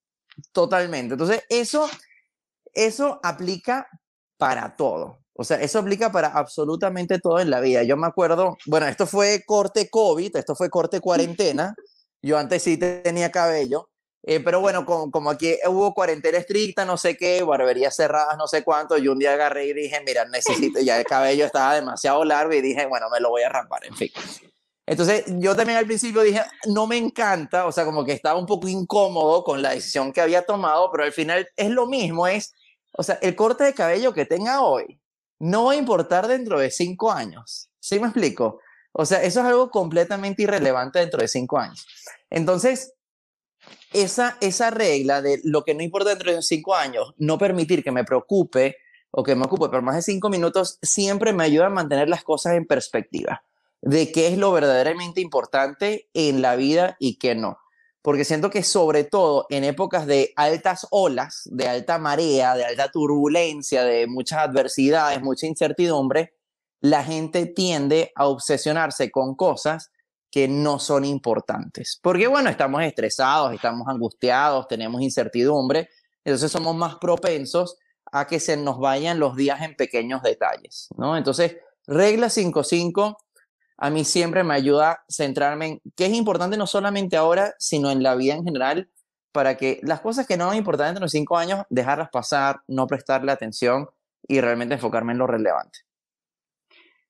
Totalmente. 0.54 1.16
Entonces, 1.16 1.44
eso, 1.50 1.90
eso 2.74 3.20
aplica 3.22 3.86
para 4.38 4.78
todo. 4.78 5.20
O 5.34 5.44
sea, 5.44 5.58
eso 5.58 5.80
aplica 5.80 6.12
para 6.12 6.30
absolutamente 6.30 7.20
todo 7.20 7.40
en 7.40 7.50
la 7.50 7.60
vida. 7.60 7.84
Yo 7.84 7.98
me 7.98 8.08
acuerdo, 8.08 8.58
bueno, 8.66 8.88
esto 8.88 9.06
fue 9.06 9.44
corte 9.46 9.90
COVID, 9.90 10.36
esto 10.38 10.56
fue 10.56 10.70
corte 10.70 11.00
cuarentena. 11.02 11.76
Yo 12.22 12.38
antes 12.38 12.64
sí 12.64 12.78
tenía 12.78 13.32
cabello, 13.32 13.90
eh, 14.24 14.42
pero 14.42 14.60
bueno, 14.60 14.86
como, 14.86 15.10
como 15.10 15.30
aquí 15.30 15.56
hubo 15.68 15.94
cuarentena 15.94 16.38
estricta, 16.38 16.84
no 16.84 16.98
sé 16.98 17.16
qué, 17.16 17.44
barberías 17.44 17.96
cerradas, 17.96 18.38
no 18.38 18.48
sé 18.48 18.64
cuánto, 18.64 18.98
yo 18.98 19.14
un 19.14 19.20
día 19.20 19.34
agarré 19.34 19.68
y 19.68 19.74
dije, 19.74 20.02
mira, 20.06 20.26
necesito, 20.30 20.82
ya 20.82 21.00
el 21.00 21.06
cabello 21.06 21.46
estaba 21.46 21.76
demasiado 21.76 22.26
largo 22.26 22.54
y 22.54 22.62
dije, 22.62 22.86
bueno, 22.88 23.10
me 23.10 23.20
lo 23.20 23.30
voy 23.30 23.44
a 23.44 23.50
raspar, 23.50 23.86
en 23.86 23.96
fin. 23.96 24.12
Entonces, 24.86 25.24
yo 25.28 25.56
también 25.56 25.78
al 25.78 25.86
principio 25.86 26.22
dije, 26.22 26.42
no 26.66 26.88
me 26.88 26.98
encanta, 26.98 27.66
o 27.66 27.72
sea, 27.72 27.86
como 27.86 28.06
que 28.06 28.14
estaba 28.14 28.40
un 28.40 28.46
poco 28.46 28.68
incómodo 28.68 29.44
con 29.44 29.62
la 29.62 29.72
decisión 29.72 30.12
que 30.12 30.22
había 30.22 30.44
tomado, 30.44 30.90
pero 30.92 31.04
al 31.04 31.12
final 31.12 31.48
es 31.56 31.70
lo 31.70 31.88
mismo, 31.88 32.28
es, 32.28 32.54
o 32.94 33.04
sea, 33.04 33.20
el 33.22 33.36
corte 33.36 33.64
de 33.64 33.74
cabello 33.74 34.14
que 34.14 34.26
tenga 34.26 34.62
hoy 34.62 35.00
no 35.40 35.66
va 35.66 35.74
a 35.74 35.76
importar 35.76 36.28
dentro 36.28 36.60
de 36.60 36.72
cinco 36.72 37.12
años. 37.12 37.70
¿Sí 37.80 38.00
me 38.00 38.08
explico? 38.08 38.60
O 38.98 39.06
sea, 39.06 39.22
eso 39.22 39.42
es 39.42 39.46
algo 39.46 39.70
completamente 39.70 40.42
irrelevante 40.42 40.98
dentro 40.98 41.22
de 41.22 41.28
cinco 41.28 41.60
años. 41.60 41.86
Entonces, 42.32 42.94
esa, 43.94 44.38
esa 44.42 44.72
regla 44.72 45.22
de 45.22 45.40
lo 45.44 45.64
que 45.64 45.76
no 45.76 45.84
importa 45.84 46.10
dentro 46.10 46.34
de 46.34 46.42
cinco 46.42 46.74
años, 46.74 47.14
no 47.18 47.38
permitir 47.38 47.84
que 47.84 47.92
me 47.92 48.04
preocupe 48.04 48.78
o 49.12 49.24
que 49.24 49.36
me 49.36 49.46
ocupe 49.46 49.70
por 49.70 49.84
más 49.84 49.96
de 49.98 50.02
cinco 50.02 50.30
minutos, 50.30 50.80
siempre 50.82 51.32
me 51.32 51.44
ayuda 51.44 51.68
a 51.68 51.70
mantener 51.70 52.10
las 52.10 52.24
cosas 52.24 52.56
en 52.56 52.66
perspectiva 52.66 53.44
de 53.82 54.12
qué 54.12 54.30
es 54.30 54.38
lo 54.40 54.52
verdaderamente 54.52 55.22
importante 55.22 56.10
en 56.16 56.42
la 56.42 56.56
vida 56.56 56.98
y 57.00 57.20
qué 57.20 57.36
no. 57.36 57.60
Porque 58.02 58.26
siento 58.26 58.50
que 58.50 58.64
sobre 58.64 59.04
todo 59.04 59.46
en 59.50 59.64
épocas 59.64 60.08
de 60.08 60.34
altas 60.36 60.88
olas, 60.90 61.44
de 61.46 61.68
alta 61.68 62.00
marea, 62.00 62.56
de 62.56 62.66
alta 62.66 62.90
turbulencia, 62.90 63.84
de 63.84 64.08
muchas 64.08 64.40
adversidades, 64.40 65.22
mucha 65.22 65.46
incertidumbre, 65.46 66.34
la 66.82 67.04
gente 67.04 67.46
tiende 67.46 68.12
a 68.16 68.28
obsesionarse 68.28 69.12
con 69.12 69.36
cosas 69.36 69.92
que 70.30 70.48
no 70.48 70.80
son 70.80 71.06
importantes. 71.06 72.00
Porque 72.02 72.28
bueno, 72.28 72.50
estamos 72.50 72.84
estresados, 72.84 73.54
estamos 73.54 73.88
angustiados, 73.88 74.68
tenemos 74.68 75.02
incertidumbre, 75.02 75.90
entonces 76.24 76.52
somos 76.52 76.76
más 76.76 76.96
propensos 76.96 77.78
a 78.12 78.28
que 78.28 78.40
se 78.40 78.58
nos 78.58 78.80
vayan 78.80 79.20
los 79.20 79.36
días 79.36 79.62
en 79.62 79.76
pequeños 79.76 80.22
detalles, 80.22 80.88
¿no? 80.98 81.18
Entonces, 81.18 81.58
regla 81.86 82.28
5.5 82.28 83.18
a 83.78 83.90
mí 83.92 84.04
siempre 84.06 84.44
me 84.44 84.56
ayuda 84.56 84.92
a 84.92 85.06
centrarme 85.08 85.68
en 85.68 85.82
qué 85.96 86.08
es 86.08 86.14
importante 86.14 86.58
no 86.58 86.66
solamente 86.66 87.16
ahora, 87.16 87.54
sino 87.60 87.92
en 87.92 88.02
la 88.02 88.16
vida 88.16 88.34
en 88.34 88.44
general, 88.44 88.90
para 89.32 89.56
que 89.56 89.80
las 89.84 90.02
cosas 90.02 90.26
que 90.26 90.36
no 90.36 90.50
a 90.50 90.56
importar 90.56 90.88
dentro 90.88 91.06
de 91.06 91.10
cinco 91.10 91.38
años, 91.38 91.64
dejarlas 91.70 92.10
pasar, 92.10 92.62
no 92.68 92.88
prestarle 92.88 93.32
atención 93.32 93.88
y 94.28 94.42
realmente 94.42 94.74
enfocarme 94.74 95.12
en 95.12 95.20
lo 95.20 95.28
relevante. 95.28 95.80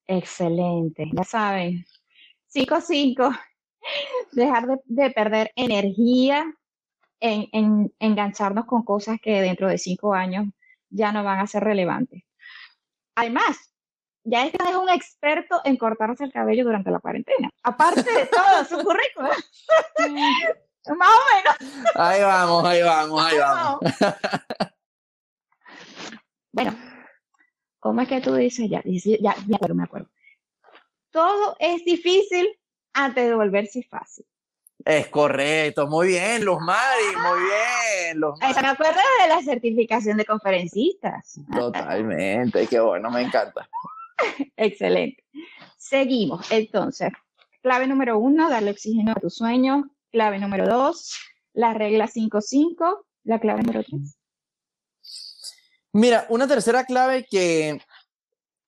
Excelente, 0.08 1.10
ya 1.13 1.24
saben. 1.24 1.86
5-5, 2.54 3.39
dejar 4.32 4.67
de, 4.67 4.80
de 4.86 5.12
perder 5.12 5.52
energía 5.56 6.46
en, 7.20 7.48
en 7.52 7.93
engancharnos 8.00 8.65
con 8.65 8.84
cosas 8.84 9.17
que 9.22 9.41
dentro 9.41 9.67
de 9.67 9.78
cinco 9.78 10.13
años 10.13 10.46
ya 10.89 11.12
no 11.12 11.24
van 11.24 11.39
a 11.39 11.48
ser 11.48 11.63
relevantes. 11.63 12.24
Además, 13.15 13.74
ya 14.24 14.46
este 14.46 14.58
es 14.62 14.76
un 14.76 14.89
experto 14.89 15.62
en 15.63 15.77
cortarse 15.77 16.25
el 16.25 16.34
cabello 16.34 16.65
durante 16.65 16.92
la 16.92 17.00
cuarentena. 17.00 17.50
Aparte 17.63 18.04
de 18.04 18.25
todo, 18.27 18.65
su 18.65 18.84
currículum. 18.84 19.31
Más 20.98 21.10
o 21.10 21.21
menos. 21.36 21.96
Ahí 21.96 22.21
vamos, 22.21 22.63
ahí 22.65 22.81
vamos, 22.81 23.25
ahí 23.25 23.38
vamos. 23.38 23.79
Bueno, 26.54 26.75
¿cómo 27.80 28.02
es 28.02 28.08
que 28.08 28.21
tú 28.21 28.34
dices? 28.36 28.69
Ya, 28.69 28.82
ya, 28.86 29.36
me 29.48 29.56
acuerdo, 29.56 29.75
me 29.75 29.84
acuerdo. 29.84 30.10
Todo 31.12 31.56
es 31.60 31.84
difícil 31.86 32.48
antes 32.94 33.28
de 33.28 33.36
volverse 33.36 33.84
fácil. 33.84 34.25
Es 34.86 35.08
correcto, 35.08 35.88
muy 35.88 36.10
bien, 36.10 36.46
Luz 36.46 36.60
Mari, 36.62 37.15
muy 37.15 37.40
bien, 37.40 38.19
Luz 38.19 38.40
¿Se 38.40 38.62
me 38.62 38.69
acuerda 38.69 39.02
de 39.21 39.28
la 39.28 39.42
certificación 39.42 40.17
de 40.17 40.25
conferencistas? 40.25 41.40
Totalmente, 41.54 42.67
qué 42.67 42.80
bueno, 42.80 43.10
me 43.10 43.23
encanta. 43.23 43.67
Excelente. 44.56 45.23
Seguimos. 45.78 46.52
Entonces, 46.52 47.12
clave 47.62 47.88
número 47.88 48.17
uno, 48.17 48.50
darle 48.50 48.71
oxígeno 48.71 49.12
a 49.12 49.19
tus 49.19 49.36
sueños. 49.36 49.86
Clave 50.12 50.40
número 50.40 50.67
dos, 50.67 51.15
la 51.54 51.73
regla 51.73 52.08
5-5. 52.08 53.06
La 53.23 53.40
clave 53.40 53.63
número 53.63 53.84
tres. 53.84 54.17
Mira, 55.94 56.25
una 56.29 56.48
tercera 56.48 56.83
clave 56.85 57.25
que 57.29 57.79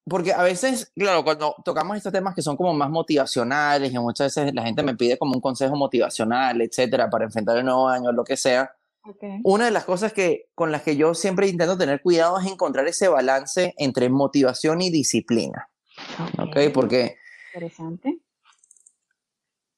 porque 0.10 0.34
a 0.34 0.42
veces, 0.42 0.92
claro, 0.96 1.24
cuando 1.24 1.56
tocamos 1.64 1.96
estos 1.96 2.12
temas 2.12 2.34
que 2.34 2.42
son 2.42 2.58
como 2.58 2.74
más 2.74 2.90
motivacionales 2.90 3.94
y 3.94 4.00
muchas 4.00 4.36
veces 4.36 4.54
la 4.54 4.64
gente 4.64 4.82
me 4.82 4.96
pide 4.96 5.18
como 5.18 5.34
un 5.34 5.42
consejo 5.42 5.76
motivacional, 5.76 6.62
etcétera, 6.62 7.10
para 7.10 7.26
enfrentar 7.26 7.58
el 7.58 7.66
nuevo 7.66 7.88
año, 7.88 8.12
lo 8.12 8.24
que 8.24 8.36
sea. 8.36 8.74
Una 9.44 9.66
de 9.66 9.72
las 9.72 9.86
cosas 9.86 10.12
que 10.12 10.48
con 10.56 10.72
las 10.72 10.82
que 10.82 10.98
yo 10.98 11.14
siempre 11.14 11.48
intento 11.48 11.78
tener 11.78 12.02
cuidado 12.02 12.40
es 12.40 12.48
encontrar 12.48 12.88
ese 12.88 13.08
balance 13.08 13.74
entre 13.78 14.10
motivación 14.10 14.82
y 14.82 14.90
disciplina. 14.90 15.70
¿Ok? 16.38 16.50
okay 16.50 16.70
porque... 16.70 17.18
Interesante. 17.54 18.20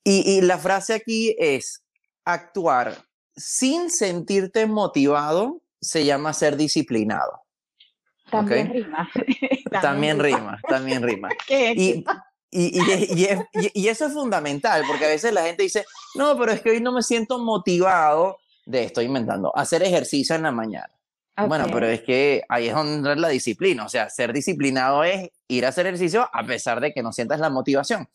Y, 0.04 0.38
y 0.38 0.42
la 0.42 0.58
frase 0.58 0.94
aquí 0.94 1.36
es, 1.38 1.84
actuar 2.26 3.06
sin 3.36 3.89
sentirte 3.89 4.66
motivado 4.66 5.62
se 5.82 6.06
llama 6.06 6.34
ser 6.34 6.56
disciplinado. 6.56 7.42
También 8.30 8.70
rima. 8.74 9.10
también 9.82 10.20
rima, 10.20 10.60
también 10.68 11.04
rima. 11.04 11.30
Y, 11.50 12.04
y, 12.52 12.80
y, 13.74 13.88
eso 13.88 14.06
es 14.06 14.14
fundamental, 14.14 14.84
porque 14.88 15.06
a 15.06 15.10
veces 15.10 15.34
la 15.34 15.44
gente 15.44 15.64
dice, 15.64 15.86
no, 16.16 16.38
pero 16.38 16.52
es 16.52 16.62
que 16.62 16.72
hoy 16.72 16.82
no 16.82 16.92
me 16.92 17.02
siento 17.02 17.40
motivado 17.40 18.38
de, 18.66 18.84
estoy 18.84 19.06
inventando, 19.06 19.56
hacer 19.56 19.84
ejercicio 19.84 20.36
en 20.36 20.44
la 20.44 20.52
mañana. 20.52 20.92
Bueno, 21.48 21.66
pero 21.72 21.88
es 21.88 22.02
que 22.02 22.44
ahí 22.50 22.68
es 22.68 22.76
donde 22.76 22.96
entra 22.96 23.16
la 23.16 23.30
disciplina, 23.30 23.86
o 23.86 23.90
sea, 23.90 24.10
ser 24.10 24.34
disciplinado 24.34 25.04
es 25.04 25.30
ir 25.48 25.66
a 25.66 25.70
hacer 25.70 25.88
ejercicio 25.88 26.30
a 26.32 26.46
pesar 26.46 26.82
de 26.82 26.94
que 26.94 27.02
no 27.02 27.12
sientas 27.12 27.40
la 27.40 27.50
motivación. 27.50 28.08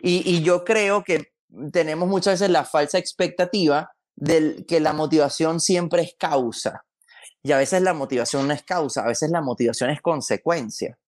Y, 0.00 0.42
yo 0.42 0.64
creo 0.64 1.02
que 1.02 1.32
tenemos 1.72 2.08
muchas 2.08 2.34
veces 2.34 2.50
la 2.50 2.64
falsa 2.64 2.98
expectativa 2.98 3.92
de 4.16 4.64
que 4.66 4.80
la 4.80 4.92
motivación 4.92 5.60
siempre 5.60 6.02
es 6.02 6.14
causa. 6.18 6.84
Y 7.42 7.52
a 7.52 7.58
veces 7.58 7.82
la 7.82 7.94
motivación 7.94 8.46
no 8.48 8.54
es 8.54 8.62
causa, 8.62 9.02
a 9.02 9.08
veces 9.08 9.30
la 9.30 9.40
motivación 9.40 9.90
es 9.90 10.00
consecuencia. 10.00 10.98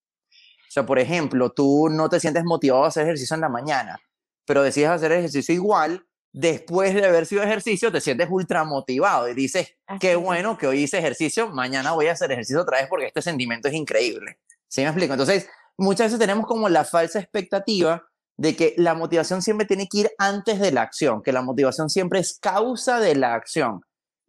O 0.70 0.72
sea, 0.72 0.86
por 0.86 0.98
ejemplo, 0.98 1.50
tú 1.50 1.88
no 1.90 2.08
te 2.08 2.20
sientes 2.20 2.44
motivado 2.44 2.84
a 2.84 2.88
hacer 2.88 3.04
ejercicio 3.04 3.34
en 3.34 3.40
la 3.40 3.48
mañana, 3.48 4.00
pero 4.46 4.62
decides 4.62 4.90
hacer 4.90 5.10
ejercicio 5.12 5.54
igual, 5.54 6.06
después 6.32 6.94
de 6.94 7.04
haber 7.04 7.26
sido 7.26 7.42
ejercicio 7.42 7.90
te 7.90 8.00
sientes 8.00 8.28
ultra 8.30 8.64
motivado 8.64 9.28
y 9.28 9.34
dices, 9.34 9.74
qué 9.98 10.14
bueno 10.16 10.56
que 10.56 10.66
hoy 10.66 10.82
hice 10.82 10.98
ejercicio, 10.98 11.48
mañana 11.48 11.92
voy 11.92 12.06
a 12.06 12.12
hacer 12.12 12.30
ejercicio 12.30 12.62
otra 12.62 12.78
vez 12.78 12.88
porque 12.88 13.06
este 13.06 13.22
sentimiento 13.22 13.68
es 13.68 13.74
increíble. 13.74 14.38
¿Sí 14.68 14.82
me 14.82 14.88
explico? 14.88 15.14
Entonces, 15.14 15.48
muchas 15.76 16.06
veces 16.06 16.20
tenemos 16.20 16.46
como 16.46 16.68
la 16.68 16.84
falsa 16.84 17.18
expectativa 17.18 18.06
de 18.36 18.56
que 18.56 18.74
la 18.78 18.94
motivación 18.94 19.42
siempre 19.42 19.66
tiene 19.66 19.88
que 19.88 19.98
ir 19.98 20.10
antes 20.18 20.60
de 20.60 20.72
la 20.72 20.82
acción, 20.82 21.22
que 21.22 21.32
la 21.32 21.42
motivación 21.42 21.90
siempre 21.90 22.20
es 22.20 22.38
causa 22.40 23.00
de 23.00 23.16
la 23.16 23.34
acción. 23.34 23.82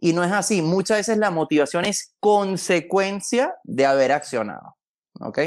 Y 0.04 0.14
no 0.14 0.24
es 0.24 0.32
así. 0.32 0.64
Muchas 0.64 0.98
veces 0.98 1.18
la 1.20 1.30
motivación 1.30 1.86
es 1.86 2.16
consecuencia 2.20 3.56
de 3.64 3.86
haber 3.86 4.12
accionado. 4.12 4.76
¿Ok? 5.20 5.40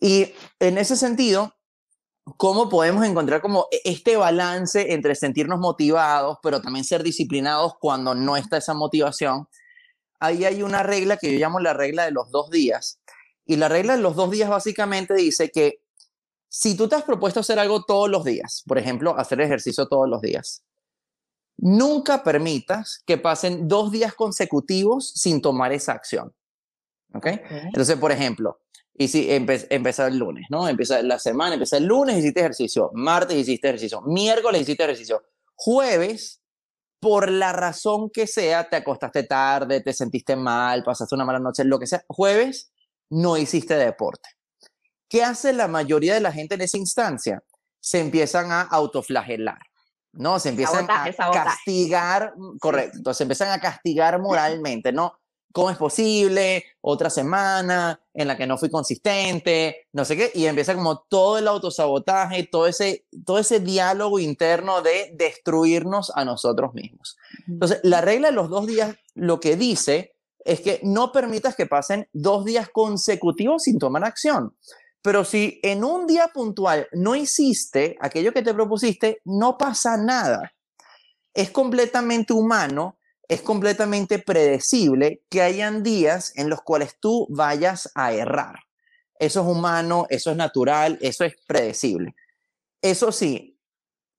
Y 0.00 0.32
en 0.60 0.78
ese 0.78 0.96
sentido, 0.96 1.52
¿cómo 2.36 2.68
podemos 2.68 3.04
encontrar 3.04 3.42
como 3.42 3.66
e-, 3.72 3.80
este 3.84 4.16
balance 4.16 4.92
entre 4.92 5.16
sentirnos 5.16 5.58
motivados, 5.58 6.38
pero 6.40 6.62
también 6.62 6.84
ser 6.84 7.02
disciplinados 7.02 7.74
cuando 7.80 8.14
no 8.14 8.36
está 8.36 8.58
esa 8.58 8.74
motivación? 8.74 9.48
Ahí 10.20 10.44
hay 10.44 10.62
una 10.62 10.84
regla 10.84 11.16
que 11.16 11.32
yo 11.32 11.38
llamo 11.38 11.58
la 11.58 11.72
regla 11.72 12.04
de 12.04 12.12
los 12.12 12.30
dos 12.30 12.50
días. 12.50 13.00
Y 13.44 13.56
la 13.56 13.68
regla 13.68 13.96
de 13.96 14.02
los 14.02 14.14
dos 14.14 14.30
días 14.30 14.48
básicamente 14.48 15.14
dice 15.14 15.50
que 15.50 15.80
si 16.48 16.76
tú 16.76 16.88
te 16.88 16.94
has 16.94 17.02
propuesto 17.02 17.40
hacer 17.40 17.58
algo 17.58 17.82
todos 17.82 18.08
los 18.08 18.24
días, 18.24 18.62
por 18.68 18.78
ejemplo, 18.78 19.18
hacer 19.18 19.40
ejercicio 19.40 19.88
todos 19.88 20.08
los 20.08 20.20
días, 20.20 20.62
Nunca 21.56 22.22
permitas 22.24 23.02
que 23.06 23.18
pasen 23.18 23.68
dos 23.68 23.92
días 23.92 24.14
consecutivos 24.14 25.10
sin 25.14 25.40
tomar 25.40 25.72
esa 25.72 25.92
acción. 25.92 26.34
¿Ok? 27.14 27.26
Entonces, 27.26 27.96
por 27.96 28.10
ejemplo, 28.10 28.60
y 28.96 29.08
si 29.08 29.28
empezar 29.30 30.10
el 30.10 30.18
lunes, 30.18 30.46
¿no? 30.50 30.68
Empieza 30.68 31.02
la 31.02 31.18
semana, 31.18 31.54
empieza 31.54 31.76
el 31.76 31.84
lunes, 31.84 32.18
hiciste 32.18 32.40
ejercicio, 32.40 32.90
martes 32.94 33.36
hiciste 33.36 33.68
ejercicio, 33.68 34.02
miércoles 34.02 34.62
hiciste 34.62 34.84
ejercicio, 34.84 35.22
jueves, 35.54 36.42
por 37.00 37.30
la 37.30 37.52
razón 37.52 38.08
que 38.10 38.26
sea, 38.26 38.68
te 38.68 38.76
acostaste 38.76 39.24
tarde, 39.24 39.80
te 39.80 39.92
sentiste 39.92 40.36
mal, 40.36 40.82
pasaste 40.82 41.14
una 41.14 41.24
mala 41.24 41.38
noche, 41.38 41.64
lo 41.64 41.78
que 41.78 41.86
sea, 41.86 42.04
jueves 42.08 42.72
no 43.10 43.36
hiciste 43.36 43.74
deporte. 43.74 44.30
¿Qué 45.08 45.22
hace 45.22 45.52
la 45.52 45.68
mayoría 45.68 46.14
de 46.14 46.20
la 46.20 46.32
gente 46.32 46.54
en 46.54 46.62
esa 46.62 46.78
instancia? 46.78 47.42
Se 47.80 48.00
empiezan 48.00 48.50
a 48.50 48.62
autoflagelar. 48.62 49.60
¿No? 50.16 50.38
Se 50.38 50.50
empiezan 50.50 50.86
a 50.90 51.04
castigar, 51.32 52.34
correcto, 52.60 53.14
se 53.14 53.24
empiezan 53.24 53.50
a 53.50 53.60
castigar 53.60 54.20
moralmente, 54.20 54.92
¿no? 54.92 55.14
¿Cómo 55.52 55.70
es 55.70 55.76
posible? 55.76 56.64
Otra 56.80 57.10
semana 57.10 58.00
en 58.12 58.26
la 58.26 58.36
que 58.36 58.46
no 58.46 58.58
fui 58.58 58.70
consistente, 58.70 59.86
no 59.92 60.04
sé 60.04 60.16
qué, 60.16 60.32
y 60.34 60.46
empieza 60.46 60.74
como 60.74 60.98
todo 61.08 61.38
el 61.38 61.46
autosabotaje, 61.46 62.48
todo 62.50 62.66
ese, 62.66 63.06
todo 63.24 63.38
ese 63.38 63.60
diálogo 63.60 64.18
interno 64.18 64.82
de 64.82 65.12
destruirnos 65.14 66.10
a 66.16 66.24
nosotros 66.24 66.74
mismos. 66.74 67.16
Entonces, 67.46 67.78
la 67.84 68.00
regla 68.00 68.28
de 68.28 68.34
los 68.34 68.50
dos 68.50 68.66
días 68.66 68.96
lo 69.14 69.38
que 69.38 69.56
dice 69.56 70.16
es 70.44 70.60
que 70.60 70.80
no 70.82 71.12
permitas 71.12 71.54
que 71.54 71.66
pasen 71.66 72.08
dos 72.12 72.44
días 72.44 72.68
consecutivos 72.68 73.62
sin 73.62 73.78
tomar 73.78 74.04
acción. 74.04 74.56
Pero 75.04 75.22
si 75.26 75.60
en 75.62 75.84
un 75.84 76.06
día 76.06 76.28
puntual 76.28 76.88
no 76.92 77.14
hiciste 77.14 77.98
aquello 78.00 78.32
que 78.32 78.40
te 78.40 78.54
propusiste, 78.54 79.20
no 79.26 79.58
pasa 79.58 79.98
nada. 79.98 80.54
Es 81.34 81.50
completamente 81.50 82.32
humano, 82.32 82.98
es 83.28 83.42
completamente 83.42 84.18
predecible 84.18 85.22
que 85.28 85.42
hayan 85.42 85.82
días 85.82 86.32
en 86.36 86.48
los 86.48 86.62
cuales 86.62 86.96
tú 86.98 87.26
vayas 87.28 87.92
a 87.94 88.14
errar. 88.14 88.60
Eso 89.18 89.42
es 89.42 89.46
humano, 89.46 90.06
eso 90.08 90.30
es 90.30 90.38
natural, 90.38 90.96
eso 91.02 91.24
es 91.24 91.34
predecible. 91.46 92.14
Eso 92.80 93.12
sí, 93.12 93.60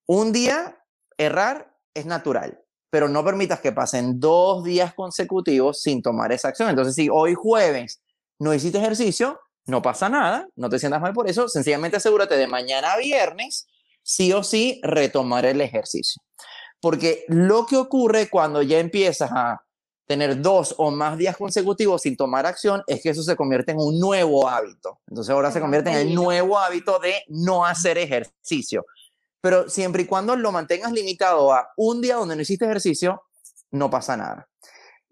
un 0.06 0.32
día 0.32 0.86
errar 1.18 1.76
es 1.96 2.06
natural, 2.06 2.64
pero 2.92 3.10
no 3.10 3.26
permitas 3.26 3.60
que 3.60 3.72
pasen 3.72 4.20
dos 4.20 4.64
días 4.64 4.94
consecutivos 4.94 5.82
sin 5.82 6.04
tomar 6.04 6.32
esa 6.32 6.50
acción. 6.50 6.70
Entonces, 6.70 6.94
si 6.94 7.10
hoy 7.12 7.34
jueves 7.34 8.04
no 8.38 8.54
hiciste 8.54 8.78
ejercicio, 8.78 9.40
no 9.66 9.82
pasa 9.82 10.10
nada, 10.10 10.48
no 10.56 10.70
te 10.70 10.80
sientas 10.80 11.02
mal 11.02 11.14
por 11.14 11.30
eso, 11.30 11.48
sencillamente 11.50 11.98
asegúrate 11.98 12.38
de 12.38 12.48
mañana 12.48 12.96
viernes, 12.98 13.68
sí 14.04 14.32
o 14.34 14.44
sí, 14.44 14.80
retomar 14.84 15.46
el 15.46 15.62
ejercicio. 15.62 16.22
Porque 16.80 17.26
lo 17.28 17.66
que 17.66 17.78
ocurre 17.78 18.30
cuando 18.30 18.62
ya 18.62 18.80
empiezas 18.80 19.32
a 19.32 19.66
tener 20.06 20.40
dos 20.42 20.76
o 20.78 20.92
más 20.92 21.18
días 21.18 21.36
consecutivos 21.36 22.04
sin 22.04 22.16
tomar 22.16 22.46
acción 22.46 22.84
es 22.86 23.02
que 23.02 23.10
eso 23.10 23.24
se 23.24 23.36
convierte 23.36 23.72
en 23.72 23.80
un 23.80 24.00
nuevo 24.00 24.48
hábito. 24.48 25.00
Entonces 25.08 25.32
ahora 25.32 25.52
se 25.52 25.60
convierte 25.60 25.90
en 25.90 25.98
el 25.98 26.14
nuevo 26.14 26.60
hábito 26.60 27.00
de 27.00 27.24
no 27.28 27.66
hacer 27.66 27.98
ejercicio. 27.98 28.86
Pero 29.42 29.70
siempre 29.70 30.04
y 30.04 30.06
cuando 30.06 30.36
lo 30.36 30.52
mantengas 30.52 30.92
limitado 30.92 31.52
a 31.54 31.70
un 31.78 32.02
día 32.02 32.16
donde 32.16 32.36
no 32.36 32.42
hiciste 32.42 32.66
ejercicio, 32.66 33.24
no 33.72 33.90
pasa 33.90 34.16
nada. 34.16 34.48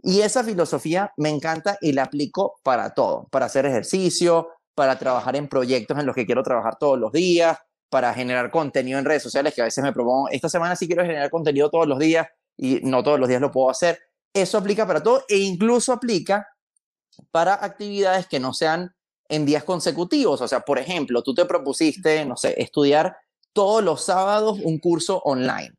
Y 0.05 0.19
esa 0.19 0.43
filosofía 0.43 1.13
me 1.15 1.29
encanta 1.29 1.77
y 1.79 1.93
la 1.93 2.03
aplico 2.03 2.55
para 2.61 2.93
todo, 2.93 3.29
para 3.31 3.45
hacer 3.45 3.65
ejercicio, 3.65 4.49
para 4.75 4.99
trabajar 4.99 5.37
en 5.37 5.47
proyectos 5.47 5.97
en 5.97 6.05
los 6.05 6.13
que 6.13 6.25
quiero 6.25 6.43
trabajar 6.43 6.77
todos 6.77 6.99
los 6.99 7.13
días, 7.13 7.57
para 7.89 8.13
generar 8.13 8.51
contenido 8.51 8.99
en 8.99 9.05
redes 9.05 9.23
sociales, 9.23 9.53
que 9.53 9.61
a 9.61 9.65
veces 9.65 9.81
me 9.81 9.93
propongo, 9.93 10.27
esta 10.29 10.49
semana 10.49 10.75
sí 10.75 10.87
quiero 10.87 11.03
generar 11.03 11.29
contenido 11.29 11.69
todos 11.69 11.87
los 11.87 11.99
días 11.99 12.27
y 12.57 12.81
no 12.83 13.01
todos 13.01 13.17
los 13.17 13.29
días 13.29 13.39
lo 13.39 13.49
puedo 13.49 13.69
hacer. 13.69 13.97
Eso 14.33 14.57
aplica 14.57 14.85
para 14.85 15.01
todo 15.01 15.23
e 15.29 15.37
incluso 15.37 15.93
aplica 15.93 16.49
para 17.31 17.63
actividades 17.63 18.27
que 18.27 18.41
no 18.41 18.53
sean 18.53 18.93
en 19.29 19.45
días 19.45 19.63
consecutivos. 19.63 20.41
O 20.41 20.47
sea, 20.49 20.61
por 20.61 20.79
ejemplo, 20.79 21.23
tú 21.23 21.33
te 21.33 21.45
propusiste, 21.45 22.25
no 22.25 22.35
sé, 22.35 22.61
estudiar 22.61 23.15
todos 23.53 23.81
los 23.81 24.03
sábados 24.03 24.59
un 24.61 24.79
curso 24.79 25.19
online 25.19 25.73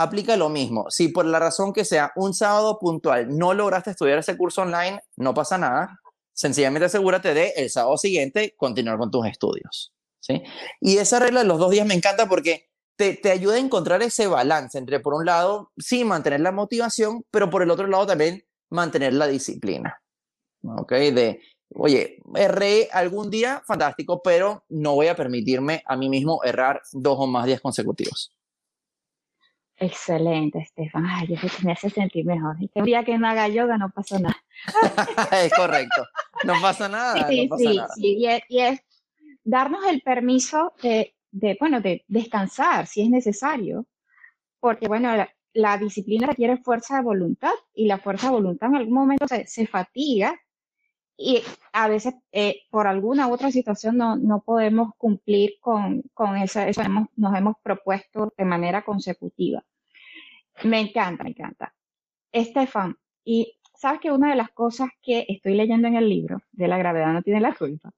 aplica 0.00 0.34
lo 0.36 0.48
mismo. 0.48 0.86
Si 0.88 1.08
por 1.08 1.26
la 1.26 1.38
razón 1.38 1.74
que 1.74 1.84
sea 1.84 2.12
un 2.16 2.32
sábado 2.32 2.78
puntual 2.78 3.36
no 3.36 3.52
lograste 3.52 3.90
estudiar 3.90 4.18
ese 4.18 4.36
curso 4.36 4.62
online, 4.62 5.00
no 5.16 5.34
pasa 5.34 5.58
nada. 5.58 6.00
Sencillamente 6.32 6.86
asegúrate 6.86 7.34
de 7.34 7.52
el 7.56 7.68
sábado 7.68 7.98
siguiente 7.98 8.54
continuar 8.56 8.96
con 8.96 9.10
tus 9.10 9.26
estudios. 9.26 9.92
¿sí? 10.18 10.42
Y 10.80 10.96
esa 10.96 11.18
regla 11.18 11.40
de 11.40 11.46
los 11.46 11.58
dos 11.58 11.70
días 11.70 11.86
me 11.86 11.92
encanta 11.92 12.26
porque 12.26 12.70
te, 12.96 13.14
te 13.14 13.30
ayuda 13.30 13.56
a 13.56 13.58
encontrar 13.58 14.02
ese 14.02 14.26
balance 14.26 14.78
entre, 14.78 15.00
por 15.00 15.12
un 15.12 15.26
lado, 15.26 15.70
sí, 15.76 16.04
mantener 16.04 16.40
la 16.40 16.52
motivación, 16.52 17.22
pero 17.30 17.50
por 17.50 17.62
el 17.62 17.70
otro 17.70 17.86
lado 17.86 18.06
también 18.06 18.42
mantener 18.70 19.12
la 19.12 19.26
disciplina. 19.26 20.02
¿Ok? 20.62 20.92
De, 20.92 21.42
oye, 21.74 22.22
erré 22.36 22.88
algún 22.90 23.30
día, 23.30 23.62
fantástico, 23.66 24.22
pero 24.22 24.64
no 24.70 24.94
voy 24.94 25.08
a 25.08 25.16
permitirme 25.16 25.82
a 25.86 25.94
mí 25.96 26.08
mismo 26.08 26.42
errar 26.42 26.80
dos 26.92 27.16
o 27.18 27.26
más 27.26 27.44
días 27.44 27.60
consecutivos. 27.60 28.32
Excelente, 29.80 30.58
Estefan. 30.58 31.06
Ay, 31.06 31.32
eso 31.32 31.48
me 31.64 31.72
hace 31.72 31.88
sentir 31.88 32.26
mejor. 32.26 32.54
Y 32.60 32.68
que 32.68 32.80
un 32.80 32.84
día 32.84 33.02
que 33.02 33.16
no 33.16 33.26
haga 33.26 33.48
yoga 33.48 33.78
no 33.78 33.88
pasa 33.88 34.18
nada. 34.18 34.36
es 35.42 35.54
correcto. 35.54 36.06
No 36.44 36.52
pasa 36.60 36.86
nada. 36.86 37.26
Sí, 37.26 37.48
sí, 37.56 37.80
sí. 37.94 38.16
Y 38.18 38.58
es, 38.58 38.80
darnos 39.42 39.86
el 39.86 40.02
permiso 40.02 40.74
de, 40.82 41.14
bueno, 41.58 41.80
de 41.80 42.04
descansar 42.08 42.86
si 42.86 43.00
es 43.00 43.08
necesario. 43.08 43.86
Porque, 44.60 44.86
bueno, 44.86 45.16
la, 45.54 45.78
disciplina 45.78 46.26
requiere 46.26 46.58
fuerza 46.58 46.96
de 46.96 47.02
voluntad 47.02 47.54
y 47.72 47.86
la 47.86 47.96
fuerza 47.96 48.26
de 48.26 48.34
voluntad 48.34 48.68
en 48.68 48.76
algún 48.76 48.94
momento 48.94 49.26
se, 49.26 49.46
se 49.46 49.66
fatiga 49.66 50.38
y 51.22 51.42
a 51.72 51.88
veces 51.88 52.14
eh, 52.32 52.62
por 52.70 52.86
alguna 52.86 53.28
u 53.28 53.32
otra 53.34 53.50
situación 53.52 53.98
no, 53.98 54.16
no 54.16 54.42
podemos 54.42 54.92
cumplir 54.96 55.56
con, 55.60 56.02
con 56.14 56.36
eso, 56.38 56.60
eso 56.62 56.82
hemos- 56.82 57.08
nos 57.16 57.36
hemos 57.36 57.56
propuesto 57.62 58.32
de 58.38 58.44
manera 58.46 58.82
consecutiva. 58.84 59.62
Me 60.64 60.80
encanta, 60.80 61.24
me 61.24 61.30
encanta. 61.30 61.74
Estefan, 62.32 62.96
y 63.24 63.58
sabes 63.74 64.00
que 64.00 64.12
una 64.12 64.30
de 64.30 64.36
las 64.36 64.50
cosas 64.50 64.90
que 65.02 65.26
estoy 65.28 65.54
leyendo 65.54 65.88
en 65.88 65.96
el 65.96 66.08
libro 66.08 66.42
de 66.52 66.68
La 66.68 66.78
gravedad 66.78 67.12
no 67.12 67.22
tiene 67.22 67.40
la 67.40 67.54
culpa 67.54 67.92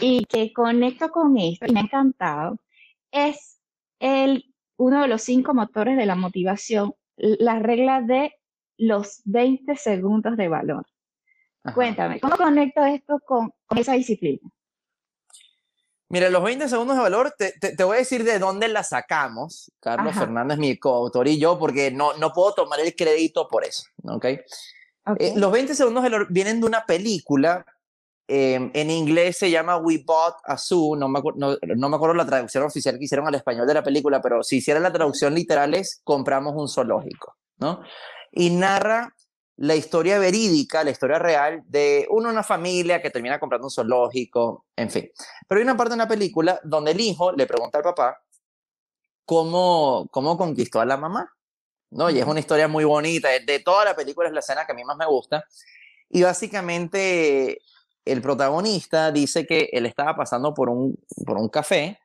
y 0.00 0.24
que 0.26 0.52
conecto 0.52 1.10
con 1.10 1.38
esto 1.38 1.66
y 1.68 1.72
me 1.72 1.80
ha 1.80 1.84
encantado 1.84 2.58
es 3.12 3.60
el, 4.00 4.54
uno 4.78 5.02
de 5.02 5.08
los 5.08 5.22
cinco 5.22 5.54
motores 5.54 5.96
de 5.96 6.06
la 6.06 6.16
motivación, 6.16 6.94
la 7.16 7.58
regla 7.60 8.02
de 8.02 8.34
los 8.78 9.22
20 9.24 9.76
segundos 9.76 10.36
de 10.36 10.48
valor. 10.48 10.86
Ajá. 11.66 11.74
Cuéntame, 11.74 12.20
¿cómo 12.20 12.36
conecto 12.36 12.84
esto 12.84 13.18
con, 13.26 13.50
con 13.66 13.78
esa 13.78 13.92
disciplina? 13.94 14.40
Mira, 16.08 16.30
los 16.30 16.42
20 16.44 16.68
segundos 16.68 16.96
de 16.96 17.02
valor, 17.02 17.34
te, 17.36 17.52
te- 17.60 17.74
te 17.74 17.82
voy 17.84 17.96
a 17.96 17.98
decir 17.98 18.22
de 18.22 18.38
dónde 18.38 18.68
la 18.68 18.84
sacamos, 18.84 19.72
Carlos 19.80 20.12
Ajá. 20.12 20.20
Fernández, 20.20 20.56
mi 20.58 20.78
coautor 20.78 21.26
y 21.26 21.38
yo, 21.40 21.58
porque 21.58 21.90
no, 21.90 22.16
no 22.18 22.32
puedo 22.32 22.54
tomar 22.54 22.78
el 22.78 22.94
crédito 22.94 23.48
por 23.48 23.64
eso, 23.64 23.82
¿ok? 24.04 24.26
Ok. 25.08 25.16
Eh, 25.18 25.32
los 25.36 25.50
20 25.50 25.74
segundos 25.74 26.04
de 26.04 26.10
valor 26.10 26.28
vienen 26.30 26.60
de 26.60 26.66
una 26.66 26.84
película, 26.86 27.66
eh, 28.28 28.70
en 28.72 28.90
inglés 28.90 29.36
se 29.38 29.50
llama 29.50 29.78
We 29.78 29.98
Bought 30.06 30.36
a 30.44 30.56
Zoo, 30.56 30.94
no 30.94 31.08
me, 31.08 31.20
no, 31.34 31.56
no 31.76 31.88
me 31.88 31.96
acuerdo 31.96 32.14
la 32.14 32.26
traducción 32.26 32.62
oficial 32.62 32.98
que 32.98 33.04
hicieron 33.04 33.26
al 33.26 33.34
español 33.34 33.66
de 33.66 33.74
la 33.74 33.82
película, 33.82 34.20
pero 34.22 34.44
si 34.44 34.58
hiciera 34.58 34.78
la 34.78 34.92
traducción 34.92 35.34
literal 35.34 35.74
es 35.74 36.00
compramos 36.04 36.54
un 36.56 36.68
zoológico, 36.68 37.34
¿no? 37.58 37.80
Y 38.30 38.50
narra 38.50 39.12
la 39.56 39.74
historia 39.74 40.18
verídica, 40.18 40.84
la 40.84 40.90
historia 40.90 41.18
real 41.18 41.62
de 41.66 42.06
una, 42.10 42.30
una 42.30 42.42
familia 42.42 43.00
que 43.00 43.10
termina 43.10 43.40
comprando 43.40 43.66
un 43.66 43.70
zoológico, 43.70 44.66
en 44.76 44.90
fin. 44.90 45.10
Pero 45.48 45.58
hay 45.58 45.64
una 45.64 45.76
parte 45.76 45.94
en 45.94 45.98
la 45.98 46.08
película 46.08 46.60
donde 46.62 46.90
el 46.90 47.00
hijo 47.00 47.32
le 47.32 47.46
pregunta 47.46 47.78
al 47.78 47.84
papá 47.84 48.22
cómo, 49.24 50.08
cómo 50.10 50.36
conquistó 50.36 50.80
a 50.80 50.84
la 50.84 50.96
mamá, 50.96 51.30
¿no? 51.90 52.10
Y 52.10 52.18
es 52.18 52.26
una 52.26 52.40
historia 52.40 52.68
muy 52.68 52.84
bonita, 52.84 53.28
de, 53.30 53.40
de 53.40 53.60
toda 53.60 53.84
la 53.84 53.96
película 53.96 54.28
es 54.28 54.34
la 54.34 54.40
escena 54.40 54.66
que 54.66 54.72
a 54.72 54.74
mí 54.74 54.84
más 54.84 54.96
me 54.96 55.06
gusta. 55.06 55.44
Y 56.10 56.22
básicamente 56.22 57.58
el 58.04 58.22
protagonista 58.22 59.10
dice 59.10 59.46
que 59.46 59.68
él 59.72 59.86
estaba 59.86 60.16
pasando 60.16 60.54
por 60.54 60.68
un, 60.70 60.96
por 61.26 61.36
un 61.36 61.48
café 61.48 61.98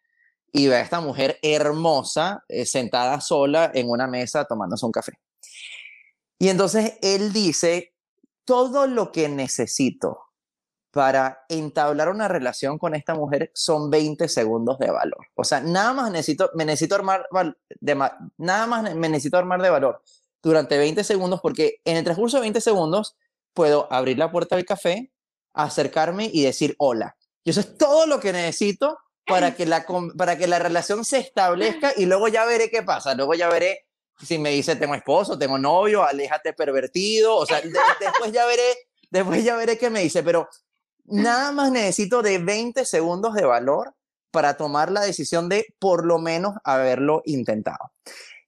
y 0.51 0.67
ve 0.67 0.75
a 0.75 0.81
esta 0.81 0.99
mujer 0.99 1.37
hermosa 1.41 2.43
eh, 2.47 2.65
sentada 2.65 3.21
sola 3.21 3.71
en 3.73 3.89
una 3.89 4.07
mesa 4.07 4.45
tomándose 4.45 4.85
un 4.85 4.91
café. 4.91 5.13
Y 6.41 6.49
entonces 6.49 6.93
él 7.03 7.33
dice, 7.33 7.93
todo 8.45 8.87
lo 8.87 9.11
que 9.11 9.29
necesito 9.29 10.21
para 10.89 11.45
entablar 11.49 12.09
una 12.09 12.27
relación 12.27 12.79
con 12.79 12.95
esta 12.95 13.13
mujer 13.13 13.51
son 13.53 13.91
20 13.91 14.27
segundos 14.27 14.79
de 14.79 14.89
valor. 14.89 15.27
O 15.35 15.43
sea, 15.43 15.59
nada 15.59 15.93
más 15.93 16.09
necesito, 16.09 16.49
me 16.55 16.65
necesito 16.65 16.95
armar, 16.95 17.27
de, 17.79 18.09
nada 18.37 18.65
más 18.65 18.95
me 18.95 19.07
necesito 19.07 19.37
armar 19.37 19.61
de 19.61 19.69
valor 19.69 20.01
durante 20.41 20.79
20 20.79 21.03
segundos 21.03 21.41
porque 21.41 21.75
en 21.85 21.97
el 21.97 22.03
transcurso 22.03 22.37
de 22.37 22.41
20 22.41 22.59
segundos 22.59 23.15
puedo 23.53 23.87
abrir 23.93 24.17
la 24.17 24.31
puerta 24.31 24.55
del 24.55 24.65
café, 24.65 25.13
acercarme 25.53 26.27
y 26.33 26.41
decir 26.41 26.73
hola. 26.79 27.17
Y 27.43 27.51
eso 27.51 27.59
es 27.59 27.77
todo 27.77 28.07
lo 28.07 28.19
que 28.19 28.33
necesito 28.33 28.97
para 29.27 29.53
que 29.53 29.67
la, 29.67 29.85
para 30.17 30.39
que 30.39 30.47
la 30.47 30.57
relación 30.57 31.05
se 31.05 31.19
establezca 31.19 31.93
y 31.95 32.07
luego 32.07 32.29
ya 32.29 32.45
veré 32.45 32.71
qué 32.71 32.81
pasa. 32.81 33.13
Luego 33.13 33.35
ya 33.35 33.47
veré 33.47 33.85
si 34.23 34.37
me 34.37 34.51
dice 34.51 34.75
tengo 34.75 34.95
esposo, 34.95 35.37
tengo 35.37 35.57
novio, 35.57 36.03
aléjate 36.03 36.53
pervertido. 36.53 37.35
O 37.35 37.45
sea, 37.45 37.61
de- 37.61 37.71
después 37.99 38.31
ya 38.31 38.45
veré, 38.45 38.63
después 39.09 39.43
ya 39.43 39.55
veré 39.55 39.77
qué 39.77 39.89
me 39.89 40.01
dice, 40.01 40.23
pero 40.23 40.47
nada 41.05 41.51
más 41.51 41.71
necesito 41.71 42.21
de 42.21 42.37
20 42.37 42.85
segundos 42.85 43.33
de 43.33 43.45
valor 43.45 43.93
para 44.31 44.55
tomar 44.55 44.91
la 44.91 45.01
decisión 45.01 45.49
de 45.49 45.65
por 45.79 46.05
lo 46.05 46.17
menos 46.19 46.55
haberlo 46.63 47.21
intentado. 47.25 47.91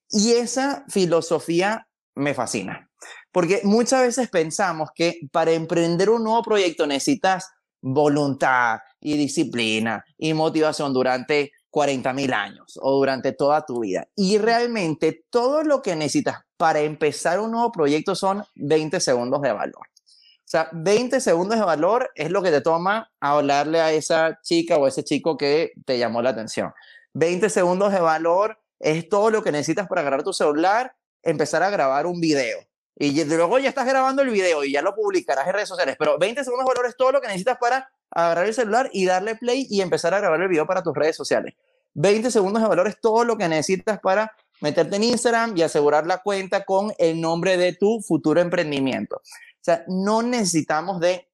Y 0.09 0.33
esa 0.33 0.85
filosofía 0.89 1.87
me 2.15 2.33
fascina, 2.33 2.89
porque 3.31 3.61
muchas 3.63 4.01
veces 4.01 4.29
pensamos 4.29 4.89
que 4.93 5.19
para 5.31 5.51
emprender 5.51 6.09
un 6.09 6.23
nuevo 6.23 6.43
proyecto 6.43 6.85
necesitas 6.85 7.49
voluntad 7.81 8.79
y 9.01 9.17
disciplina 9.17 10.05
y 10.17 10.33
motivación 10.33 10.93
durante 10.93 11.51
40 11.73 12.13
mil 12.13 12.31
años 12.33 12.77
o 12.79 12.95
durante 12.95 13.31
toda 13.31 13.65
tu 13.65 13.79
vida. 13.79 14.07
Y 14.15 14.37
realmente 14.37 15.25
todo 15.31 15.63
lo 15.63 15.81
que 15.81 15.95
necesitas 15.95 16.41
para 16.55 16.81
empezar 16.81 17.39
un 17.39 17.49
nuevo 17.49 17.71
proyecto 17.71 18.13
son 18.13 18.43
20 18.53 18.99
segundos 18.99 19.41
de 19.41 19.53
valor. 19.53 19.81
O 19.81 20.45
sea, 20.45 20.69
20 20.71 21.19
segundos 21.19 21.57
de 21.57 21.65
valor 21.65 22.11
es 22.13 22.29
lo 22.29 22.43
que 22.43 22.51
te 22.51 22.61
toma 22.61 23.11
hablarle 23.19 23.81
a 23.81 23.91
esa 23.91 24.39
chica 24.43 24.77
o 24.77 24.85
ese 24.85 25.03
chico 25.03 25.35
que 25.35 25.71
te 25.83 25.97
llamó 25.97 26.21
la 26.21 26.29
atención. 26.29 26.71
20 27.15 27.49
segundos 27.49 27.91
de 27.91 28.01
valor 28.01 28.59
es 28.79 29.09
todo 29.09 29.31
lo 29.31 29.41
que 29.41 29.51
necesitas 29.51 29.87
para 29.87 30.01
agarrar 30.01 30.21
tu 30.21 30.31
celular, 30.31 30.95
empezar 31.23 31.63
a 31.63 31.71
grabar 31.71 32.05
un 32.05 32.21
video. 32.21 32.59
Y 32.95 33.23
luego 33.23 33.57
ya 33.57 33.69
estás 33.69 33.87
grabando 33.87 34.21
el 34.21 34.29
video 34.29 34.63
y 34.63 34.73
ya 34.73 34.83
lo 34.83 34.93
publicarás 34.93 35.47
en 35.47 35.53
redes 35.53 35.69
sociales. 35.69 35.95
Pero 35.97 36.19
20 36.19 36.43
segundos 36.43 36.67
de 36.67 36.73
valor 36.75 36.85
es 36.87 36.95
todo 36.95 37.11
lo 37.13 37.19
que 37.19 37.29
necesitas 37.29 37.57
para 37.57 37.89
agarrar 38.13 38.45
el 38.45 38.53
celular 38.53 38.89
y 38.93 39.05
darle 39.05 39.35
play 39.35 39.67
y 39.69 39.81
empezar 39.81 40.13
a 40.13 40.19
grabar 40.19 40.41
el 40.41 40.47
video 40.47 40.65
para 40.65 40.83
tus 40.83 40.93
redes 40.93 41.15
sociales. 41.15 41.53
20 41.95 42.31
segundos 42.31 42.61
de 42.61 42.67
valor 42.67 42.87
es 42.87 42.99
todo 42.99 43.23
lo 43.23 43.37
que 43.37 43.47
necesitas 43.47 43.99
para 43.99 44.31
meterte 44.61 44.95
en 44.95 45.03
Instagram 45.03 45.55
y 45.57 45.61
asegurar 45.61 46.07
la 46.07 46.19
cuenta 46.19 46.63
con 46.63 46.93
el 46.97 47.19
nombre 47.19 47.57
de 47.57 47.73
tu 47.73 48.01
futuro 48.01 48.41
emprendimiento. 48.41 49.17
O 49.17 49.61
sea, 49.61 49.83
no 49.87 50.21
necesitamos 50.21 50.99
de 50.99 51.29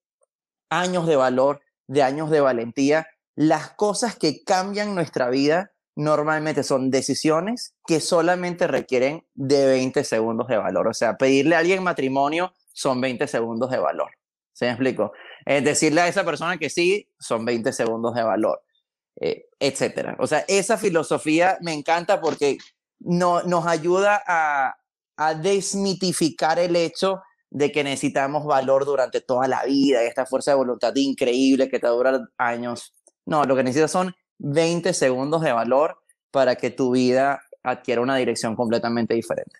años 0.70 1.08
de 1.08 1.16
valor, 1.16 1.62
de 1.88 2.04
años 2.04 2.30
de 2.30 2.42
valentía. 2.42 3.08
Las 3.36 3.72
cosas 3.72 4.16
que 4.16 4.44
cambian 4.44 4.96
nuestra 4.96 5.30
vida 5.30 5.72
normalmente 5.96 6.64
son 6.64 6.92
decisiones 6.92 7.76
que 7.86 8.00
solamente 8.00 8.68
requieren 8.68 9.26
de 9.34 9.66
20 9.66 10.04
segundos 10.04 10.48
de 10.48 10.58
valor. 10.58 10.88
O 10.88 10.94
sea, 10.94 11.18
pedirle 11.18 11.56
a 11.56 11.60
alguien 11.60 11.84
matrimonio 11.84 12.54
son 12.74 13.02
20 13.02 13.28
segundos 13.28 13.70
de 13.70 13.80
valor. 13.80 14.12
¿Se 14.54 14.66
me 14.66 14.72
explico? 14.72 15.12
Eh, 15.46 15.62
decirle 15.62 16.02
a 16.02 16.08
esa 16.08 16.24
persona 16.24 16.58
que 16.58 16.70
sí 16.70 17.08
son 17.20 17.46
20 17.46 17.72
segundos 17.74 18.14
de 18.16 18.24
valor, 18.24 18.62
eh, 19.20 19.46
etcétera. 19.60 20.16
O 20.20 20.28
sea, 20.28 20.46
esa 20.48 20.78
filosofía 20.78 21.58
me 21.62 21.74
encanta 21.74 22.22
porque 22.22 22.58
no, 23.00 23.44
nos 23.44 23.66
ayuda 23.66 24.22
a, 24.26 24.76
a 25.18 25.34
desmitificar 25.34 26.60
el 26.60 26.76
hecho 26.76 27.22
de 27.50 27.72
que 27.72 27.84
necesitamos 27.84 28.46
valor 28.46 28.86
durante 28.86 29.22
toda 29.22 29.48
la 29.48 29.64
vida, 29.64 30.04
esta 30.04 30.26
fuerza 30.26 30.52
de 30.52 30.58
voluntad 30.58 30.94
increíble 30.96 31.70
que 31.70 31.80
te 31.80 31.88
dura 31.88 32.28
años. 32.38 32.94
No, 33.26 33.44
lo 33.46 33.56
que 33.56 33.64
necesitas 33.64 33.92
son 33.92 34.16
20 34.40 34.94
segundos 34.94 35.42
de 35.42 35.52
valor 35.52 35.98
para 36.32 36.56
que 36.56 36.70
tu 36.70 36.92
vida 36.92 37.42
adquiera 37.64 38.02
una 38.02 38.16
dirección 38.16 38.56
completamente 38.56 39.14
diferente. 39.14 39.58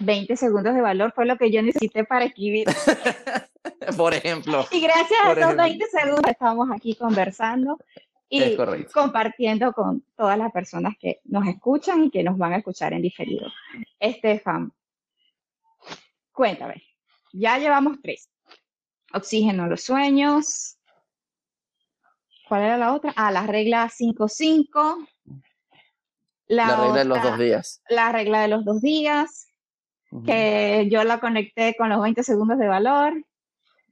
20 0.00 0.36
segundos 0.36 0.74
de 0.74 0.80
valor 0.80 1.12
fue 1.14 1.26
lo 1.26 1.36
que 1.36 1.50
yo 1.50 1.62
necesité 1.62 2.04
para 2.04 2.24
escribir. 2.26 2.66
Por 3.96 4.14
ejemplo, 4.14 4.66
Y 4.70 4.80
gracias 4.80 5.20
a 5.24 5.32
esos 5.32 5.38
ejemplo. 5.38 5.62
20 5.62 5.86
segundos 5.86 6.30
estamos 6.30 6.68
aquí 6.72 6.94
conversando 6.94 7.78
y 8.28 8.56
compartiendo 8.92 9.72
con 9.72 10.04
todas 10.16 10.38
las 10.38 10.50
personas 10.52 10.94
que 11.00 11.20
nos 11.24 11.46
escuchan 11.46 12.04
y 12.04 12.10
que 12.10 12.22
nos 12.22 12.36
van 12.36 12.52
a 12.52 12.58
escuchar 12.58 12.92
en 12.92 13.02
diferido. 13.02 13.46
Estefan, 14.00 14.72
cuéntame, 16.32 16.82
ya 17.32 17.58
llevamos 17.58 17.98
tres. 18.02 18.28
Oxígeno 19.12 19.64
en 19.64 19.70
los 19.70 19.82
sueños. 19.82 20.78
¿Cuál 22.48 22.62
era 22.62 22.76
la 22.76 22.92
otra? 22.92 23.12
Ah, 23.16 23.30
la 23.30 23.46
regla 23.46 23.88
5-5. 23.88 25.08
La 26.48 26.76
regla 26.76 26.98
de 26.98 27.04
los 27.04 27.22
dos 27.22 27.38
días. 27.38 27.82
La 27.88 28.12
regla 28.12 28.42
de 28.42 28.48
los 28.48 28.64
dos 28.64 28.80
días, 28.80 29.48
Que 30.24 30.88
yo 30.90 31.02
la 31.04 31.18
conecté 31.20 31.74
con 31.76 31.88
los 31.88 32.00
20 32.00 32.22
segundos 32.22 32.58
de 32.58 32.68
valor. 32.68 33.12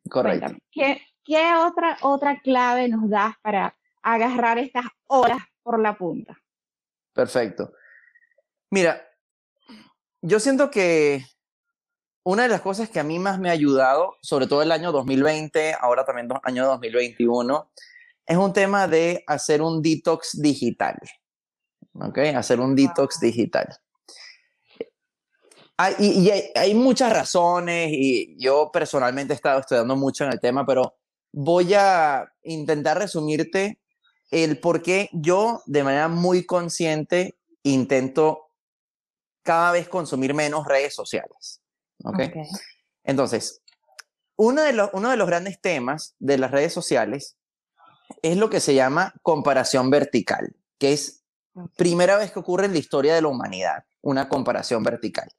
Correcto. 0.08 0.46
Cuéntame, 0.46 0.60
¿qué, 0.70 1.02
qué 1.24 1.54
otra, 1.56 1.96
otra 2.02 2.40
clave 2.40 2.88
nos 2.88 3.08
das 3.10 3.34
para 3.42 3.74
agarrar 4.02 4.58
estas 4.58 4.84
horas 5.06 5.38
por 5.62 5.80
la 5.80 5.96
punta? 5.96 6.38
Perfecto. 7.12 7.72
Mira, 8.70 9.02
yo 10.22 10.40
siento 10.40 10.70
que 10.70 11.24
una 12.24 12.44
de 12.44 12.48
las 12.48 12.60
cosas 12.62 12.88
que 12.88 13.00
a 13.00 13.04
mí 13.04 13.18
más 13.18 13.38
me 13.38 13.48
ha 13.50 13.52
ayudado, 13.52 14.16
sobre 14.22 14.46
todo 14.46 14.62
el 14.62 14.72
año 14.72 14.92
2020, 14.92 15.74
ahora 15.78 16.04
también 16.04 16.28
do- 16.28 16.40
año 16.44 16.64
2021, 16.66 17.70
es 18.26 18.36
un 18.36 18.52
tema 18.52 18.88
de 18.88 19.22
hacer 19.26 19.60
un 19.62 19.82
detox 19.82 20.40
digital. 20.40 20.96
¿Ok? 21.92 22.18
Hacer 22.34 22.60
un 22.60 22.74
detox 22.74 23.20
digital. 23.20 23.68
Hay, 25.76 25.94
y 25.98 26.20
y 26.20 26.30
hay, 26.30 26.42
hay 26.54 26.74
muchas 26.74 27.12
razones 27.12 27.90
y 27.92 28.36
yo 28.38 28.70
personalmente 28.72 29.32
he 29.32 29.36
estado 29.36 29.60
estudiando 29.60 29.96
mucho 29.96 30.24
en 30.24 30.32
el 30.32 30.40
tema, 30.40 30.64
pero 30.64 30.94
voy 31.32 31.74
a 31.74 32.32
intentar 32.44 32.98
resumirte 32.98 33.80
el 34.30 34.58
por 34.58 34.82
qué 34.82 35.10
yo 35.12 35.62
de 35.66 35.84
manera 35.84 36.08
muy 36.08 36.44
consciente 36.44 37.36
intento 37.62 38.50
cada 39.42 39.72
vez 39.72 39.88
consumir 39.88 40.34
menos 40.34 40.66
redes 40.66 40.94
sociales. 40.94 41.60
¿ok? 42.04 42.20
Entonces, 43.04 43.62
uno 44.36 44.62
de, 44.62 44.72
los, 44.72 44.90
uno 44.92 45.10
de 45.10 45.16
los 45.16 45.26
grandes 45.26 45.60
temas 45.60 46.14
de 46.18 46.38
las 46.38 46.50
redes 46.50 46.72
sociales 46.72 47.36
es 48.22 48.36
lo 48.36 48.50
que 48.50 48.60
se 48.60 48.74
llama 48.74 49.14
comparación 49.22 49.90
vertical, 49.90 50.54
que 50.78 50.92
es 50.92 51.24
primera 51.76 52.16
vez 52.16 52.32
que 52.32 52.40
ocurre 52.40 52.66
en 52.66 52.72
la 52.72 52.78
historia 52.78 53.14
de 53.14 53.22
la 53.22 53.28
humanidad, 53.28 53.84
una 54.02 54.28
comparación 54.28 54.82
vertical. 54.82 55.30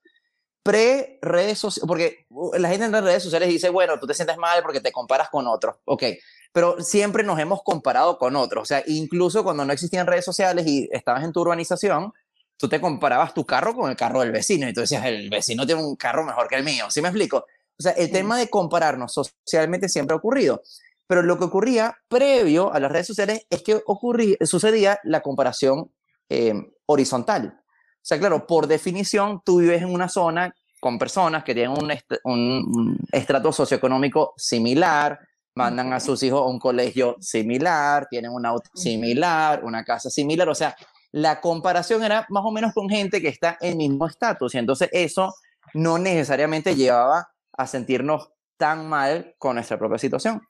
Pre-redes 0.66 1.60
sociales, 1.60 1.88
porque 1.88 2.26
uh, 2.30 2.54
la 2.58 2.70
gente 2.70 2.86
en 2.86 2.92
las 2.92 3.04
redes 3.04 3.22
sociales 3.22 3.50
dice, 3.50 3.70
bueno, 3.70 4.00
tú 4.00 4.08
te 4.08 4.16
sientes 4.16 4.36
mal 4.38 4.64
porque 4.64 4.82
te 4.82 4.92
comparas 4.92 5.30
con 5.30 5.46
otros, 5.46 5.76
ok, 5.86 6.04
pero 6.52 6.82
siempre 6.82 7.24
nos 7.24 7.38
hemos 7.38 7.62
comparado 7.62 8.18
con 8.18 8.36
otros, 8.36 8.64
o 8.64 8.66
sea, 8.66 8.84
incluso 8.88 9.44
cuando 9.44 9.64
no 9.64 9.72
existían 9.72 10.08
redes 10.08 10.26
sociales 10.26 10.66
y 10.66 10.90
estabas 10.92 11.24
en 11.24 11.32
tu 11.32 11.42
urbanización, 11.42 12.12
tú 12.58 12.68
te 12.68 12.82
comparabas 12.82 13.36
tu 13.36 13.46
carro 13.46 13.76
con 13.76 13.92
el 13.92 13.96
carro 13.96 14.22
del 14.22 14.32
vecino 14.32 14.68
y 14.68 14.74
tú 14.74 14.82
decías, 14.82 15.06
el 15.06 15.30
vecino 15.30 15.68
tiene 15.68 15.84
un 15.84 15.96
carro 15.98 16.26
mejor 16.26 16.48
que 16.48 16.56
el 16.56 16.64
mío, 16.64 16.90
¿sí 16.90 17.00
me 17.00 17.10
explico? 17.10 17.46
O 17.78 17.84
sea, 17.84 17.92
el 17.92 18.12
tema 18.12 18.40
de 18.40 18.50
compararnos 18.50 19.14
socialmente 19.14 19.88
siempre 19.88 20.16
ha 20.16 20.18
ocurrido, 20.18 20.64
pero 21.06 21.22
lo 21.22 21.38
que 21.38 21.44
ocurría 21.44 21.96
previo 22.08 22.74
a 22.74 22.80
las 22.80 22.92
redes 22.92 23.06
sociales 23.06 23.46
es 23.52 23.62
que 23.62 23.84
ocurría, 23.86 24.38
sucedía 24.42 25.00
la 25.04 25.22
comparación 25.22 25.92
eh, 26.30 26.56
horizontal. 26.88 27.62
O 28.06 28.08
sea, 28.08 28.20
claro, 28.20 28.46
por 28.46 28.68
definición, 28.68 29.42
tú 29.44 29.62
vives 29.62 29.82
en 29.82 29.92
una 29.92 30.08
zona 30.08 30.54
con 30.80 31.00
personas 31.00 31.44
que 31.44 31.56
tienen 31.56 31.72
un, 31.72 31.92
un, 32.26 33.00
estrato 33.12 33.52
socioeconómico 33.52 34.36
similar, 34.38 35.20
mandan 35.56 35.92
a 35.92 36.00
sus 36.00 36.22
hijos 36.22 36.40
a 36.40 36.46
un 36.46 36.60
colegio 36.60 37.16
similar, 37.20 38.06
tienen 38.08 38.30
un 38.30 38.46
auto 38.46 38.70
similar, 38.76 39.64
una 39.64 39.84
casa 39.84 40.12
similar, 40.12 40.48
o 40.48 40.54
sea, 40.54 40.76
la 41.14 41.42
comparación 41.42 42.04
era 42.04 42.28
más 42.30 42.44
o 42.46 42.52
menos 42.52 42.76
con 42.76 42.88
gente 42.88 43.20
que 43.24 43.30
está 43.30 43.58
en 43.60 43.72
el 43.72 43.78
mismo 43.78 44.06
estatus 44.06 44.54
y 44.54 44.60
entonces 44.60 44.90
eso 44.92 45.34
no 45.74 45.98
necesariamente 45.98 46.76
llevaba 46.76 47.32
a 47.58 47.66
sentirnos 47.66 48.30
tan 48.56 48.88
mal 48.88 49.34
con 49.40 49.56
nuestra 49.56 49.80
propia 49.80 49.98
situación. 49.98 50.44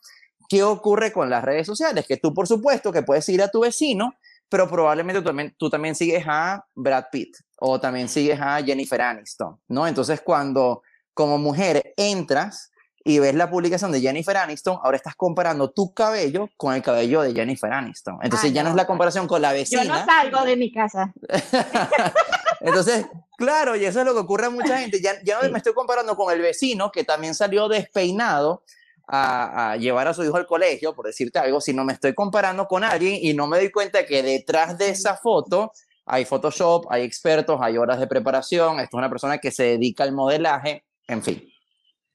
¿Qué 0.50 0.62
ocurre 0.62 1.14
con 1.14 1.30
las 1.30 1.42
redes 1.42 1.66
sociales? 1.66 2.06
Que 2.06 2.18
tú, 2.18 2.34
por 2.34 2.48
supuesto, 2.48 2.92
que 2.92 3.02
puedes 3.02 3.30
ir 3.30 3.42
a 3.42 3.48
tu 3.48 3.62
vecino, 3.62 4.14
pero 4.56 4.70
probablemente 4.70 5.20
tú 5.20 5.26
también, 5.26 5.54
tú 5.58 5.70
también 5.70 5.96
sigues 5.96 6.24
a 6.26 6.66
Brad 6.74 7.08
Pitt 7.12 7.36
o 7.60 7.78
también 7.78 8.08
sigues 8.08 8.40
a 8.40 8.64
Jennifer 8.64 9.02
Aniston, 9.02 9.60
¿no? 9.68 9.86
Entonces, 9.86 10.22
cuando 10.22 10.82
como 11.14 11.38
mujer 11.38 11.94
entras 11.98 12.72
y 13.04 13.20
ves 13.20 13.36
la 13.36 13.50
publicación 13.50 13.92
de 13.92 14.00
Jennifer 14.00 14.38
Aniston, 14.38 14.80
ahora 14.82 14.96
estás 14.96 15.16
comparando 15.18 15.72
tu 15.72 15.94
cabello 15.94 16.48
con 16.56 16.74
el 16.74 16.82
cabello 16.82 17.22
de 17.22 17.34
Jennifer 17.34 17.70
Aniston. 17.70 18.18
Entonces 18.22 18.54
ya 18.54 18.64
no, 18.64 18.70
es 18.70 18.76
la 18.76 18.88
comparación 18.88 19.28
con 19.28 19.42
la 19.42 19.52
vecina. 19.52 19.84
Yo 19.84 19.90
no 19.90 20.06
salgo 20.06 20.46
de 20.46 20.56
mi 20.56 20.72
casa. 20.72 21.14
Entonces, 22.62 23.08
claro, 23.38 23.76
y 23.76 23.84
eso 23.84 24.00
es 24.00 24.06
lo 24.06 24.14
que 24.14 24.20
ocurre 24.20 24.46
a 24.46 24.52
mucha 24.52 24.78
gente. 24.78 25.02
Ya, 25.02 25.22
ya 25.22 25.42
me 25.50 25.58
estoy 25.58 25.74
comparando 25.74 26.16
con 26.16 26.34
el 26.34 26.40
vecino 26.40 26.94
que 26.94 27.04
también 27.04 27.36
salió 27.36 27.68
despeinado 27.68 28.64
a, 29.08 29.72
a, 29.72 29.78
llevar 29.78 30.08
a 30.08 30.14
su 30.14 30.24
hijo 30.24 30.38
al 30.38 30.48
colegio, 30.48 30.96
por 30.96 31.06
decirte 31.06 31.40
algo, 31.40 31.62
sino 31.62 31.84
me 31.84 31.94
estoy 31.94 32.14
comparando 32.14 32.68
con 32.68 32.84
alguien 32.84 33.18
y 33.22 33.34
no 33.34 33.48
me 33.48 33.58
doy 33.58 33.72
cuenta 33.72 34.06
que 34.06 34.24
detrás 34.24 34.78
de 34.78 34.90
esa 34.90 35.18
foto 35.18 35.72
hay 36.06 36.26
Photoshop, 36.26 36.86
hay 36.90 37.04
expertos, 37.04 37.60
hay 37.62 37.78
horas 37.78 38.00
de 38.00 38.08
preparación, 38.08 38.80
esto 38.80 38.98
es 38.98 39.00
una 39.00 39.10
persona 39.10 39.40
que 39.40 39.52
se 39.52 39.64
dedica 39.64 40.04
al 40.04 40.12
modelaje, 40.12 40.86
en 41.08 41.24
fin. 41.24 41.50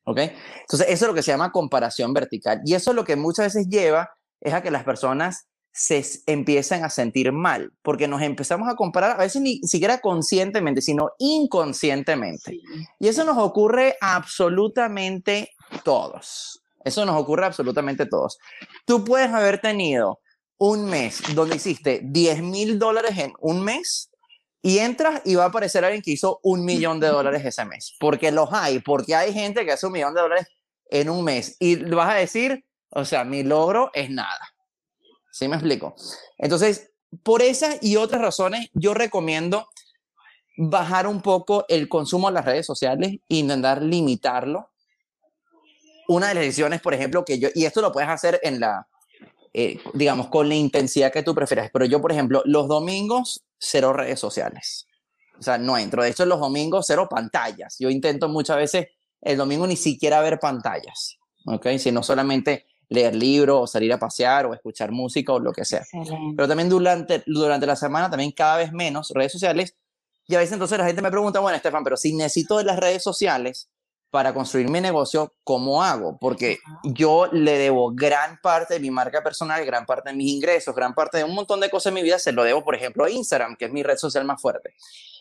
¿Ok? 0.05 0.19
Entonces, 0.19 0.89
eso 0.89 1.05
es 1.05 1.09
lo 1.09 1.15
que 1.15 1.23
se 1.23 1.33
llama 1.33 1.53
comparación 1.53 2.15
vertical. 2.15 2.61
Y 2.65 2.75
eso 2.75 2.91
es 2.91 2.97
lo 2.97 3.05
que 3.05 3.17
muchas 3.17 3.55
veces 3.55 3.69
lleva 3.69 4.11
es 4.41 4.55
a 4.55 4.63
que 4.63 4.71
las 4.71 4.85
personas 4.85 5.47
se 5.73 6.05
empiezan 6.27 6.85
a 6.85 6.91
sentir 6.91 7.31
mal, 7.33 7.73
porque 7.83 8.09
nos 8.09 8.23
empezamos 8.23 8.69
a 8.69 8.75
comparar, 8.75 9.13
a 9.13 9.23
veces 9.23 9.41
ni 9.41 9.61
siquiera 9.63 10.01
conscientemente, 10.01 10.83
sino 10.83 11.11
inconscientemente. 11.19 12.61
Y 12.99 13.09
eso 13.09 13.25
nos 13.25 13.39
ocurre 13.39 13.97
absolutamente 14.01 15.51
todos. 15.85 16.60
Eso 16.85 17.05
nos 17.05 17.21
ocurre 17.21 17.47
absolutamente 17.47 18.07
todos. 18.07 18.39
Tú 18.87 19.05
puedes 19.05 19.31
haber 19.31 19.61
tenido 19.61 20.21
un 20.59 20.85
mes 20.85 21.23
donde 21.35 21.57
hiciste 21.57 22.01
10 22.03 22.43
mil 22.43 22.79
dólares 22.79 23.17
en 23.19 23.33
un 23.41 23.63
mes 23.63 24.11
y 24.63 24.79
entras 24.79 25.23
y 25.25 25.35
va 25.35 25.45
a 25.45 25.49
aparecer 25.49 25.85
alguien 25.85 26.03
que 26.03 26.13
hizo 26.13 26.39
un 26.43 26.65
millón 26.65 27.01
de 27.01 27.09
dólares 27.09 27.45
ese 27.45 27.65
mes, 27.65 27.97
porque 27.99 28.31
los 28.31 28.53
hay, 28.53 28.79
porque 28.81 29.15
hay 29.15 29.33
gente 29.33 29.65
que 29.65 29.73
hace 29.73 29.87
un 29.87 29.93
millón 29.93 30.15
de 30.15 30.21
dólares 30.21 30.49
en 30.91 31.09
un 31.09 31.25
mes 31.25 31.57
y 31.59 31.77
vas 31.77 32.15
a 32.15 32.19
decir, 32.19 32.65
o 32.91 33.05
sea, 33.05 33.25
mi 33.25 33.43
logro 33.43 33.91
es 33.95 34.11
nada. 34.11 34.41
¿Sí 35.33 35.49
me 35.49 35.57
explico? 35.57 35.95
Entonces, 36.37 36.91
por 37.23 37.43
esas 37.43 37.79
y 37.83 37.97
otras 37.97 38.21
razones, 38.21 38.69
yo 38.75 38.95
recomiendo 38.95 39.69
bajar 40.57 41.07
un 41.07 41.23
poco 41.23 41.65
el 41.69 41.89
consumo 41.89 42.29
de 42.29 42.35
las 42.35 42.45
redes 42.45 42.67
sociales 42.67 43.13
e 43.29 43.37
intentar 43.37 43.83
limitarlo. 43.83 44.71
Una 46.11 46.27
de 46.27 46.35
las 46.35 46.43
decisiones, 46.43 46.81
por 46.81 46.93
ejemplo, 46.93 47.25
que 47.25 47.39
yo, 47.39 47.51
y 47.55 47.67
esto 47.67 47.81
lo 47.81 47.93
puedes 47.93 48.11
hacer 48.11 48.41
en 48.43 48.59
la, 48.59 48.89
eh, 49.55 49.79
digamos, 49.95 50.27
con 50.27 50.49
la 50.49 50.57
intensidad 50.57 51.13
que 51.13 51.23
tú 51.23 51.37
prefieras, 51.37 51.71
pero 51.73 51.85
yo, 51.85 52.01
por 52.01 52.11
ejemplo, 52.11 52.43
los 52.47 52.67
domingos 52.67 53.45
cero 53.59 53.93
redes 53.93 54.19
sociales. 54.19 54.89
O 55.39 55.43
sea, 55.43 55.57
no 55.57 55.79
entro. 55.79 56.03
De 56.03 56.09
hecho, 56.09 56.27
los 56.27 56.41
domingos 56.41 56.87
cero 56.89 57.07
pantallas. 57.09 57.77
Yo 57.79 57.91
intento 57.91 58.29
muchas 58.29 58.57
veces 58.57 58.89
el 59.21 59.37
domingo 59.37 59.69
ni 59.69 59.77
siquiera 59.77 60.21
ver 60.21 60.41
pantallas, 60.41 61.17
¿ok? 61.47 61.69
Sino 61.79 62.03
solamente 62.03 62.67
leer 62.89 63.15
libros 63.15 63.61
o 63.61 63.67
salir 63.69 63.93
a 63.93 63.99
pasear 64.01 64.47
o 64.47 64.55
escuchar 64.55 64.91
música 64.91 65.33
o 65.33 65.39
lo 65.39 65.53
que 65.53 65.65
sea. 65.65 65.85
Pero 66.37 66.49
también 66.49 66.69
durante, 66.69 67.23
durante 67.25 67.67
la 67.67 67.77
semana, 67.77 68.11
también 68.11 68.33
cada 68.33 68.57
vez 68.57 68.73
menos 68.73 69.13
redes 69.15 69.31
sociales. 69.31 69.77
Y 70.27 70.35
a 70.35 70.41
veces 70.41 70.55
entonces 70.55 70.77
la 70.77 70.87
gente 70.87 71.03
me 71.03 71.11
pregunta, 71.13 71.39
bueno, 71.39 71.55
Estefan, 71.55 71.85
pero 71.85 71.97
si 71.97 72.17
necesito 72.17 72.59
de 72.59 72.65
las 72.65 72.81
redes 72.81 73.05
sociales 73.05 73.71
para 74.11 74.35
construir 74.35 74.69
mi 74.69 74.81
negocio, 74.81 75.35
¿cómo 75.45 75.83
hago? 75.83 76.19
Porque 76.19 76.59
yo 76.83 77.27
le 77.31 77.59
debo 77.59 77.93
gran 77.95 78.41
parte 78.43 78.75
de 78.75 78.81
mi 78.81 78.91
marca 78.91 79.23
personal, 79.23 79.65
gran 79.65 79.87
parte 79.87 80.11
de 80.11 80.17
mis 80.17 80.33
ingresos, 80.33 80.75
gran 80.75 80.95
parte 80.95 81.19
de 81.19 81.25
un 81.25 81.35
montón 81.35 81.61
de 81.61 81.71
cosas 81.71 81.91
en 81.91 81.95
mi 81.95 82.03
vida, 82.03 82.19
se 82.19 82.33
lo 82.33 82.43
debo, 82.43 82.65
por 82.65 82.75
ejemplo, 82.75 83.05
a 83.05 83.11
Instagram, 83.11 83.57
que 83.57 83.67
es 83.67 83.73
mi 83.73 83.83
red 83.83 83.97
social 83.97 84.25
más 84.25 84.43
fuerte. 84.43 84.75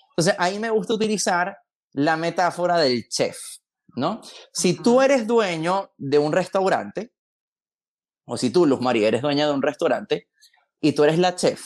Entonces, 0.09 0.35
ahí 0.39 0.59
me 0.59 0.71
gusta 0.71 0.95
utilizar 0.95 1.57
la 1.91 2.17
metáfora 2.17 2.77
del 2.77 3.07
chef, 3.07 3.37
¿no? 3.95 4.21
Si 4.51 4.73
tú 4.73 5.01
eres 5.01 5.27
dueño 5.27 5.91
de 5.97 6.17
un 6.17 6.31
restaurante, 6.31 7.13
o 8.25 8.37
si 8.37 8.49
tú, 8.49 8.65
Luz 8.65 8.81
María, 8.81 9.07
eres 9.07 9.21
dueña 9.21 9.47
de 9.47 9.53
un 9.53 9.61
restaurante, 9.61 10.27
y 10.81 10.93
tú 10.93 11.03
eres 11.03 11.19
la 11.19 11.35
chef, 11.35 11.61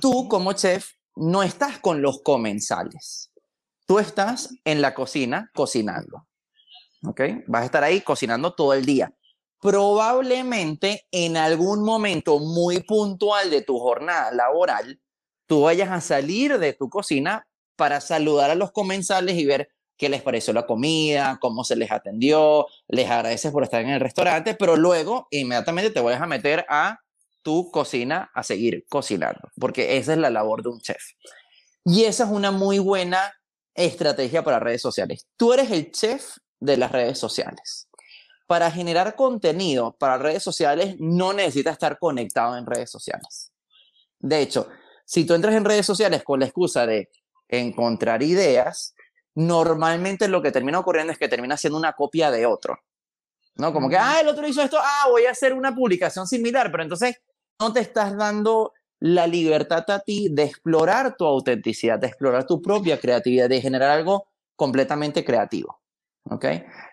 tú 0.00 0.28
como 0.28 0.54
chef 0.54 0.92
no 1.14 1.42
estás 1.42 1.78
con 1.78 2.00
los 2.02 2.22
comensales 2.22 3.32
Tú 3.86 4.00
estás 4.00 4.54
en 4.64 4.82
la 4.82 4.94
cocina 4.94 5.50
cocinando. 5.54 6.26
¿Ok? 7.04 7.20
Vas 7.46 7.62
a 7.62 7.66
estar 7.66 7.84
ahí 7.84 8.00
cocinando 8.00 8.52
todo 8.54 8.74
el 8.74 8.84
día. 8.84 9.14
Probablemente 9.60 11.06
en 11.10 11.36
algún 11.36 11.84
momento 11.84 12.40
muy 12.40 12.80
puntual 12.82 13.50
de 13.50 13.62
tu 13.62 13.78
jornada 13.78 14.32
laboral, 14.32 15.00
tú 15.46 15.62
vayas 15.62 15.90
a 15.90 16.00
salir 16.00 16.58
de 16.58 16.72
tu 16.72 16.90
cocina 16.90 17.46
para 17.76 18.00
saludar 18.00 18.50
a 18.50 18.54
los 18.54 18.72
comensales 18.72 19.36
y 19.36 19.44
ver 19.44 19.70
qué 19.96 20.08
les 20.08 20.22
pareció 20.22 20.52
la 20.52 20.66
comida, 20.66 21.38
cómo 21.40 21.64
se 21.64 21.76
les 21.76 21.90
atendió, 21.90 22.66
les 22.88 23.08
agradeces 23.08 23.52
por 23.52 23.62
estar 23.62 23.80
en 23.80 23.90
el 23.90 24.00
restaurante, 24.00 24.54
pero 24.54 24.76
luego 24.76 25.28
inmediatamente 25.30 25.90
te 25.90 26.00
vayas 26.00 26.20
a 26.20 26.26
meter 26.26 26.66
a 26.68 27.00
tu 27.42 27.70
cocina 27.70 28.30
a 28.34 28.42
seguir 28.42 28.84
cocinando, 28.88 29.50
porque 29.58 29.96
esa 29.96 30.12
es 30.12 30.18
la 30.18 30.30
labor 30.30 30.62
de 30.62 30.70
un 30.70 30.80
chef. 30.80 31.02
Y 31.84 32.04
esa 32.04 32.24
es 32.24 32.30
una 32.30 32.50
muy 32.50 32.80
buena 32.80 33.32
estrategia 33.76 34.42
para 34.42 34.58
redes 34.58 34.82
sociales. 34.82 35.26
Tú 35.36 35.52
eres 35.52 35.70
el 35.70 35.90
chef 35.92 36.38
de 36.60 36.76
las 36.76 36.90
redes 36.90 37.18
sociales. 37.18 37.88
Para 38.46 38.70
generar 38.70 39.16
contenido 39.16 39.96
para 39.98 40.18
redes 40.18 40.42
sociales 40.42 40.96
no 40.98 41.32
necesitas 41.32 41.72
estar 41.72 41.98
conectado 41.98 42.56
en 42.56 42.66
redes 42.66 42.90
sociales. 42.90 43.52
De 44.18 44.40
hecho, 44.40 44.68
si 45.04 45.24
tú 45.24 45.34
entras 45.34 45.54
en 45.54 45.64
redes 45.64 45.86
sociales 45.86 46.22
con 46.24 46.40
la 46.40 46.46
excusa 46.46 46.86
de 46.86 47.10
encontrar 47.48 48.22
ideas, 48.22 48.94
normalmente 49.34 50.28
lo 50.28 50.42
que 50.42 50.52
termina 50.52 50.78
ocurriendo 50.78 51.12
es 51.12 51.18
que 51.18 51.28
termina 51.28 51.56
siendo 51.56 51.78
una 51.78 51.92
copia 51.92 52.30
de 52.30 52.46
otro. 52.46 52.78
¿No? 53.56 53.72
Como 53.72 53.88
que, 53.88 53.96
ah, 53.96 54.20
el 54.20 54.28
otro 54.28 54.46
hizo 54.46 54.60
esto, 54.62 54.78
ah, 54.78 55.06
voy 55.08 55.24
a 55.24 55.30
hacer 55.30 55.54
una 55.54 55.74
publicación 55.74 56.26
similar, 56.26 56.70
pero 56.70 56.82
entonces 56.82 57.16
no 57.58 57.72
te 57.72 57.80
estás 57.80 58.16
dando 58.16 58.72
la 59.00 59.26
libertad 59.26 59.88
a 59.90 60.00
ti 60.00 60.28
de 60.30 60.44
explorar 60.44 61.16
tu 61.16 61.24
autenticidad, 61.24 61.98
de 61.98 62.06
explorar 62.06 62.46
tu 62.46 62.62
propia 62.62 62.98
creatividad, 62.98 63.48
de 63.48 63.60
generar 63.60 63.90
algo 63.90 64.28
completamente 64.54 65.24
creativo. 65.24 65.80
¿Ok? 66.24 66.44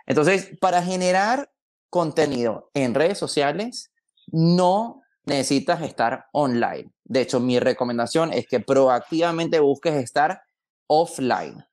Entonces, 0.06 0.52
para 0.60 0.84
generar 0.84 1.52
contenido 1.90 2.70
en 2.74 2.94
redes 2.94 3.18
sociales, 3.18 3.92
no 4.28 5.02
necesitas 5.26 5.82
estar 5.82 6.26
online. 6.34 6.92
De 7.04 7.22
hecho, 7.22 7.40
mi 7.40 7.60
recomendación 7.60 8.34
es 8.34 8.48
que 8.48 8.60
proactivamente 8.60 9.60
busques 9.60 9.96
estar 9.96 10.42
offline. 10.88 11.64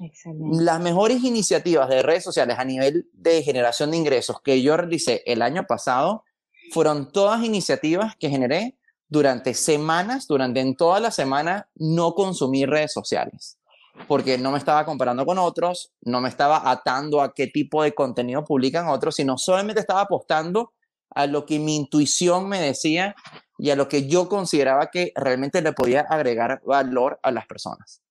Excelente. 0.00 0.62
Las 0.62 0.80
mejores 0.80 1.22
iniciativas 1.24 1.88
de 1.88 2.02
redes 2.02 2.24
sociales 2.24 2.56
a 2.58 2.64
nivel 2.64 3.08
de 3.12 3.42
generación 3.42 3.90
de 3.90 3.96
ingresos 3.96 4.40
que 4.40 4.62
yo 4.62 4.76
realicé 4.76 5.22
el 5.26 5.42
año 5.42 5.66
pasado 5.66 6.24
fueron 6.70 7.10
todas 7.10 7.44
iniciativas 7.44 8.14
que 8.16 8.30
generé 8.30 8.77
durante 9.08 9.54
semanas, 9.54 10.26
durante 10.26 10.60
en 10.60 10.76
toda 10.76 11.00
la 11.00 11.10
semana, 11.10 11.68
no 11.74 12.14
consumir 12.14 12.68
redes 12.68 12.92
sociales. 12.92 13.58
porque 14.06 14.38
no 14.38 14.52
me 14.52 14.58
estaba 14.58 14.84
comparando 14.84 15.26
con 15.26 15.38
otros, 15.38 15.92
no 16.02 16.20
me 16.20 16.28
estaba 16.28 16.70
atando 16.70 17.20
a 17.20 17.34
qué 17.34 17.48
tipo 17.48 17.82
de 17.82 17.94
contenido 17.94 18.44
publican 18.44 18.86
otros, 18.86 19.16
sino 19.16 19.36
solamente 19.38 19.80
estaba 19.80 20.02
apostando 20.02 20.72
a 21.10 21.26
lo 21.26 21.46
que 21.46 21.58
mi 21.58 21.74
intuición 21.74 22.48
me 22.48 22.60
decía 22.60 23.16
y 23.58 23.70
a 23.70 23.76
lo 23.76 23.88
que 23.88 24.06
yo 24.06 24.28
consideraba 24.28 24.90
que 24.90 25.12
realmente 25.16 25.62
le 25.62 25.72
podía 25.72 26.02
agregar 26.02 26.62
valor 26.64 27.18
a 27.22 27.32
las 27.32 27.46
personas. 27.46 28.02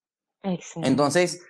Entonces, 0.75 1.41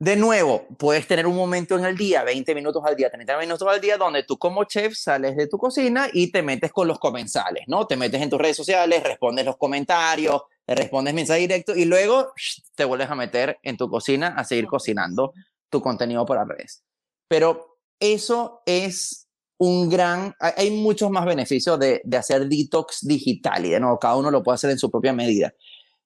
de 0.00 0.16
nuevo, 0.16 0.66
puedes 0.78 1.06
tener 1.06 1.26
un 1.26 1.36
momento 1.36 1.78
en 1.78 1.84
el 1.84 1.94
día, 1.94 2.24
20 2.24 2.54
minutos 2.54 2.82
al 2.86 2.96
día, 2.96 3.10
30 3.10 3.38
minutos 3.38 3.68
al 3.68 3.82
día, 3.82 3.98
donde 3.98 4.22
tú 4.22 4.38
como 4.38 4.64
chef 4.64 4.96
sales 4.96 5.36
de 5.36 5.46
tu 5.46 5.58
cocina 5.58 6.08
y 6.10 6.32
te 6.32 6.42
metes 6.42 6.72
con 6.72 6.88
los 6.88 6.98
comensales, 6.98 7.64
¿no? 7.66 7.86
Te 7.86 7.98
metes 7.98 8.22
en 8.22 8.30
tus 8.30 8.40
redes 8.40 8.56
sociales, 8.56 9.02
respondes 9.02 9.44
los 9.44 9.58
comentarios, 9.58 10.40
respondes 10.66 11.12
mensaje 11.12 11.40
directo 11.40 11.76
y 11.76 11.84
luego 11.84 12.32
te 12.74 12.86
vuelves 12.86 13.10
a 13.10 13.14
meter 13.14 13.58
en 13.62 13.76
tu 13.76 13.90
cocina 13.90 14.28
a 14.28 14.44
seguir 14.44 14.66
cocinando 14.68 15.34
tu 15.68 15.82
contenido 15.82 16.24
por 16.24 16.38
las 16.38 16.48
redes. 16.48 16.82
Pero 17.28 17.78
eso 18.00 18.62
es 18.64 19.28
un 19.58 19.90
gran, 19.90 20.34
hay 20.40 20.70
muchos 20.70 21.10
más 21.10 21.26
beneficios 21.26 21.78
de, 21.78 22.00
de 22.04 22.16
hacer 22.16 22.48
detox 22.48 23.06
digital 23.06 23.66
y 23.66 23.68
de 23.68 23.80
nuevo, 23.80 23.98
cada 23.98 24.16
uno 24.16 24.30
lo 24.30 24.42
puede 24.42 24.54
hacer 24.54 24.70
en 24.70 24.78
su 24.78 24.90
propia 24.90 25.12
medida. 25.12 25.52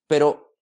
Pero 0.08 0.56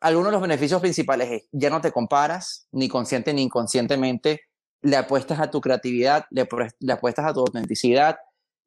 algunos 0.00 0.28
de 0.28 0.32
los 0.32 0.42
beneficios 0.42 0.80
principales 0.80 1.30
es, 1.30 1.42
ya 1.52 1.70
no 1.70 1.80
te 1.80 1.92
comparas, 1.92 2.66
ni 2.72 2.88
consciente 2.88 3.32
ni 3.32 3.42
inconscientemente, 3.42 4.42
le 4.82 4.96
apuestas 4.96 5.40
a 5.40 5.50
tu 5.50 5.60
creatividad, 5.60 6.24
le, 6.30 6.46
apuestas 6.92 7.26
a 7.26 7.32
tu 7.32 7.40
autenticidad 7.40 8.16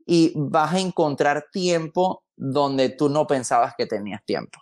y 0.06 0.34
vas 0.36 0.74
a 0.74 0.80
encontrar 0.80 1.46
tiempo 1.52 2.24
donde 2.36 2.90
tú 2.90 3.10
no 3.10 3.28
pensabas 3.28 3.74
que 3.78 3.86
tenías 3.86 4.24
tiempo. 4.26 4.60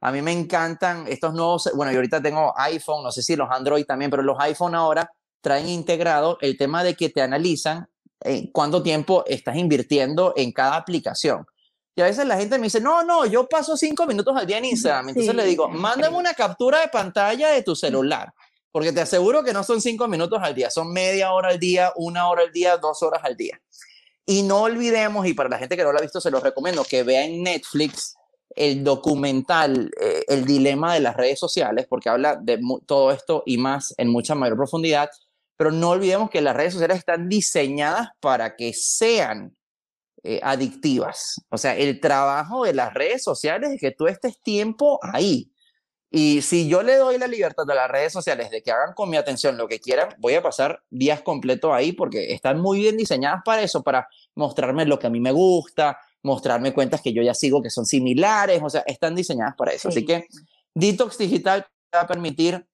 A 0.00 0.12
mí 0.12 0.20
me 0.20 0.32
encantan 0.32 1.06
estos 1.08 1.32
nuevos, 1.32 1.70
bueno, 1.74 1.90
yo 1.90 1.98
ahorita 1.98 2.22
tengo 2.22 2.52
iPhone, 2.58 3.02
no 3.02 3.10
sé 3.10 3.22
si 3.22 3.36
los 3.36 3.50
Android 3.50 3.86
también, 3.86 4.10
pero 4.10 4.22
los 4.22 4.38
iPhone 4.38 4.74
ahora 4.74 5.10
traen 5.40 5.68
integrado 5.68 6.38
el 6.40 6.56
tema 6.56 6.84
de 6.84 6.94
que 6.94 7.08
te 7.08 7.22
analizan 7.22 7.86
eh, 8.20 8.50
cuánto 8.52 8.82
tiempo 8.82 9.24
estás 9.26 9.56
invirtiendo 9.56 10.34
en 10.36 10.52
cada 10.52 10.76
aplicación. 10.76 11.46
Y 11.96 12.00
a 12.00 12.04
veces 12.04 12.26
la 12.26 12.36
gente 12.36 12.58
me 12.58 12.64
dice, 12.64 12.80
no, 12.80 13.04
no, 13.04 13.24
yo 13.24 13.46
paso 13.48 13.76
cinco 13.76 14.06
minutos 14.06 14.36
al 14.36 14.46
día 14.46 14.58
en 14.58 14.64
Instagram. 14.64 15.10
Entonces 15.10 15.34
le 15.34 15.44
digo, 15.44 15.68
mándame 15.68 16.16
una 16.16 16.34
captura 16.34 16.80
de 16.80 16.88
pantalla 16.88 17.50
de 17.50 17.62
tu 17.62 17.76
celular, 17.76 18.32
porque 18.72 18.92
te 18.92 19.00
aseguro 19.00 19.44
que 19.44 19.52
no 19.52 19.62
son 19.62 19.80
cinco 19.80 20.08
minutos 20.08 20.40
al 20.42 20.54
día, 20.54 20.70
son 20.70 20.92
media 20.92 21.32
hora 21.32 21.50
al 21.50 21.60
día, 21.60 21.92
una 21.94 22.28
hora 22.28 22.42
al 22.42 22.52
día, 22.52 22.76
dos 22.78 23.02
horas 23.02 23.20
al 23.22 23.36
día. 23.36 23.60
Y 24.26 24.42
no 24.42 24.62
olvidemos, 24.62 25.26
y 25.26 25.34
para 25.34 25.48
la 25.48 25.58
gente 25.58 25.76
que 25.76 25.84
no 25.84 25.92
lo 25.92 25.98
ha 25.98 26.02
visto, 26.02 26.20
se 26.20 26.30
lo 26.30 26.40
recomiendo, 26.40 26.82
que 26.82 27.04
vea 27.04 27.24
en 27.24 27.42
Netflix 27.42 28.16
el 28.56 28.84
documental 28.84 29.90
eh, 30.00 30.24
El 30.28 30.44
dilema 30.44 30.94
de 30.94 31.00
las 31.00 31.16
redes 31.16 31.38
sociales, 31.38 31.86
porque 31.88 32.08
habla 32.08 32.36
de 32.36 32.60
todo 32.86 33.10
esto 33.10 33.42
y 33.46 33.58
más 33.58 33.94
en 33.98 34.08
mucha 34.08 34.34
mayor 34.34 34.56
profundidad, 34.56 35.10
pero 35.56 35.70
no 35.70 35.90
olvidemos 35.90 36.30
que 36.30 36.40
las 36.40 36.56
redes 36.56 36.72
sociales 36.72 36.98
están 36.98 37.28
diseñadas 37.28 38.08
para 38.20 38.56
que 38.56 38.72
sean 38.72 39.56
eh, 40.26 40.40
adictivas. 40.42 41.38
O 41.50 41.58
sea, 41.58 41.76
el 41.76 42.00
trabajo 42.00 42.64
de 42.64 42.72
las 42.72 42.94
redes 42.94 43.22
sociales 43.22 43.72
es 43.72 43.78
que 43.78 43.90
tú 43.90 44.06
estés 44.06 44.40
tiempo 44.40 44.98
ahí. 45.02 45.52
Y 46.10 46.40
si 46.40 46.66
yo 46.66 46.82
le 46.82 46.96
doy 46.96 47.18
la 47.18 47.26
libertad 47.26 47.70
a 47.70 47.74
las 47.74 47.90
redes 47.90 48.14
sociales 48.14 48.50
de 48.50 48.62
que 48.62 48.70
hagan 48.70 48.94
con 48.94 49.10
mi 49.10 49.18
atención 49.18 49.58
lo 49.58 49.68
que 49.68 49.80
quieran, 49.80 50.14
voy 50.18 50.32
a 50.32 50.42
pasar 50.42 50.80
días 50.88 51.20
completos 51.20 51.72
ahí 51.74 51.92
porque 51.92 52.32
están 52.32 52.58
muy 52.58 52.78
bien 52.78 52.96
diseñadas 52.96 53.42
para 53.44 53.60
eso, 53.60 53.82
para 53.82 54.08
mostrarme 54.34 54.86
lo 54.86 54.98
que 54.98 55.08
a 55.08 55.10
mí 55.10 55.20
me 55.20 55.30
gusta, 55.30 55.98
mostrarme 56.22 56.72
cuentas 56.72 57.02
que 57.02 57.12
yo 57.12 57.22
ya 57.22 57.34
sigo 57.34 57.60
que 57.60 57.68
son 57.68 57.84
similares, 57.84 58.62
o 58.62 58.70
sea, 58.70 58.82
están 58.86 59.14
diseñadas 59.14 59.56
para 59.58 59.72
eso. 59.72 59.90
Así 59.90 60.06
que 60.06 60.26
Detox 60.72 61.18
Digital 61.18 61.66
te 61.90 61.98
va 61.98 62.04
a 62.04 62.06
permitir 62.06 62.66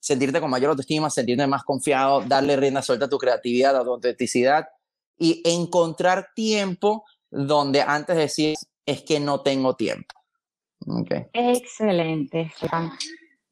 sentirte 0.00 0.38
con 0.38 0.50
mayor 0.50 0.68
autoestima, 0.68 1.08
sentirte 1.08 1.46
más 1.46 1.64
confiado, 1.64 2.20
darle 2.20 2.56
rienda 2.56 2.82
suelta 2.82 3.06
a 3.06 3.08
tu 3.08 3.16
creatividad, 3.16 3.74
a 3.74 3.82
tu 3.84 3.90
autenticidad 3.90 4.66
y 5.18 5.42
encontrar 5.44 6.28
tiempo 6.34 7.04
donde 7.30 7.82
antes 7.82 8.16
decías, 8.16 8.66
es 8.86 9.02
que 9.02 9.20
no 9.20 9.40
tengo 9.40 9.74
tiempo. 9.74 10.14
Okay. 10.86 11.26
Excelente, 11.32 12.52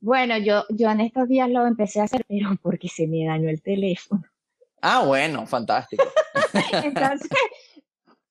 Bueno, 0.00 0.36
yo, 0.38 0.64
yo 0.68 0.90
en 0.90 1.00
estos 1.00 1.28
días 1.28 1.48
lo 1.48 1.66
empecé 1.66 2.00
a 2.00 2.04
hacer, 2.04 2.24
pero 2.28 2.50
porque 2.60 2.88
se 2.88 3.06
me 3.06 3.24
dañó 3.24 3.48
el 3.48 3.62
teléfono. 3.62 4.22
Ah, 4.82 5.04
bueno, 5.06 5.46
fantástico. 5.46 6.04
Entonces, 6.84 7.30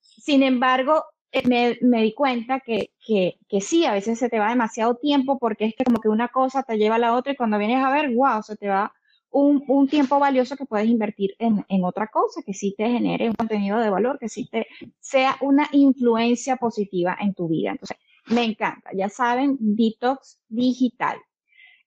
sin 0.00 0.42
embargo, 0.42 1.04
eh, 1.32 1.42
me, 1.48 1.78
me 1.80 2.02
di 2.02 2.12
cuenta 2.12 2.60
que, 2.60 2.92
que, 3.04 3.38
que, 3.48 3.60
sí, 3.60 3.86
a 3.86 3.92
veces 3.92 4.18
se 4.18 4.28
te 4.28 4.38
va 4.38 4.50
demasiado 4.50 4.96
tiempo 4.96 5.38
porque 5.38 5.64
es 5.64 5.74
que 5.74 5.84
como 5.84 6.00
que 6.00 6.10
una 6.10 6.28
cosa 6.28 6.62
te 6.62 6.76
lleva 6.76 6.96
a 6.96 6.98
la 6.98 7.14
otra 7.16 7.32
y 7.32 7.36
cuando 7.36 7.58
vienes 7.58 7.82
a 7.82 7.90
ver, 7.90 8.10
wow, 8.14 8.42
se 8.42 8.54
te 8.56 8.68
va 8.68 8.92
un, 9.32 9.64
un 9.66 9.88
tiempo 9.88 10.18
valioso 10.18 10.56
que 10.56 10.66
puedes 10.66 10.88
invertir 10.88 11.34
en, 11.38 11.64
en, 11.68 11.84
otra 11.84 12.08
cosa, 12.08 12.42
que 12.44 12.54
sí 12.54 12.74
te 12.76 12.88
genere 12.88 13.28
un 13.28 13.34
contenido 13.34 13.78
de 13.80 13.90
valor, 13.90 14.18
que 14.18 14.28
sí 14.28 14.48
te 14.50 14.66
sea 15.00 15.36
una 15.40 15.68
influencia 15.72 16.56
positiva 16.56 17.16
en 17.18 17.34
tu 17.34 17.48
vida. 17.48 17.72
Entonces, 17.72 17.96
me 18.26 18.44
encanta. 18.44 18.90
Ya 18.94 19.08
saben, 19.08 19.56
detox 19.58 20.38
digital. 20.48 21.18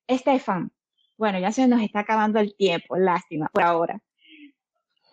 Estefan, 0.07 0.71
bueno, 1.17 1.39
ya 1.39 1.51
se 1.51 1.67
nos 1.67 1.81
está 1.81 1.99
acabando 1.99 2.39
el 2.39 2.55
tiempo, 2.55 2.97
lástima 2.97 3.49
por 3.53 3.63
ahora. 3.63 4.01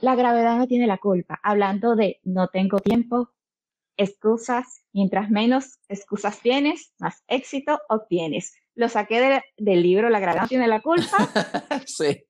La 0.00 0.16
gravedad 0.16 0.58
no 0.58 0.66
tiene 0.66 0.86
la 0.86 0.98
culpa. 0.98 1.38
Hablando 1.42 1.94
de 1.94 2.20
no 2.24 2.48
tengo 2.48 2.80
tiempo, 2.80 3.30
excusas, 3.96 4.84
mientras 4.92 5.30
menos 5.30 5.78
excusas 5.88 6.40
tienes, 6.40 6.92
más 6.98 7.22
éxito 7.28 7.78
obtienes. 7.88 8.54
Lo 8.74 8.88
saqué 8.88 9.42
del 9.58 9.82
libro 9.82 10.08
La 10.08 10.20
gravedad 10.20 10.48
tiene 10.48 10.66
la 10.66 10.80
culpa. 10.80 11.16
sí. 11.86 12.24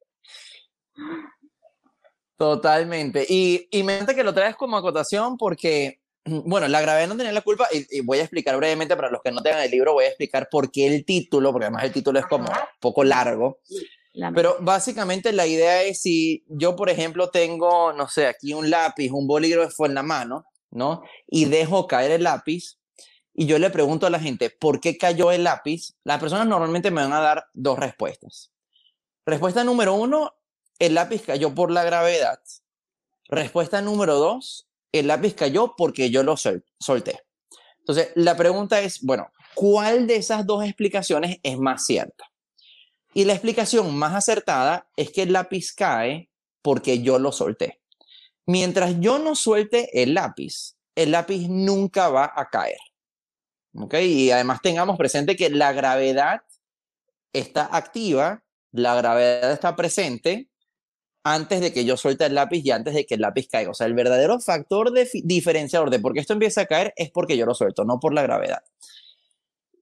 Totalmente. 2.37 3.25
Y, 3.29 3.69
y 3.71 3.85
me 3.85 3.95
encanta 3.95 4.15
que 4.15 4.25
lo 4.25 4.35
traes 4.35 4.57
como 4.57 4.77
acotación 4.77 5.37
porque, 5.37 6.01
bueno, 6.25 6.67
la 6.67 6.81
gravedad 6.81 7.07
no 7.07 7.15
tiene 7.15 7.33
la 7.33 7.43
culpa 7.43 7.69
y, 7.71 8.01
voy 8.01 8.19
a 8.19 8.23
explicar 8.23 8.57
brevemente 8.57 8.97
para 8.97 9.11
los 9.11 9.23
que 9.23 9.31
no 9.31 9.43
tengan 9.43 9.63
el 9.63 9.71
libro, 9.71 9.93
voy 9.93 10.07
a 10.07 10.09
explicar 10.09 10.49
por 10.51 10.73
qué 10.73 10.89
el 10.89 11.05
título, 11.05 11.53
porque 11.53 11.67
además 11.67 11.85
el 11.85 11.93
título 11.93 12.19
es 12.19 12.27
como 12.27 12.49
un 12.49 12.57
poco 12.81 13.05
largo. 13.05 13.61
Pero 14.35 14.57
básicamente 14.61 15.33
la 15.33 15.47
idea 15.47 15.83
es 15.85 16.03
si 16.03 16.45
yo, 16.49 16.77
por 16.77 16.91
ejemplo, 16.91 17.31
tengo, 17.31 17.93
no 17.93 18.09
sé, 18.09 18.27
aquí 18.27 18.53
un 18.53 18.69
lápiz, 18.69 19.11
un 19.11 19.27
bolígrafo 19.27 19.87
en 19.87 19.95
la 19.95 20.03
mano, 20.03 20.45
¿no? 20.71 21.03
Y 21.29 21.47
dejo 21.47 21.87
caer 21.87 22.11
el 22.11 22.25
lápiz, 22.25 22.79
y 23.35 23.47
yo 23.47 23.59
le 23.59 23.71
pregunto 23.71 24.07
a 24.07 24.11
la 24.11 24.21
gente, 24.21 24.51
¿por 24.51 24.81
qué 24.81 24.99
cayó 24.99 25.33
el 25.33 25.45
lápiz? 25.45 25.95
Las 26.05 26.21
personas 26.21 26.47
normalmente 26.47 26.91
me 26.91 27.03
van 27.03 27.13
a 27.13 27.21
dar 27.21 27.47
dos 27.55 27.79
respuestas. 27.79 28.53
Respuesta 29.25 29.65
número 29.65 29.95
uno, 29.95 30.35
el 30.79 30.95
lápiz 30.95 31.23
cayó 31.23 31.55
por 31.55 31.71
la 31.71 31.85
gravedad. 31.85 32.41
Respuesta 33.29 33.81
número 33.81 34.17
dos, 34.17 34.69
el 34.93 35.07
lápiz 35.07 35.35
cayó 35.35 35.75
porque 35.77 36.11
yo 36.11 36.23
lo 36.23 36.37
solté. 36.37 37.23
Entonces, 37.79 38.11
la 38.15 38.37
pregunta 38.37 38.81
es, 38.81 39.01
bueno, 39.01 39.33
¿cuál 39.55 40.07
de 40.07 40.17
esas 40.17 40.47
dos 40.47 40.65
explicaciones 40.65 41.39
es 41.43 41.59
más 41.59 41.87
cierta? 41.87 42.31
Y 43.15 43.25
la 43.25 43.33
explicación 43.33 43.95
más 43.97 44.15
acertada 44.15 44.89
es 44.97 45.11
que 45.11 45.23
el 45.23 45.33
lápiz 45.33 45.73
cae 45.73 46.31
porque 46.63 47.03
yo 47.03 47.19
lo 47.19 47.33
solté. 47.33 47.81
Mientras 48.47 49.01
yo 49.01 49.19
no 49.19 49.35
suelte 49.35 50.03
el 50.03 50.15
lápiz, 50.15 50.77
el 50.95 51.13
lápiz 51.13 51.49
nunca 51.49 52.09
va 52.09 52.33
a 52.35 52.49
caer. 52.51 52.79
Y 53.75 54.31
además 54.31 54.61
tengamos 54.63 54.99
presente 54.99 55.37
que 55.37 55.51
la 55.51 55.73
gravedad 55.73 56.43
está 57.33 57.69
activa, 57.75 58.45
la 58.71 58.95
gravedad 58.95 59.53
está 59.53 59.77
presente 59.77 60.49
antes 61.25 61.61
de 61.61 61.73
que 61.73 61.85
yo 61.85 61.97
suelte 61.97 62.27
el 62.27 62.35
lápiz 62.35 62.63
y 62.65 62.71
antes 62.71 62.95
de 62.95 63.07
que 63.07 63.15
el 63.15 63.21
lápiz 63.21 63.49
caiga. 63.49 63.71
O 63.71 63.75
sea, 63.75 63.87
el 63.87 63.95
verdadero 63.95 64.41
factor 64.41 64.93
de 64.93 65.09
diferenciador 65.25 65.91
de 65.91 66.01
por 66.01 66.13
qué 66.13 66.21
esto 66.21 66.33
empieza 66.33 66.63
a 66.63 66.67
caer 66.67 66.93
es 66.97 67.11
porque 67.11 67.37
yo 67.37 67.47
lo 67.47 67.55
suelto, 67.55 67.85
no 67.85 68.01
por 68.01 68.13
la 68.13 68.23
gravedad. 68.23 68.63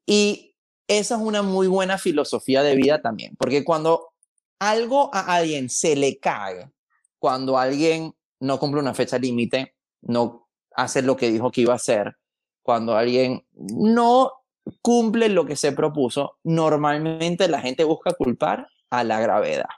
Y 0.07 0.55
esa 0.87 1.15
es 1.17 1.21
una 1.21 1.43
muy 1.43 1.67
buena 1.67 1.99
filosofía 1.99 2.63
de 2.63 2.75
vida 2.75 3.01
también, 3.01 3.37
porque 3.37 3.65
cuando 3.65 4.13
algo 4.59 5.11
a 5.15 5.37
alguien 5.37 5.71
se 5.71 5.97
le 5.97 6.19
cae, 6.19 6.71
cuando 7.19 7.59
alguien 7.59 8.15
no 8.41 8.59
cumple 8.59 8.81
una 8.81 8.95
fecha 8.95 9.19
límite, 9.19 9.75
no 10.03 10.49
hace 10.75 11.03
lo 11.03 11.17
que 11.17 11.31
dijo 11.31 11.51
que 11.51 11.63
iba 11.63 11.73
a 11.73 11.77
hacer, 11.77 12.17
cuando 12.63 12.97
alguien 12.97 13.45
no 13.55 14.33
cumple 14.83 15.29
lo 15.29 15.47
que 15.47 15.57
se 15.57 15.73
propuso, 15.73 16.39
normalmente 16.45 17.49
la 17.49 17.61
gente 17.61 17.85
busca 17.85 18.13
culpar 18.13 18.69
a 18.91 19.05
la 19.05 19.21
gravedad. 19.21 19.69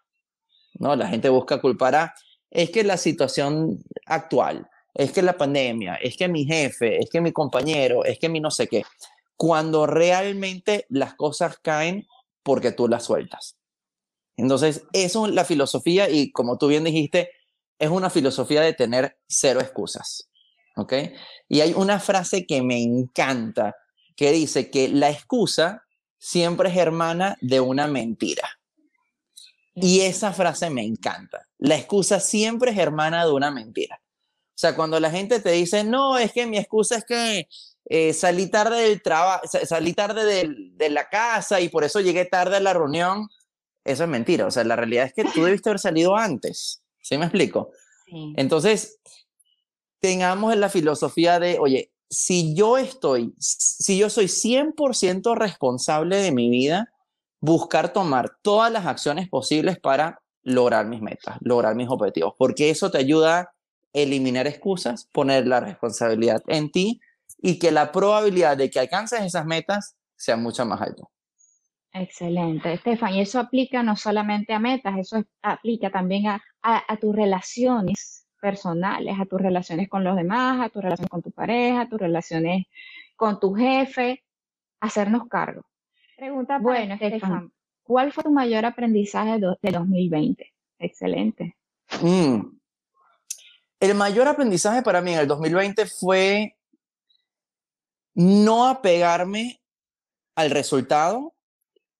¿no? 0.74 0.96
La 0.96 1.08
gente 1.08 1.28
busca 1.28 1.60
culpar 1.60 1.94
a, 1.94 2.14
es 2.50 2.70
que 2.70 2.84
la 2.84 2.96
situación 2.96 3.78
actual, 4.06 4.68
es 4.94 5.12
que 5.12 5.22
la 5.22 5.36
pandemia, 5.36 5.94
es 5.94 6.16
que 6.16 6.28
mi 6.28 6.44
jefe, 6.44 6.98
es 6.98 7.08
que 7.10 7.20
mi 7.20 7.32
compañero, 7.32 8.04
es 8.04 8.18
que 8.18 8.28
mi 8.28 8.40
no 8.40 8.50
sé 8.50 8.66
qué. 8.68 8.84
Cuando 9.36 9.86
realmente 9.86 10.86
las 10.88 11.14
cosas 11.14 11.58
caen 11.58 12.06
porque 12.42 12.72
tú 12.72 12.88
las 12.88 13.04
sueltas. 13.04 13.56
Entonces, 14.36 14.84
eso 14.92 15.26
es 15.26 15.32
la 15.32 15.44
filosofía 15.44 16.10
y 16.10 16.30
como 16.32 16.58
tú 16.58 16.68
bien 16.68 16.84
dijiste, 16.84 17.30
es 17.78 17.90
una 17.90 18.10
filosofía 18.10 18.60
de 18.60 18.72
tener 18.72 19.18
cero 19.28 19.60
excusas. 19.60 20.28
¿Ok? 20.76 20.94
Y 21.48 21.60
hay 21.60 21.72
una 21.74 22.00
frase 22.00 22.46
que 22.46 22.62
me 22.62 22.82
encanta 22.82 23.76
que 24.16 24.32
dice 24.32 24.70
que 24.70 24.88
la 24.88 25.10
excusa 25.10 25.84
siempre 26.18 26.70
es 26.70 26.76
hermana 26.76 27.36
de 27.40 27.60
una 27.60 27.86
mentira. 27.86 28.48
Y 29.74 30.00
esa 30.00 30.32
frase 30.32 30.70
me 30.70 30.84
encanta. 30.84 31.48
La 31.58 31.76
excusa 31.76 32.20
siempre 32.20 32.72
es 32.72 32.78
hermana 32.78 33.24
de 33.24 33.32
una 33.32 33.50
mentira. 33.50 34.00
O 34.02 34.58
sea, 34.62 34.76
cuando 34.76 35.00
la 35.00 35.10
gente 35.10 35.40
te 35.40 35.50
dice, 35.50 35.82
no, 35.82 36.18
es 36.18 36.32
que 36.32 36.46
mi 36.46 36.58
excusa 36.58 36.96
es 36.96 37.04
que 37.04 37.48
eh, 37.86 38.12
salí 38.12 38.48
tarde 38.48 38.82
del 38.82 39.02
trabajo, 39.02 39.42
salí 39.64 39.92
tarde 39.94 40.46
de, 40.76 40.90
la 40.90 41.08
casa 41.08 41.60
y 41.60 41.68
por 41.68 41.84
eso 41.84 42.00
llegué 42.00 42.26
tarde 42.26 42.56
a 42.56 42.60
la 42.60 42.72
reunión, 42.74 43.28
eso 43.84 44.04
es 44.04 44.08
mentira. 44.08 44.46
O 44.46 44.50
sea, 44.50 44.62
la 44.64 44.76
realidad 44.76 45.06
es 45.06 45.14
que 45.14 45.24
tú 45.24 45.44
debiste 45.44 45.70
haber 45.70 45.80
salido 45.80 46.16
antes. 46.16 46.82
¿Sí 47.00 47.18
me 47.18 47.24
explico? 47.24 47.72
Entonces, 48.36 49.00
tengamos 50.02 50.56
la 50.56 50.68
filosofía 50.68 51.38
de, 51.38 51.58
oye, 51.60 51.92
si 52.10 52.54
yo 52.54 52.76
estoy, 52.76 53.32
si 53.38 53.96
yo 53.96 54.10
soy 54.10 54.26
100% 54.26 55.34
responsable 55.36 56.16
de 56.16 56.32
mi 56.32 56.50
vida, 56.50 56.92
buscar 57.40 57.92
tomar 57.92 58.36
todas 58.42 58.70
las 58.70 58.84
acciones 58.84 59.28
posibles 59.28 59.78
para 59.78 60.20
lograr 60.42 60.86
mis 60.86 61.00
metas, 61.00 61.36
lograr 61.40 61.76
mis 61.76 61.88
objetivos, 61.88 62.34
porque 62.36 62.68
eso 62.68 62.90
te 62.90 62.98
ayuda 62.98 63.38
a 63.38 63.52
eliminar 63.92 64.46
excusas, 64.48 65.08
poner 65.12 65.46
la 65.46 65.60
responsabilidad 65.60 66.42
en 66.48 66.72
ti 66.72 67.00
y 67.40 67.60
que 67.60 67.70
la 67.70 67.92
probabilidad 67.92 68.56
de 68.56 68.70
que 68.70 68.80
alcances 68.80 69.20
esas 69.20 69.46
metas 69.46 69.96
sea 70.16 70.36
mucho 70.36 70.66
más 70.66 70.80
alta. 70.80 71.04
Excelente, 71.92 72.72
Estefan. 72.72 73.14
Y 73.14 73.20
eso 73.20 73.38
aplica 73.38 73.82
no 73.84 73.96
solamente 73.96 74.52
a 74.52 74.58
metas, 74.58 74.98
eso 74.98 75.22
aplica 75.42 75.90
también 75.90 76.26
a, 76.26 76.42
a, 76.62 76.96
tus 76.96 77.14
relaciones 77.14 78.21
personales, 78.42 79.14
a 79.20 79.24
tus 79.24 79.40
relaciones 79.40 79.88
con 79.88 80.02
los 80.02 80.16
demás, 80.16 80.60
a 80.60 80.68
tus 80.68 80.82
relaciones 80.82 81.08
con 81.08 81.22
tu 81.22 81.30
pareja, 81.30 81.82
a 81.82 81.88
tus 81.88 82.00
relaciones 82.00 82.66
con 83.14 83.38
tu 83.38 83.54
jefe, 83.54 84.24
hacernos 84.80 85.28
cargo. 85.28 85.62
Pregunta 86.16 86.58
bueno, 86.58 86.94
Estefan. 87.00 87.52
¿Cuál 87.84 88.12
fue 88.12 88.24
tu 88.24 88.32
mayor 88.32 88.64
aprendizaje 88.64 89.38
de 89.38 89.70
2020? 89.70 90.52
Excelente. 90.80 91.56
Mm. 92.00 92.40
El 93.78 93.94
mayor 93.94 94.26
aprendizaje 94.26 94.82
para 94.82 95.00
mí 95.00 95.12
en 95.12 95.20
el 95.20 95.28
2020 95.28 95.86
fue 95.86 96.56
no 98.14 98.66
apegarme 98.66 99.60
al 100.34 100.50
resultado, 100.50 101.32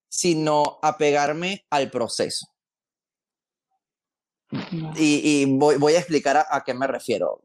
sino 0.09 0.80
apegarme 0.82 1.64
al 1.70 1.88
proceso. 1.88 2.52
Y, 4.97 5.47
voy, 5.57 5.95
a 5.95 5.99
explicar 5.99 6.47
a, 6.49 6.63
qué 6.65 6.75
me 6.75 6.87
refiero. 6.87 7.43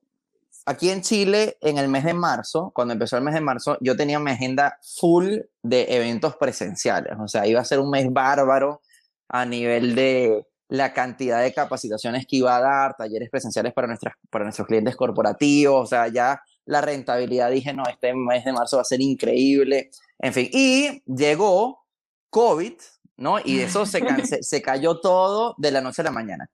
Aquí 0.66 0.90
en 0.90 1.02
Chile, 1.02 1.58
en 1.62 1.78
el 1.78 1.88
mes 1.88 2.04
de 2.04 2.14
marzo, 2.14 2.72
cuando 2.74 2.94
empezó 2.94 3.16
el 3.16 3.24
mes 3.24 3.34
de 3.34 3.42
marzo, 3.42 3.78
yo 3.80 3.96
tenía 3.96 4.20
mi 4.20 4.32
agenda 4.32 4.78
full 4.82 5.38
de 5.64 5.86
eventos 5.96 6.36
presenciales. 6.36 7.14
O 7.20 7.28
sea, 7.28 7.48
iba 7.48 7.62
a 7.62 7.66
ser 7.66 7.80
un 7.80 7.90
mes 7.90 8.12
bárbaro 8.12 8.82
a 9.30 9.46
nivel 9.46 9.96
de 9.96 10.46
la 10.68 10.94
cantidad 10.94 11.42
de 11.42 11.54
capacitaciones 11.54 12.26
que 12.28 12.38
iba 12.38 12.58
a 12.58 12.60
dar, 12.60 12.98
talleres 12.98 13.30
presenciales 13.30 13.74
para, 13.74 13.88
nuestras, 13.88 14.16
para 14.30 14.44
nuestros 14.44 14.68
clientes 14.68 14.98
corporativos. 14.98 15.84
O 15.84 15.86
sea, 15.86 16.10
ya 16.10 16.42
la 16.66 16.82
rentabilidad 16.82 17.50
dije, 17.50 17.74
no, 17.74 17.84
este 17.90 18.14
mes 18.14 18.44
de 18.44 18.52
marzo 18.52 18.76
va 18.76 18.82
a 18.82 18.86
ser 18.86 19.00
increíble. 19.00 19.90
En 20.20 20.34
fin, 20.34 20.50
y 20.52 21.02
llegó 21.06 21.86
COVID, 22.30 22.74
¿no? 23.16 23.40
Y 23.40 23.62
eso 23.62 23.86
se, 23.86 24.02
se 24.42 24.62
cayó 24.62 25.00
todo 25.00 25.56
de 25.58 25.72
la 25.72 25.80
noche 25.80 26.02
a 26.02 26.06
la 26.06 26.12
mañana. 26.12 26.50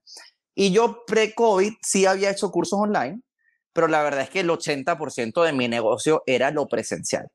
Y 0.54 0.72
yo 0.72 1.04
pre-COVID 1.06 1.74
sí 1.82 2.06
había 2.06 2.30
hecho 2.30 2.50
cursos 2.50 2.78
online, 2.78 3.20
pero 3.72 3.88
la 3.88 4.02
verdad 4.02 4.22
es 4.22 4.30
que 4.30 4.40
el 4.40 4.50
80% 4.50 5.42
de 5.42 5.52
mi 5.52 5.68
negocio 5.68 6.22
era 6.26 6.50
lo 6.50 6.68
presencial. 6.68 7.28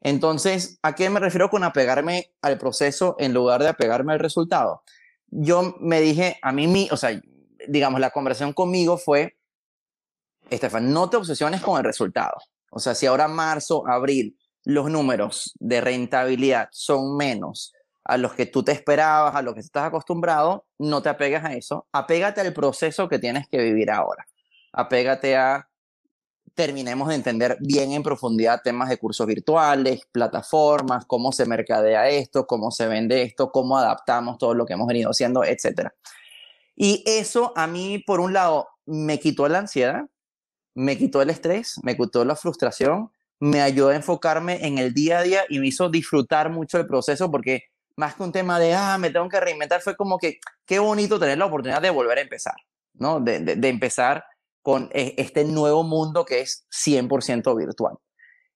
Entonces, 0.00 0.78
¿a 0.82 0.94
qué 0.94 1.08
me 1.10 1.20
refiero 1.20 1.50
con 1.50 1.64
apegarme 1.64 2.32
al 2.42 2.58
proceso 2.58 3.16
en 3.18 3.32
lugar 3.32 3.62
de 3.62 3.68
apegarme 3.68 4.12
al 4.12 4.18
resultado? 4.18 4.82
Yo 5.28 5.76
me 5.80 6.00
dije, 6.00 6.38
a 6.42 6.52
mí, 6.52 6.88
o 6.90 6.96
sea, 6.96 7.20
digamos, 7.68 8.00
la 8.00 8.10
conversación 8.10 8.52
conmigo 8.52 8.98
fue, 8.98 9.36
Estefan, 10.50 10.92
no 10.92 11.08
te 11.08 11.16
obsesiones 11.16 11.62
con 11.62 11.78
el 11.78 11.84
resultado. 11.84 12.36
O 12.70 12.78
sea, 12.78 12.94
si 12.94 13.06
ahora 13.06 13.28
marzo, 13.28 13.86
abril, 13.86 14.38
los 14.64 14.90
números 14.90 15.52
de 15.58 15.80
rentabilidad 15.80 16.68
son 16.70 17.16
menos 17.16 17.73
a 18.04 18.18
los 18.18 18.34
que 18.34 18.46
tú 18.46 18.62
te 18.62 18.72
esperabas, 18.72 19.34
a 19.34 19.42
los 19.42 19.54
que 19.54 19.60
estás 19.60 19.84
acostumbrado, 19.84 20.66
no 20.78 21.02
te 21.02 21.08
apegues 21.08 21.42
a 21.42 21.54
eso. 21.54 21.86
Apégate 21.92 22.40
al 22.40 22.52
proceso 22.52 23.08
que 23.08 23.18
tienes 23.18 23.48
que 23.48 23.58
vivir 23.58 23.90
ahora. 23.90 24.26
Apégate 24.72 25.36
a 25.36 25.68
terminemos 26.54 27.08
de 27.08 27.16
entender 27.16 27.56
bien 27.60 27.92
en 27.92 28.02
profundidad 28.02 28.60
temas 28.62 28.88
de 28.88 28.98
cursos 28.98 29.26
virtuales, 29.26 30.02
plataformas, 30.12 31.04
cómo 31.06 31.32
se 31.32 31.46
mercadea 31.46 32.08
esto, 32.08 32.46
cómo 32.46 32.70
se 32.70 32.86
vende 32.86 33.22
esto, 33.22 33.50
cómo 33.50 33.76
adaptamos 33.76 34.38
todo 34.38 34.54
lo 34.54 34.64
que 34.64 34.74
hemos 34.74 34.86
venido 34.86 35.10
haciendo, 35.10 35.42
etc. 35.42 35.88
Y 36.76 37.02
eso 37.06 37.52
a 37.56 37.66
mí, 37.66 37.98
por 38.06 38.20
un 38.20 38.32
lado, 38.32 38.68
me 38.86 39.18
quitó 39.18 39.48
la 39.48 39.58
ansiedad, 39.60 40.02
me 40.74 40.96
quitó 40.96 41.22
el 41.22 41.30
estrés, 41.30 41.80
me 41.82 41.96
quitó 41.96 42.24
la 42.24 42.36
frustración, 42.36 43.10
me 43.40 43.60
ayudó 43.60 43.88
a 43.88 43.96
enfocarme 43.96 44.64
en 44.66 44.78
el 44.78 44.94
día 44.94 45.18
a 45.18 45.22
día 45.22 45.42
y 45.48 45.58
me 45.58 45.68
hizo 45.68 45.88
disfrutar 45.88 46.50
mucho 46.50 46.78
el 46.78 46.86
proceso 46.86 47.30
porque 47.30 47.64
más 47.96 48.14
que 48.14 48.22
un 48.22 48.32
tema 48.32 48.58
de, 48.58 48.74
ah, 48.74 48.98
me 48.98 49.10
tengo 49.10 49.28
que 49.28 49.40
reinventar, 49.40 49.80
fue 49.80 49.96
como 49.96 50.18
que 50.18 50.38
qué 50.66 50.78
bonito 50.78 51.18
tener 51.18 51.38
la 51.38 51.46
oportunidad 51.46 51.82
de 51.82 51.90
volver 51.90 52.18
a 52.18 52.22
empezar, 52.22 52.56
¿no? 52.94 53.20
De, 53.20 53.40
de, 53.40 53.68
empezar 53.68 54.24
con 54.62 54.90
e, 54.92 55.14
este 55.18 55.44
nuevo 55.44 55.82
mundo 55.82 56.24
que 56.24 56.40
es 56.40 56.66
100% 56.70 57.56
virtual. 57.56 57.96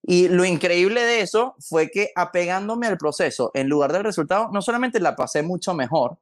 Y 0.02 0.28
lo 0.28 0.44
increíble 0.44 1.02
de 1.02 1.20
eso 1.20 1.54
fue 1.60 1.90
que 1.90 2.10
apegándome 2.14 2.86
al 2.86 2.98
proceso 2.98 3.50
en 3.54 3.68
lugar 3.68 3.92
del 3.92 4.04
resultado, 4.04 4.48
no 4.52 4.62
solamente 4.62 5.00
la 5.00 5.16
pasé 5.16 5.42
mucho 5.42 5.74
mejor, 5.74 6.18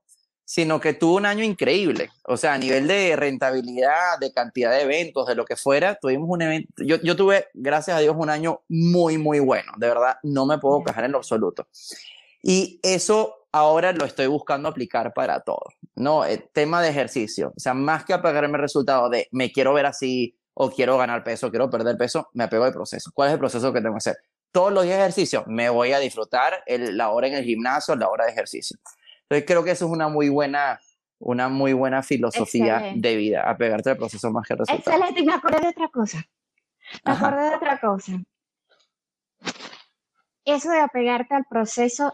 sino 0.46 0.80
que 0.80 0.94
tuve 0.94 1.16
un 1.16 1.26
año 1.26 1.44
increíble. 1.44 2.10
O 2.24 2.36
sea, 2.36 2.54
a 2.54 2.58
nivel 2.58 2.86
de 2.86 3.16
rentabilidad, 3.16 4.18
de 4.20 4.32
cantidad 4.32 4.70
de 4.70 4.82
eventos, 4.82 5.26
de 5.26 5.34
lo 5.34 5.44
que 5.44 5.56
fuera, 5.56 5.96
tuvimos 5.96 6.28
un 6.30 6.40
evento. 6.40 6.84
Yo, 6.84 6.96
yo 7.02 7.16
tuve, 7.16 7.48
gracias 7.52 7.96
a 7.96 8.00
Dios, 8.00 8.14
un 8.16 8.30
año 8.30 8.62
muy, 8.68 9.18
muy 9.18 9.40
bueno. 9.40 9.72
De 9.76 9.88
verdad, 9.88 10.18
no 10.22 10.46
me 10.46 10.58
puedo 10.58 10.84
quejar 10.84 11.04
en 11.04 11.12
lo 11.12 11.18
absoluto. 11.18 11.66
Y 12.48 12.78
eso 12.84 13.48
ahora 13.50 13.90
lo 13.90 14.04
estoy 14.04 14.28
buscando 14.28 14.68
aplicar 14.68 15.12
para 15.12 15.40
todo, 15.40 15.64
¿no? 15.96 16.24
El 16.24 16.48
tema 16.50 16.80
de 16.80 16.90
ejercicio, 16.90 17.52
o 17.56 17.58
sea, 17.58 17.74
más 17.74 18.04
que 18.04 18.14
apegarme 18.14 18.54
al 18.54 18.60
resultado 18.60 19.10
de 19.10 19.26
me 19.32 19.50
quiero 19.50 19.74
ver 19.74 19.84
así 19.84 20.38
o 20.54 20.70
quiero 20.70 20.96
ganar 20.96 21.24
peso, 21.24 21.50
quiero 21.50 21.68
perder 21.68 21.96
peso, 21.96 22.28
me 22.34 22.44
apego 22.44 22.62
al 22.62 22.72
proceso. 22.72 23.10
¿Cuál 23.12 23.30
es 23.30 23.32
el 23.32 23.40
proceso 23.40 23.72
que 23.72 23.80
tengo 23.80 23.94
que 23.94 23.98
hacer? 23.98 24.16
Todos 24.52 24.72
los 24.72 24.84
días 24.84 24.96
de 24.96 25.02
ejercicio, 25.02 25.42
me 25.48 25.68
voy 25.70 25.92
a 25.92 25.98
disfrutar 25.98 26.62
la 26.68 27.10
hora 27.10 27.26
en 27.26 27.34
el 27.34 27.44
gimnasio, 27.44 27.96
la 27.96 28.08
hora 28.08 28.26
de 28.26 28.30
ejercicio. 28.30 28.78
Entonces 29.22 29.44
creo 29.44 29.64
que 29.64 29.72
eso 29.72 29.86
es 29.86 29.90
una 29.90 30.06
muy 30.06 30.28
buena, 30.28 30.78
una 31.18 31.48
muy 31.48 31.72
buena 31.72 32.04
filosofía 32.04 32.92
de 32.94 33.16
vida, 33.16 33.42
apegarte 33.50 33.90
al 33.90 33.96
proceso 33.96 34.30
más 34.30 34.46
que 34.46 34.52
al 34.52 34.60
resultado. 34.60 34.98
Excelente, 34.98 35.24
me 35.24 35.34
acordé 35.34 35.62
de 35.62 35.68
otra 35.68 35.88
cosa. 35.88 36.24
Me 37.04 37.12
acordé 37.12 37.42
de 37.42 37.56
otra 37.56 37.80
cosa. 37.80 38.12
Eso 40.44 40.70
de 40.70 40.78
apegarte 40.78 41.34
al 41.34 41.44
proceso 41.44 42.12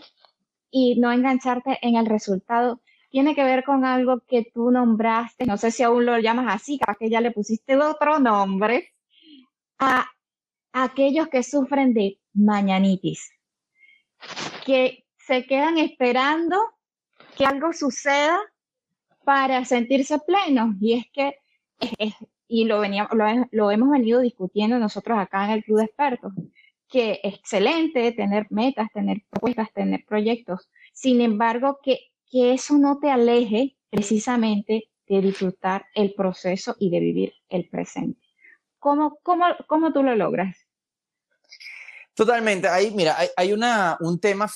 y 0.73 0.99
no 0.99 1.13
engancharte 1.13 1.79
en 1.83 1.95
el 1.95 2.07
resultado 2.07 2.81
tiene 3.11 3.35
que 3.35 3.45
ver 3.45 3.63
con 3.63 3.85
algo 3.85 4.23
que 4.27 4.51
tú 4.55 4.71
nombraste, 4.71 5.45
no 5.45 5.59
sé 5.59 5.71
si 5.71 5.83
aún 5.83 6.07
lo 6.07 6.19
llamas 6.19 6.47
así, 6.49 6.79
capaz 6.79 6.97
que 6.97 7.11
ya 7.11 7.21
le 7.21 7.31
pusiste 7.31 7.77
otro 7.77 8.19
nombre, 8.19 8.89
a, 9.79 10.07
aquellos 10.73 11.29
que 11.29 11.43
sufren 11.43 11.93
de 11.93 12.19
mañanitis, 12.33 13.31
que 14.65 15.05
se 15.19 15.47
quedan 15.47 15.77
esperando 15.77 16.57
que 17.37 17.45
algo 17.45 17.75
suceda 17.75 18.41
para 19.25 19.67
sentirse 19.67 20.19
plenos. 20.21 20.75
Y 20.81 20.95
es 20.95 21.05
que, 21.13 21.37
y 22.49 22.65
lo, 22.65 22.81
veníamos, 22.81 23.13
lo, 23.13 23.27
lo 23.51 23.71
hemos 23.71 23.91
venido 23.91 24.21
discutiendo 24.21 24.79
nosotros 24.79 25.19
acá 25.19 25.45
en 25.45 25.51
el 25.51 25.65
Club 25.65 25.81
de 25.81 25.85
Expertos, 25.85 26.33
que 26.93 27.21
excelente 27.23 28.13
tener 28.13 28.47
metas, 28.51 28.93
tener 28.93 29.23
propuestas, 29.31 29.73
tener 29.73 30.05
proyectos. 30.07 30.69
Sin 30.93 31.23
embargo, 31.23 31.81
que, 31.83 32.11
que 32.31 32.53
eso 32.53 32.77
no 32.77 32.99
te 33.01 33.11
aleje 33.11 33.79
precisamente 33.89 34.91
de 35.09 35.21
disfrutar 35.23 35.87
el 35.95 36.13
proceso 36.13 36.77
y 36.79 36.91
de 36.91 37.01
vivir 37.01 37.33
el 37.49 37.69
presente. 37.69 38.21
¿Cómo, 38.79 39.19
cómo, 39.23 39.47
cómo 39.67 39.93
tú 39.93 40.03
lo 40.03 40.15
logras? 40.15 40.55
Totalmente. 42.15 42.69
Hay, 42.69 42.91
mira, 42.91 43.19
hay, 43.19 43.29
hay 43.37 43.53
una, 43.55 43.97
un 44.01 44.21
tema 44.21 44.47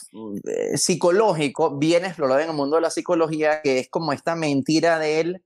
eh, 0.44 0.76
psicológico 0.76 1.78
bien 1.78 2.04
explorado 2.04 2.40
en 2.40 2.50
el 2.50 2.54
mundo 2.54 2.76
de 2.76 2.82
la 2.82 2.90
psicología 2.90 3.62
que 3.62 3.78
es 3.78 3.88
como 3.88 4.12
esta 4.12 4.36
mentira 4.36 4.98
de 4.98 5.20
él. 5.20 5.44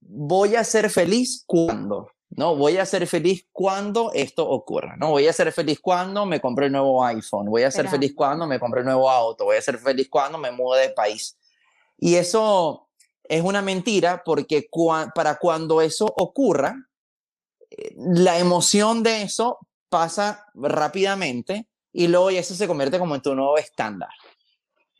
Voy 0.00 0.56
a 0.56 0.64
ser 0.64 0.90
feliz 0.90 1.42
cuando. 1.46 2.10
¿No? 2.30 2.56
Voy 2.56 2.76
a 2.76 2.86
ser 2.86 3.06
feliz 3.06 3.46
cuando 3.52 4.10
esto 4.12 4.48
ocurra, 4.48 4.96
¿no? 4.96 5.10
Voy 5.10 5.26
a 5.26 5.32
ser 5.32 5.52
feliz 5.52 5.80
cuando 5.80 6.26
me 6.26 6.40
compre 6.40 6.66
el 6.66 6.72
nuevo 6.72 7.04
iPhone, 7.04 7.48
voy 7.48 7.62
a 7.62 7.70
ser 7.70 7.88
feliz 7.88 8.12
cuando 8.14 8.46
me 8.46 8.58
compre 8.58 8.80
el 8.80 8.86
nuevo 8.86 9.10
auto, 9.10 9.44
voy 9.44 9.56
a 9.56 9.62
ser 9.62 9.78
feliz 9.78 10.08
cuando 10.10 10.38
me 10.38 10.50
mude 10.50 10.82
de 10.82 10.88
país. 10.90 11.38
Y 11.98 12.16
eso 12.16 12.88
es 13.24 13.42
una 13.42 13.62
mentira 13.62 14.22
porque 14.24 14.68
para 15.14 15.36
cuando 15.36 15.80
eso 15.80 16.06
ocurra, 16.16 16.76
eh, 17.70 17.94
la 17.96 18.38
emoción 18.38 19.02
de 19.02 19.22
eso 19.22 19.58
pasa 19.88 20.46
rápidamente 20.54 21.66
y 21.92 22.08
luego 22.08 22.30
eso 22.30 22.54
se 22.54 22.66
convierte 22.66 22.98
como 22.98 23.14
en 23.14 23.22
tu 23.22 23.34
nuevo 23.34 23.56
estándar, 23.56 24.10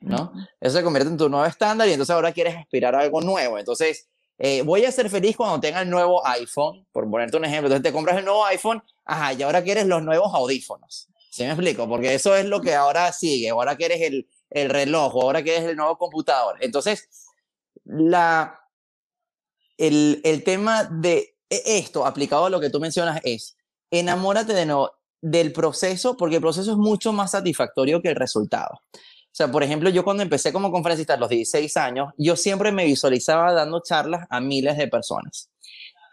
¿no? 0.00 0.32
Eso 0.60 0.78
se 0.78 0.82
convierte 0.82 1.10
en 1.10 1.18
tu 1.18 1.28
nuevo 1.28 1.44
estándar 1.44 1.86
y 1.88 1.92
entonces 1.92 2.14
ahora 2.14 2.32
quieres 2.32 2.56
aspirar 2.56 2.94
a 2.94 3.00
algo 3.00 3.20
nuevo. 3.20 3.58
Entonces, 3.58 4.08
eh, 4.38 4.62
voy 4.62 4.84
a 4.84 4.92
ser 4.92 5.08
feliz 5.08 5.36
cuando 5.36 5.60
tenga 5.60 5.82
el 5.82 5.90
nuevo 5.90 6.26
iPhone, 6.26 6.86
por 6.92 7.08
ponerte 7.10 7.36
un 7.36 7.44
ejemplo. 7.44 7.68
Entonces 7.68 7.82
te 7.82 7.92
compras 7.92 8.18
el 8.18 8.24
nuevo 8.24 8.44
iPhone, 8.44 8.82
ajá, 9.04 9.32
y 9.32 9.42
ahora 9.42 9.62
quieres 9.62 9.86
los 9.86 10.02
nuevos 10.02 10.34
audífonos. 10.34 11.08
¿Sí 11.30 11.42
me 11.42 11.50
explico? 11.50 11.88
Porque 11.88 12.14
eso 12.14 12.34
es 12.34 12.46
lo 12.46 12.60
que 12.60 12.74
ahora 12.74 13.12
sigue. 13.12 13.50
Ahora 13.50 13.76
quieres 13.76 14.00
el, 14.00 14.28
el 14.50 14.70
reloj, 14.70 15.12
ahora 15.14 15.42
quieres 15.42 15.64
el 15.64 15.76
nuevo 15.76 15.98
computador. 15.98 16.56
Entonces, 16.60 17.08
la, 17.84 18.60
el, 19.76 20.20
el 20.24 20.44
tema 20.44 20.84
de 20.84 21.36
e, 21.50 21.78
esto 21.78 22.06
aplicado 22.06 22.46
a 22.46 22.50
lo 22.50 22.60
que 22.60 22.70
tú 22.70 22.80
mencionas 22.80 23.20
es, 23.24 23.56
enamórate 23.90 24.54
de 24.54 24.66
no, 24.66 24.90
del 25.20 25.52
proceso, 25.52 26.16
porque 26.16 26.36
el 26.36 26.42
proceso 26.42 26.72
es 26.72 26.78
mucho 26.78 27.12
más 27.12 27.32
satisfactorio 27.32 28.00
que 28.00 28.08
el 28.08 28.16
resultado. 28.16 28.80
O 29.36 29.38
sea, 29.38 29.52
por 29.52 29.62
ejemplo, 29.62 29.90
yo 29.90 30.02
cuando 30.02 30.22
empecé 30.22 30.50
como 30.50 30.72
conferencista 30.72 31.12
a 31.12 31.18
los 31.18 31.28
16 31.28 31.76
años, 31.76 32.08
yo 32.16 32.36
siempre 32.36 32.72
me 32.72 32.86
visualizaba 32.86 33.52
dando 33.52 33.82
charlas 33.82 34.26
a 34.30 34.40
miles 34.40 34.78
de 34.78 34.88
personas. 34.88 35.50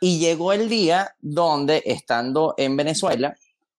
Y 0.01 0.19
llegó 0.19 0.51
el 0.51 0.67
día 0.67 1.15
donde, 1.21 1.81
estando 1.85 2.53
en 2.57 2.75
Venezuela, 2.75 3.33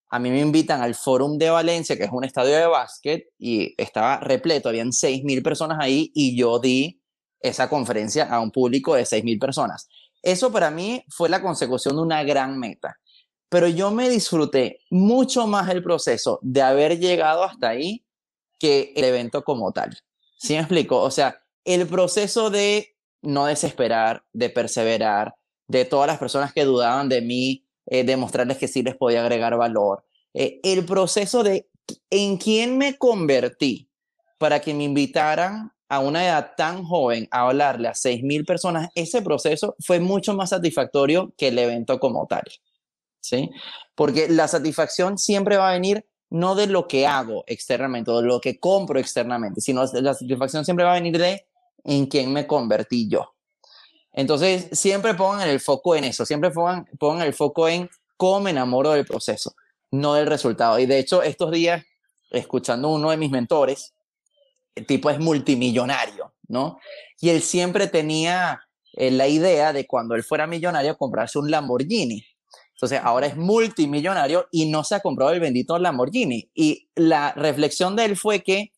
a 0.09 0.19
mí 0.19 0.31
me 0.31 0.41
invitan 0.41 0.81
al 0.81 0.95
Fórum 0.95 1.37
de 1.37 1.51
Valencia, 1.51 1.95
que 1.99 2.05
es 2.05 2.11
un 2.11 2.25
estadio 2.25 2.57
de 2.57 2.65
básquet, 2.65 3.27
y 3.39 3.75
estaba 3.77 4.17
repleto, 4.17 4.71
habían 4.71 4.93
6.000 4.93 5.43
personas 5.43 5.77
ahí, 5.79 6.11
y 6.15 6.35
yo 6.35 6.59
di 6.59 7.03
esa 7.39 7.69
conferencia 7.69 8.25
a 8.25 8.41
un 8.41 8.51
público 8.51 8.95
de 8.95 9.03
6.000 9.03 9.39
personas. 9.39 9.91
Eso 10.23 10.51
para 10.51 10.71
mí 10.71 11.05
fue 11.11 11.29
la 11.29 11.43
consecución 11.43 11.97
de 11.97 12.01
una 12.01 12.23
gran 12.25 12.59
meta. 12.59 12.97
Pero 13.51 13.69
yo 13.69 13.91
me 13.91 14.09
disfruté 14.09 14.81
mucho 14.89 15.47
más 15.47 15.69
el 15.69 15.83
proceso 15.83 16.39
de 16.41 16.63
haber 16.63 16.99
llegado 16.99 17.45
hasta 17.45 17.69
ahí 17.69 18.04
que 18.65 18.95
el 18.97 19.05
evento 19.05 19.45
como 19.45 19.73
tal. 19.73 19.95
¿Sí 20.39 20.55
me 20.55 20.61
explico? 20.61 20.99
O 21.03 21.11
sea, 21.11 21.43
el 21.67 21.87
proceso 21.87 22.49
de 22.49 22.97
no 23.21 23.45
desesperar, 23.45 24.25
de 24.33 24.49
perseverar, 24.49 25.35
de 25.69 25.85
todas 25.85 26.07
las 26.07 26.19
personas 26.19 26.55
que 26.55 26.65
dudaban 26.65 27.11
de 27.11 27.21
mí, 27.21 27.67
eh, 27.85 28.05
demostrarles 28.05 28.57
que 28.57 28.67
sí 28.67 28.83
les 28.83 28.97
podía 28.97 29.21
agregar 29.21 29.55
valor. 29.59 30.07
Eh, 30.33 30.61
el 30.63 30.87
proceso 30.87 31.43
de 31.43 31.69
en 32.09 32.39
quién 32.39 32.79
me 32.79 32.97
convertí 32.97 33.91
para 34.39 34.61
que 34.61 34.73
me 34.73 34.85
invitaran 34.85 35.71
a 35.91 35.99
una 35.99 36.25
edad 36.25 36.53
tan 36.57 36.85
joven 36.85 37.29
a 37.31 37.43
hablarle 37.43 37.89
a 37.89 37.93
6.000 37.93 38.47
personas, 38.47 38.89
ese 38.95 39.21
proceso 39.21 39.77
fue 39.79 40.01
mucho 40.01 40.33
más 40.33 40.49
satisfactorio 40.49 41.35
que 41.37 41.49
el 41.49 41.59
evento 41.59 42.01
como 42.01 42.27
tal. 42.27 42.45
¿Sí? 43.21 43.51
Porque 43.95 44.27
la 44.31 44.49
satisfacción 44.49 45.19
siempre 45.19 45.59
va 45.59 45.69
a 45.69 45.75
venir 45.75 46.07
no 46.31 46.55
de 46.55 46.67
lo 46.67 46.89
que 46.89 47.07
hago 47.07 47.45
externamente 47.47 48.11
o 48.11 48.21
de 48.21 48.27
lo 48.27 48.41
que 48.41 48.59
compro 48.59 48.99
externamente, 48.99 49.61
sino 49.61 49.85
la 49.93 50.15
satisfacción 50.15 50.65
siempre 50.65 50.85
va 50.85 50.93
a 50.93 51.01
venir 51.01 51.19
de 51.19 51.47
en 51.85 52.07
quién 52.07 52.33
me 52.33 52.47
convertí 52.47 53.09
yo. 53.09 53.35
Entonces, 54.13 54.69
siempre 54.73 55.15
pongan 55.15 55.49
el 55.49 55.61
foco 55.61 55.97
en 55.97 56.05
eso, 56.05 56.25
siempre 56.25 56.51
pongan, 56.51 56.87
pongan 56.99 57.27
el 57.27 57.35
foco 57.35 57.69
en 57.69 57.91
cómo 58.17 58.41
me 58.41 58.51
enamoro 58.51 58.93
del 58.93 59.05
proceso, 59.05 59.55
no 59.91 60.15
del 60.15 60.27
resultado. 60.27 60.79
Y 60.79 60.87
de 60.87 60.99
hecho, 60.99 61.23
estos 61.23 61.51
días, 61.51 61.85
escuchando 62.31 62.89
uno 62.89 63.11
de 63.11 63.17
mis 63.17 63.31
mentores, 63.31 63.95
el 64.75 64.87
tipo 64.87 65.11
es 65.11 65.19
multimillonario, 65.19 66.33
¿no? 66.49 66.79
Y 67.21 67.31
él 67.31 67.43
siempre 67.43 67.87
tenía 67.87 68.63
eh, 68.93 69.11
la 69.11 69.29
idea 69.29 69.73
de 69.73 69.87
cuando 69.87 70.15
él 70.15 70.23
fuera 70.23 70.47
millonario 70.47 70.97
comprarse 70.97 71.39
un 71.39 71.51
Lamborghini. 71.51 72.25
Entonces 72.75 73.01
ahora 73.03 73.27
es 73.27 73.37
multimillonario 73.37 74.49
y 74.51 74.67
no 74.67 74.85
se 74.85 74.97
ha 74.97 75.01
comprado 75.01 75.33
el 75.33 75.41
bendito 75.41 75.79
Lamborghini. 75.79 76.51
Y 76.55 76.89
la 76.95 77.33
reflexión 77.33 77.97
de 77.97 78.05
él 78.05 78.17
fue 78.17 78.43
que 78.43 78.73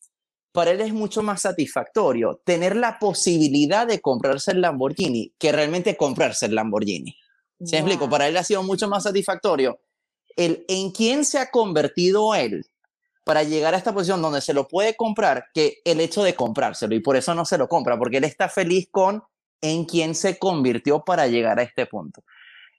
para 0.51 0.71
él 0.71 0.81
es 0.81 0.93
mucho 0.93 1.21
más 1.21 1.41
satisfactorio 1.41 2.41
tener 2.43 2.75
la 2.75 2.99
posibilidad 2.99 3.85
de 3.85 4.01
comprarse 4.01 4.51
el 4.51 4.61
Lamborghini 4.61 5.33
que 5.37 5.51
realmente 5.51 5.97
comprarse 5.97 6.47
el 6.47 6.55
Lamborghini. 6.55 7.15
¿Se 7.63 7.77
explico? 7.77 8.07
Para 8.09 8.27
él 8.27 8.37
ha 8.37 8.43
sido 8.43 8.61
mucho 8.63 8.87
más 8.87 9.03
satisfactorio 9.03 9.79
el 10.35 10.63
en 10.67 10.91
quién 10.91 11.25
se 11.25 11.39
ha 11.39 11.49
convertido 11.49 12.35
él 12.35 12.65
para 13.23 13.43
llegar 13.43 13.73
a 13.73 13.77
esta 13.77 13.93
posición 13.93 14.21
donde 14.21 14.39
se 14.39 14.53
lo 14.53 14.67
puede 14.67 14.95
comprar 14.95 15.45
que 15.53 15.79
el 15.83 15.99
hecho 15.99 16.23
de 16.23 16.33
comprárselo 16.33 16.95
y 16.95 17.01
por 17.01 17.17
eso 17.17 17.35
no 17.35 17.43
se 17.43 17.57
lo 17.57 17.67
compra, 17.67 17.97
porque 17.97 18.17
él 18.17 18.23
está 18.23 18.47
feliz 18.47 18.87
con 18.89 19.21
en 19.59 19.85
quién 19.85 20.15
se 20.15 20.37
convirtió 20.37 21.03
para 21.03 21.27
llegar 21.27 21.59
a 21.59 21.63
este 21.63 21.87
punto. 21.87 22.23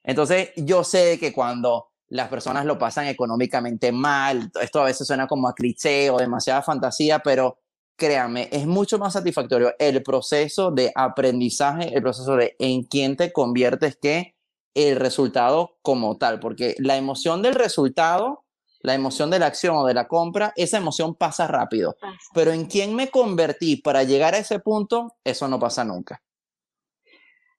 Entonces, 0.09 0.53
yo 0.57 0.85
sé 0.85 1.19
que 1.21 1.35
cuando 1.35 1.91
las 2.09 2.29
personas 2.29 2.65
lo 2.65 2.79
pasan 2.79 3.09
económicamente 3.09 3.93
mal, 3.93 4.51
esto 4.63 4.81
a 4.81 4.87
veces 4.87 5.07
suena 5.07 5.27
como 5.27 5.47
a 5.47 5.55
cliché 5.55 6.09
o 6.09 6.17
demasiada 6.17 6.63
fantasía, 6.63 7.19
pero 7.19 7.59
créame, 7.95 8.49
es 8.51 8.67
mucho 8.67 8.99
más 8.99 9.13
satisfactorio 9.13 9.75
el 9.79 10.03
proceso 10.03 10.71
de 10.71 10.91
aprendizaje, 10.95 11.95
el 11.95 12.01
proceso 12.01 12.37
de 12.37 12.57
en 12.59 12.85
quién 12.85 13.17
te 13.17 13.35
conviertes 13.35 13.99
que 14.01 14.35
el 14.73 14.97
resultado 14.97 15.77
como 15.83 16.17
tal, 16.17 16.41
porque 16.41 16.75
la 16.79 16.97
emoción 16.97 17.43
del 17.43 17.55
resultado 17.55 18.47
la 18.81 18.95
emoción 18.95 19.29
de 19.29 19.41
la 19.41 19.47
acción 19.47 19.77
o 19.77 19.85
de 19.85 19.93
la 19.93 20.07
compra, 20.07 20.53
esa 20.55 20.79
emoción 20.79 21.17
pasa 21.17 21.49
rápido. 21.49 21.97
Pero 22.33 22.53
en 22.53 22.67
quién 22.67 22.95
me 22.95 23.11
convertí 23.11 23.75
para 23.77 24.05
llegar 24.05 24.35
a 24.35 24.39
ese 24.39 24.61
punto, 24.61 25.17
eso 25.25 25.49
no 25.49 25.59
pasa 25.59 25.85
nunca. 25.85 26.23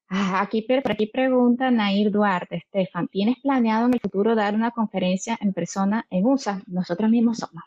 Ah, 0.10 0.42
aquí, 0.42 0.66
aquí 0.86 1.06
pregunta 1.06 1.70
Nair 1.70 2.12
Duarte, 2.12 2.58
Estefan, 2.58 3.08
¿tienes 3.08 3.38
planeado 3.44 3.86
en 3.86 3.94
el 3.94 4.00
futuro 4.00 4.34
dar 4.34 4.56
una 4.56 4.72
conferencia 4.72 5.38
en 5.40 5.54
persona 5.54 6.06
en 6.10 6.26
USA? 6.26 6.60
Nosotros 6.66 7.10
mismos 7.12 7.38
somos. 7.38 7.64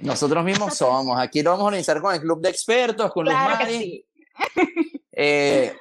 Nosotros 0.00 0.44
mismos 0.44 0.74
somos. 0.74 1.18
Aquí 1.18 1.42
lo 1.42 1.50
vamos 1.50 1.64
a 1.64 1.66
organizar 1.66 2.00
con 2.00 2.14
el 2.14 2.20
club 2.20 2.40
de 2.40 2.50
expertos, 2.50 3.12
con 3.12 3.24
los 3.24 3.34
Mari. 3.34 4.04
Eh, 5.20 5.74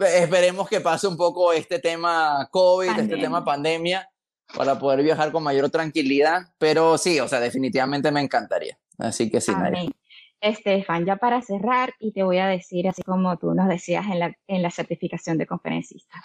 esperemos 0.00 0.68
que 0.68 0.80
pase 0.80 1.06
un 1.06 1.16
poco 1.16 1.52
este 1.52 1.78
tema 1.78 2.48
COVID, 2.50 2.98
este 2.98 3.16
tema 3.16 3.44
pandemia, 3.44 4.10
para 4.56 4.76
poder 4.76 5.04
viajar 5.04 5.30
con 5.30 5.44
mayor 5.44 5.70
tranquilidad, 5.70 6.52
pero 6.58 6.98
sí, 6.98 7.20
o 7.20 7.28
sea, 7.28 7.38
definitivamente 7.38 8.10
me 8.10 8.20
encantaría. 8.20 8.76
Así 8.98 9.30
que 9.30 9.40
sí, 9.40 9.52
Amén. 9.54 9.92
Estefan, 10.40 11.04
ya 11.06 11.16
para 11.16 11.42
cerrar, 11.42 11.94
y 11.98 12.12
te 12.12 12.22
voy 12.22 12.38
a 12.38 12.46
decir, 12.46 12.88
así 12.88 13.02
como 13.02 13.36
tú 13.38 13.54
nos 13.54 13.68
decías 13.68 14.06
en 14.06 14.18
la, 14.18 14.34
en 14.46 14.62
la 14.62 14.70
certificación 14.70 15.38
de 15.38 15.46
conferencista, 15.46 16.22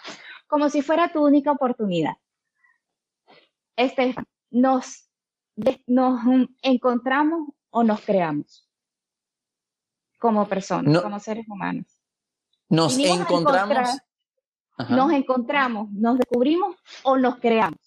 como 0.48 0.70
si 0.70 0.82
fuera 0.82 1.12
tu 1.12 1.26
única 1.26 1.52
oportunidad. 1.52 2.14
Estefan, 3.76 4.26
¿nos, 4.50 5.10
nos 5.88 6.22
encontramos 6.62 7.50
o 7.70 7.84
nos 7.84 8.02
creamos 8.02 8.68
como 10.20 10.48
personas, 10.48 11.02
como 11.02 11.20
seres 11.20 11.48
humanos? 11.48 11.86
Nos 12.70 12.98
encontramos. 12.98 13.98
nos 14.90 15.12
encontramos, 15.12 15.92
nos 15.92 16.18
descubrimos 16.18 16.76
o 17.04 17.18
nos 17.18 17.38
creamos. 17.38 17.80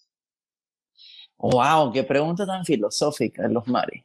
Wow, 1.37 1.93
qué 1.93 2.03
pregunta 2.03 2.47
tan 2.47 2.65
filosófica, 2.65 3.47
Los 3.49 3.67
Mari. 3.69 4.05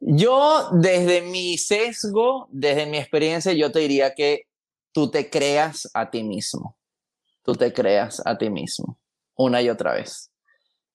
Yo, 0.00 0.70
desde 0.72 1.22
mi 1.22 1.58
sesgo, 1.58 2.48
desde 2.50 2.86
mi 2.86 2.98
experiencia, 2.98 3.52
yo 3.52 3.70
te 3.70 3.80
diría 3.80 4.14
que 4.14 4.46
tú 4.92 5.10
te 5.10 5.30
creas 5.30 5.88
a 5.94 6.10
ti 6.10 6.22
mismo. 6.22 6.76
Tú 7.42 7.54
te 7.54 7.72
creas 7.72 8.22
a 8.24 8.38
ti 8.38 8.50
mismo, 8.50 8.98
una 9.36 9.62
y 9.62 9.68
otra 9.70 9.94
vez. 9.94 10.30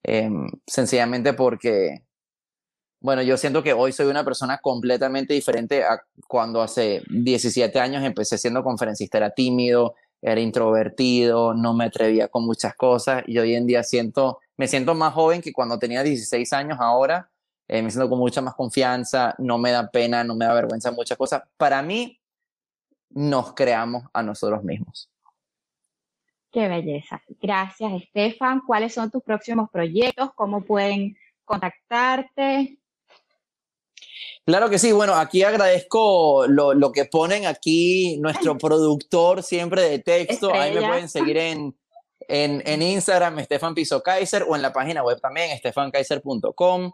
Em, 0.04 0.48
sencillamente 0.68 1.34
porque, 1.34 2.04
bueno, 3.00 3.22
yo 3.22 3.38
siento 3.38 3.64
que 3.64 3.74
hoy 3.74 3.92
soy 3.92 4.08
una 4.08 4.24
persona 4.26 4.60
completamente 4.62 5.34
diferente 5.34 5.84
a 5.84 6.02
cuando 6.28 6.62
hace 6.62 7.02
17 7.10 7.80
años 7.80 8.04
empecé 8.04 8.38
siendo 8.38 8.64
conferencista. 8.64 9.18
Era 9.18 9.32
tímido, 9.32 9.96
era 10.22 10.42
introvertido, 10.42 11.54
no 11.54 11.74
me 11.74 11.86
atrevía 11.86 12.28
con 12.28 12.46
muchas 12.46 12.76
cosas 12.76 13.24
y 13.28 13.38
hoy 13.38 13.56
en 13.56 13.68
día 13.68 13.84
siento 13.84 14.40
me 14.58 14.68
siento 14.68 14.96
más 14.96 15.14
joven 15.14 15.42
que 15.42 15.54
cuando 15.54 15.78
tenía 15.80 16.04
16 16.04 16.54
años 16.54 16.78
ahora. 16.80 17.30
Eh, 17.68 17.82
me 17.82 17.90
siento 17.90 18.10
con 18.10 18.20
mucha 18.20 18.42
más 18.42 18.56
confianza, 18.56 19.34
no 19.40 19.58
me 19.58 19.72
da 19.72 19.90
pena, 19.90 20.24
no 20.24 20.36
me 20.36 20.46
da 20.46 20.54
vergüenza 20.54 20.92
muchas 20.92 21.18
cosas. 21.18 21.44
Para 21.58 21.82
mí, 21.82 22.20
nos 23.10 23.54
creamos 23.54 24.04
a 24.14 24.22
nosotros 24.22 24.64
mismos. 24.64 25.10
Qué 26.52 26.68
belleza. 26.68 27.22
Gracias, 27.42 27.94
Estefan. 28.02 28.62
¿Cuáles 28.66 28.94
son 28.94 29.10
tus 29.10 29.24
próximos 29.24 29.70
proyectos? 29.72 30.30
¿Cómo 30.36 30.62
pueden 30.62 31.18
contactarte? 31.44 32.78
Claro 34.46 34.70
que 34.70 34.78
sí. 34.78 34.92
Bueno, 34.92 35.16
aquí 35.16 35.44
agradezco 35.44 36.46
lo, 36.48 36.74
lo 36.74 36.92
que 36.92 37.06
ponen 37.06 37.46
aquí 37.46 38.18
nuestro 38.20 38.58
productor 38.58 39.44
siempre 39.44 39.82
de 39.82 40.00
texto. 40.00 40.54
Ahí 40.54 40.74
me 40.74 40.86
pueden 40.86 41.10
seguir 41.10 41.38
en 41.38 41.76
en, 42.28 42.64
en 42.66 42.82
Instagram, 42.82 43.40
Stefan 43.44 43.76
Piso 43.76 44.02
Kaiser, 44.02 44.44
o 44.48 44.56
en 44.56 44.62
la 44.62 44.74
página 44.74 45.04
web 45.04 45.20
también, 45.20 45.58
stefankaiser.com. 45.58 46.92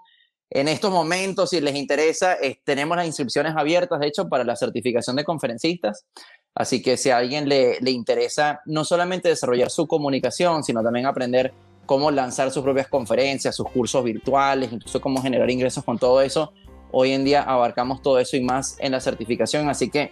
En 0.54 0.68
estos 0.68 0.92
momentos, 0.92 1.50
si 1.50 1.62
les 1.62 1.76
interesa, 1.76 2.38
tenemos 2.66 2.98
las 2.98 3.08
inscripciones 3.08 3.54
abiertas, 3.56 4.02
de 4.02 4.08
hecho, 4.08 4.28
para 4.28 4.44
la 4.44 4.58
certificación 4.58 5.16
de 5.16 5.24
conferencistas. 5.24 6.06
Así 6.54 6.82
que 6.82 6.98
si 6.98 7.10
a 7.10 7.18
alguien 7.18 7.48
le, 7.48 7.80
le 7.80 7.92
interesa 7.92 8.60
no 8.66 8.84
solamente 8.84 9.30
desarrollar 9.30 9.70
su 9.70 9.88
comunicación, 9.88 10.66
sino 10.66 10.84
también 10.84 11.06
aprender 11.06 11.54
cómo 11.86 12.12
lanzar 12.12 12.52
sus 12.52 12.64
propias 12.64 12.90
conferencias, 12.90 13.56
sus 13.56 13.70
cursos 13.70 14.04
virtuales, 14.04 14.74
incluso 14.74 15.00
cómo 15.00 15.22
generar 15.22 15.50
ingresos 15.50 15.86
con 15.86 15.98
todo 15.98 16.22
eso. 16.22 16.52
Hoy 16.92 17.14
en 17.14 17.24
día 17.24 17.44
abarcamos 17.44 18.02
todo 18.02 18.20
eso 18.20 18.36
y 18.36 18.42
más 18.42 18.76
en 18.80 18.92
la 18.92 19.00
certificación, 19.00 19.70
así 19.70 19.90
que 19.90 20.12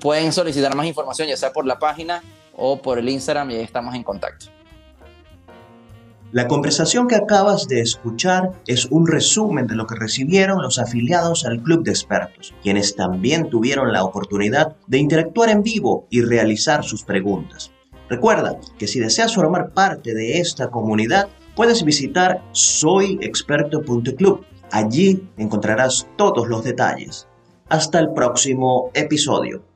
pueden 0.00 0.32
solicitar 0.32 0.76
más 0.76 0.86
información 0.86 1.26
ya 1.26 1.36
sea 1.36 1.52
por 1.52 1.66
la 1.66 1.80
página 1.80 2.22
o 2.54 2.80
por 2.80 3.00
el 3.00 3.08
Instagram 3.08 3.50
y 3.50 3.56
ahí 3.56 3.62
estamos 3.62 3.96
en 3.96 4.04
contacto. 4.04 4.57
La 6.30 6.46
conversación 6.46 7.08
que 7.08 7.16
acabas 7.16 7.68
de 7.68 7.80
escuchar 7.80 8.52
es 8.66 8.84
un 8.90 9.06
resumen 9.06 9.66
de 9.66 9.74
lo 9.74 9.86
que 9.86 9.94
recibieron 9.94 10.60
los 10.60 10.78
afiliados 10.78 11.46
al 11.46 11.62
Club 11.62 11.84
de 11.84 11.90
Expertos, 11.92 12.54
quienes 12.62 12.94
también 12.94 13.48
tuvieron 13.48 13.94
la 13.94 14.04
oportunidad 14.04 14.76
de 14.86 14.98
interactuar 14.98 15.48
en 15.48 15.62
vivo 15.62 16.06
y 16.10 16.20
realizar 16.20 16.84
sus 16.84 17.02
preguntas. 17.02 17.70
Recuerda 18.10 18.58
que 18.78 18.86
si 18.86 19.00
deseas 19.00 19.34
formar 19.34 19.72
parte 19.72 20.12
de 20.12 20.38
esta 20.38 20.68
comunidad, 20.68 21.28
puedes 21.56 21.82
visitar 21.82 22.42
soyexperto.club. 22.52 24.44
Allí 24.70 25.30
encontrarás 25.38 26.08
todos 26.16 26.46
los 26.46 26.62
detalles. 26.62 27.26
Hasta 27.70 28.00
el 28.00 28.12
próximo 28.12 28.90
episodio. 28.92 29.67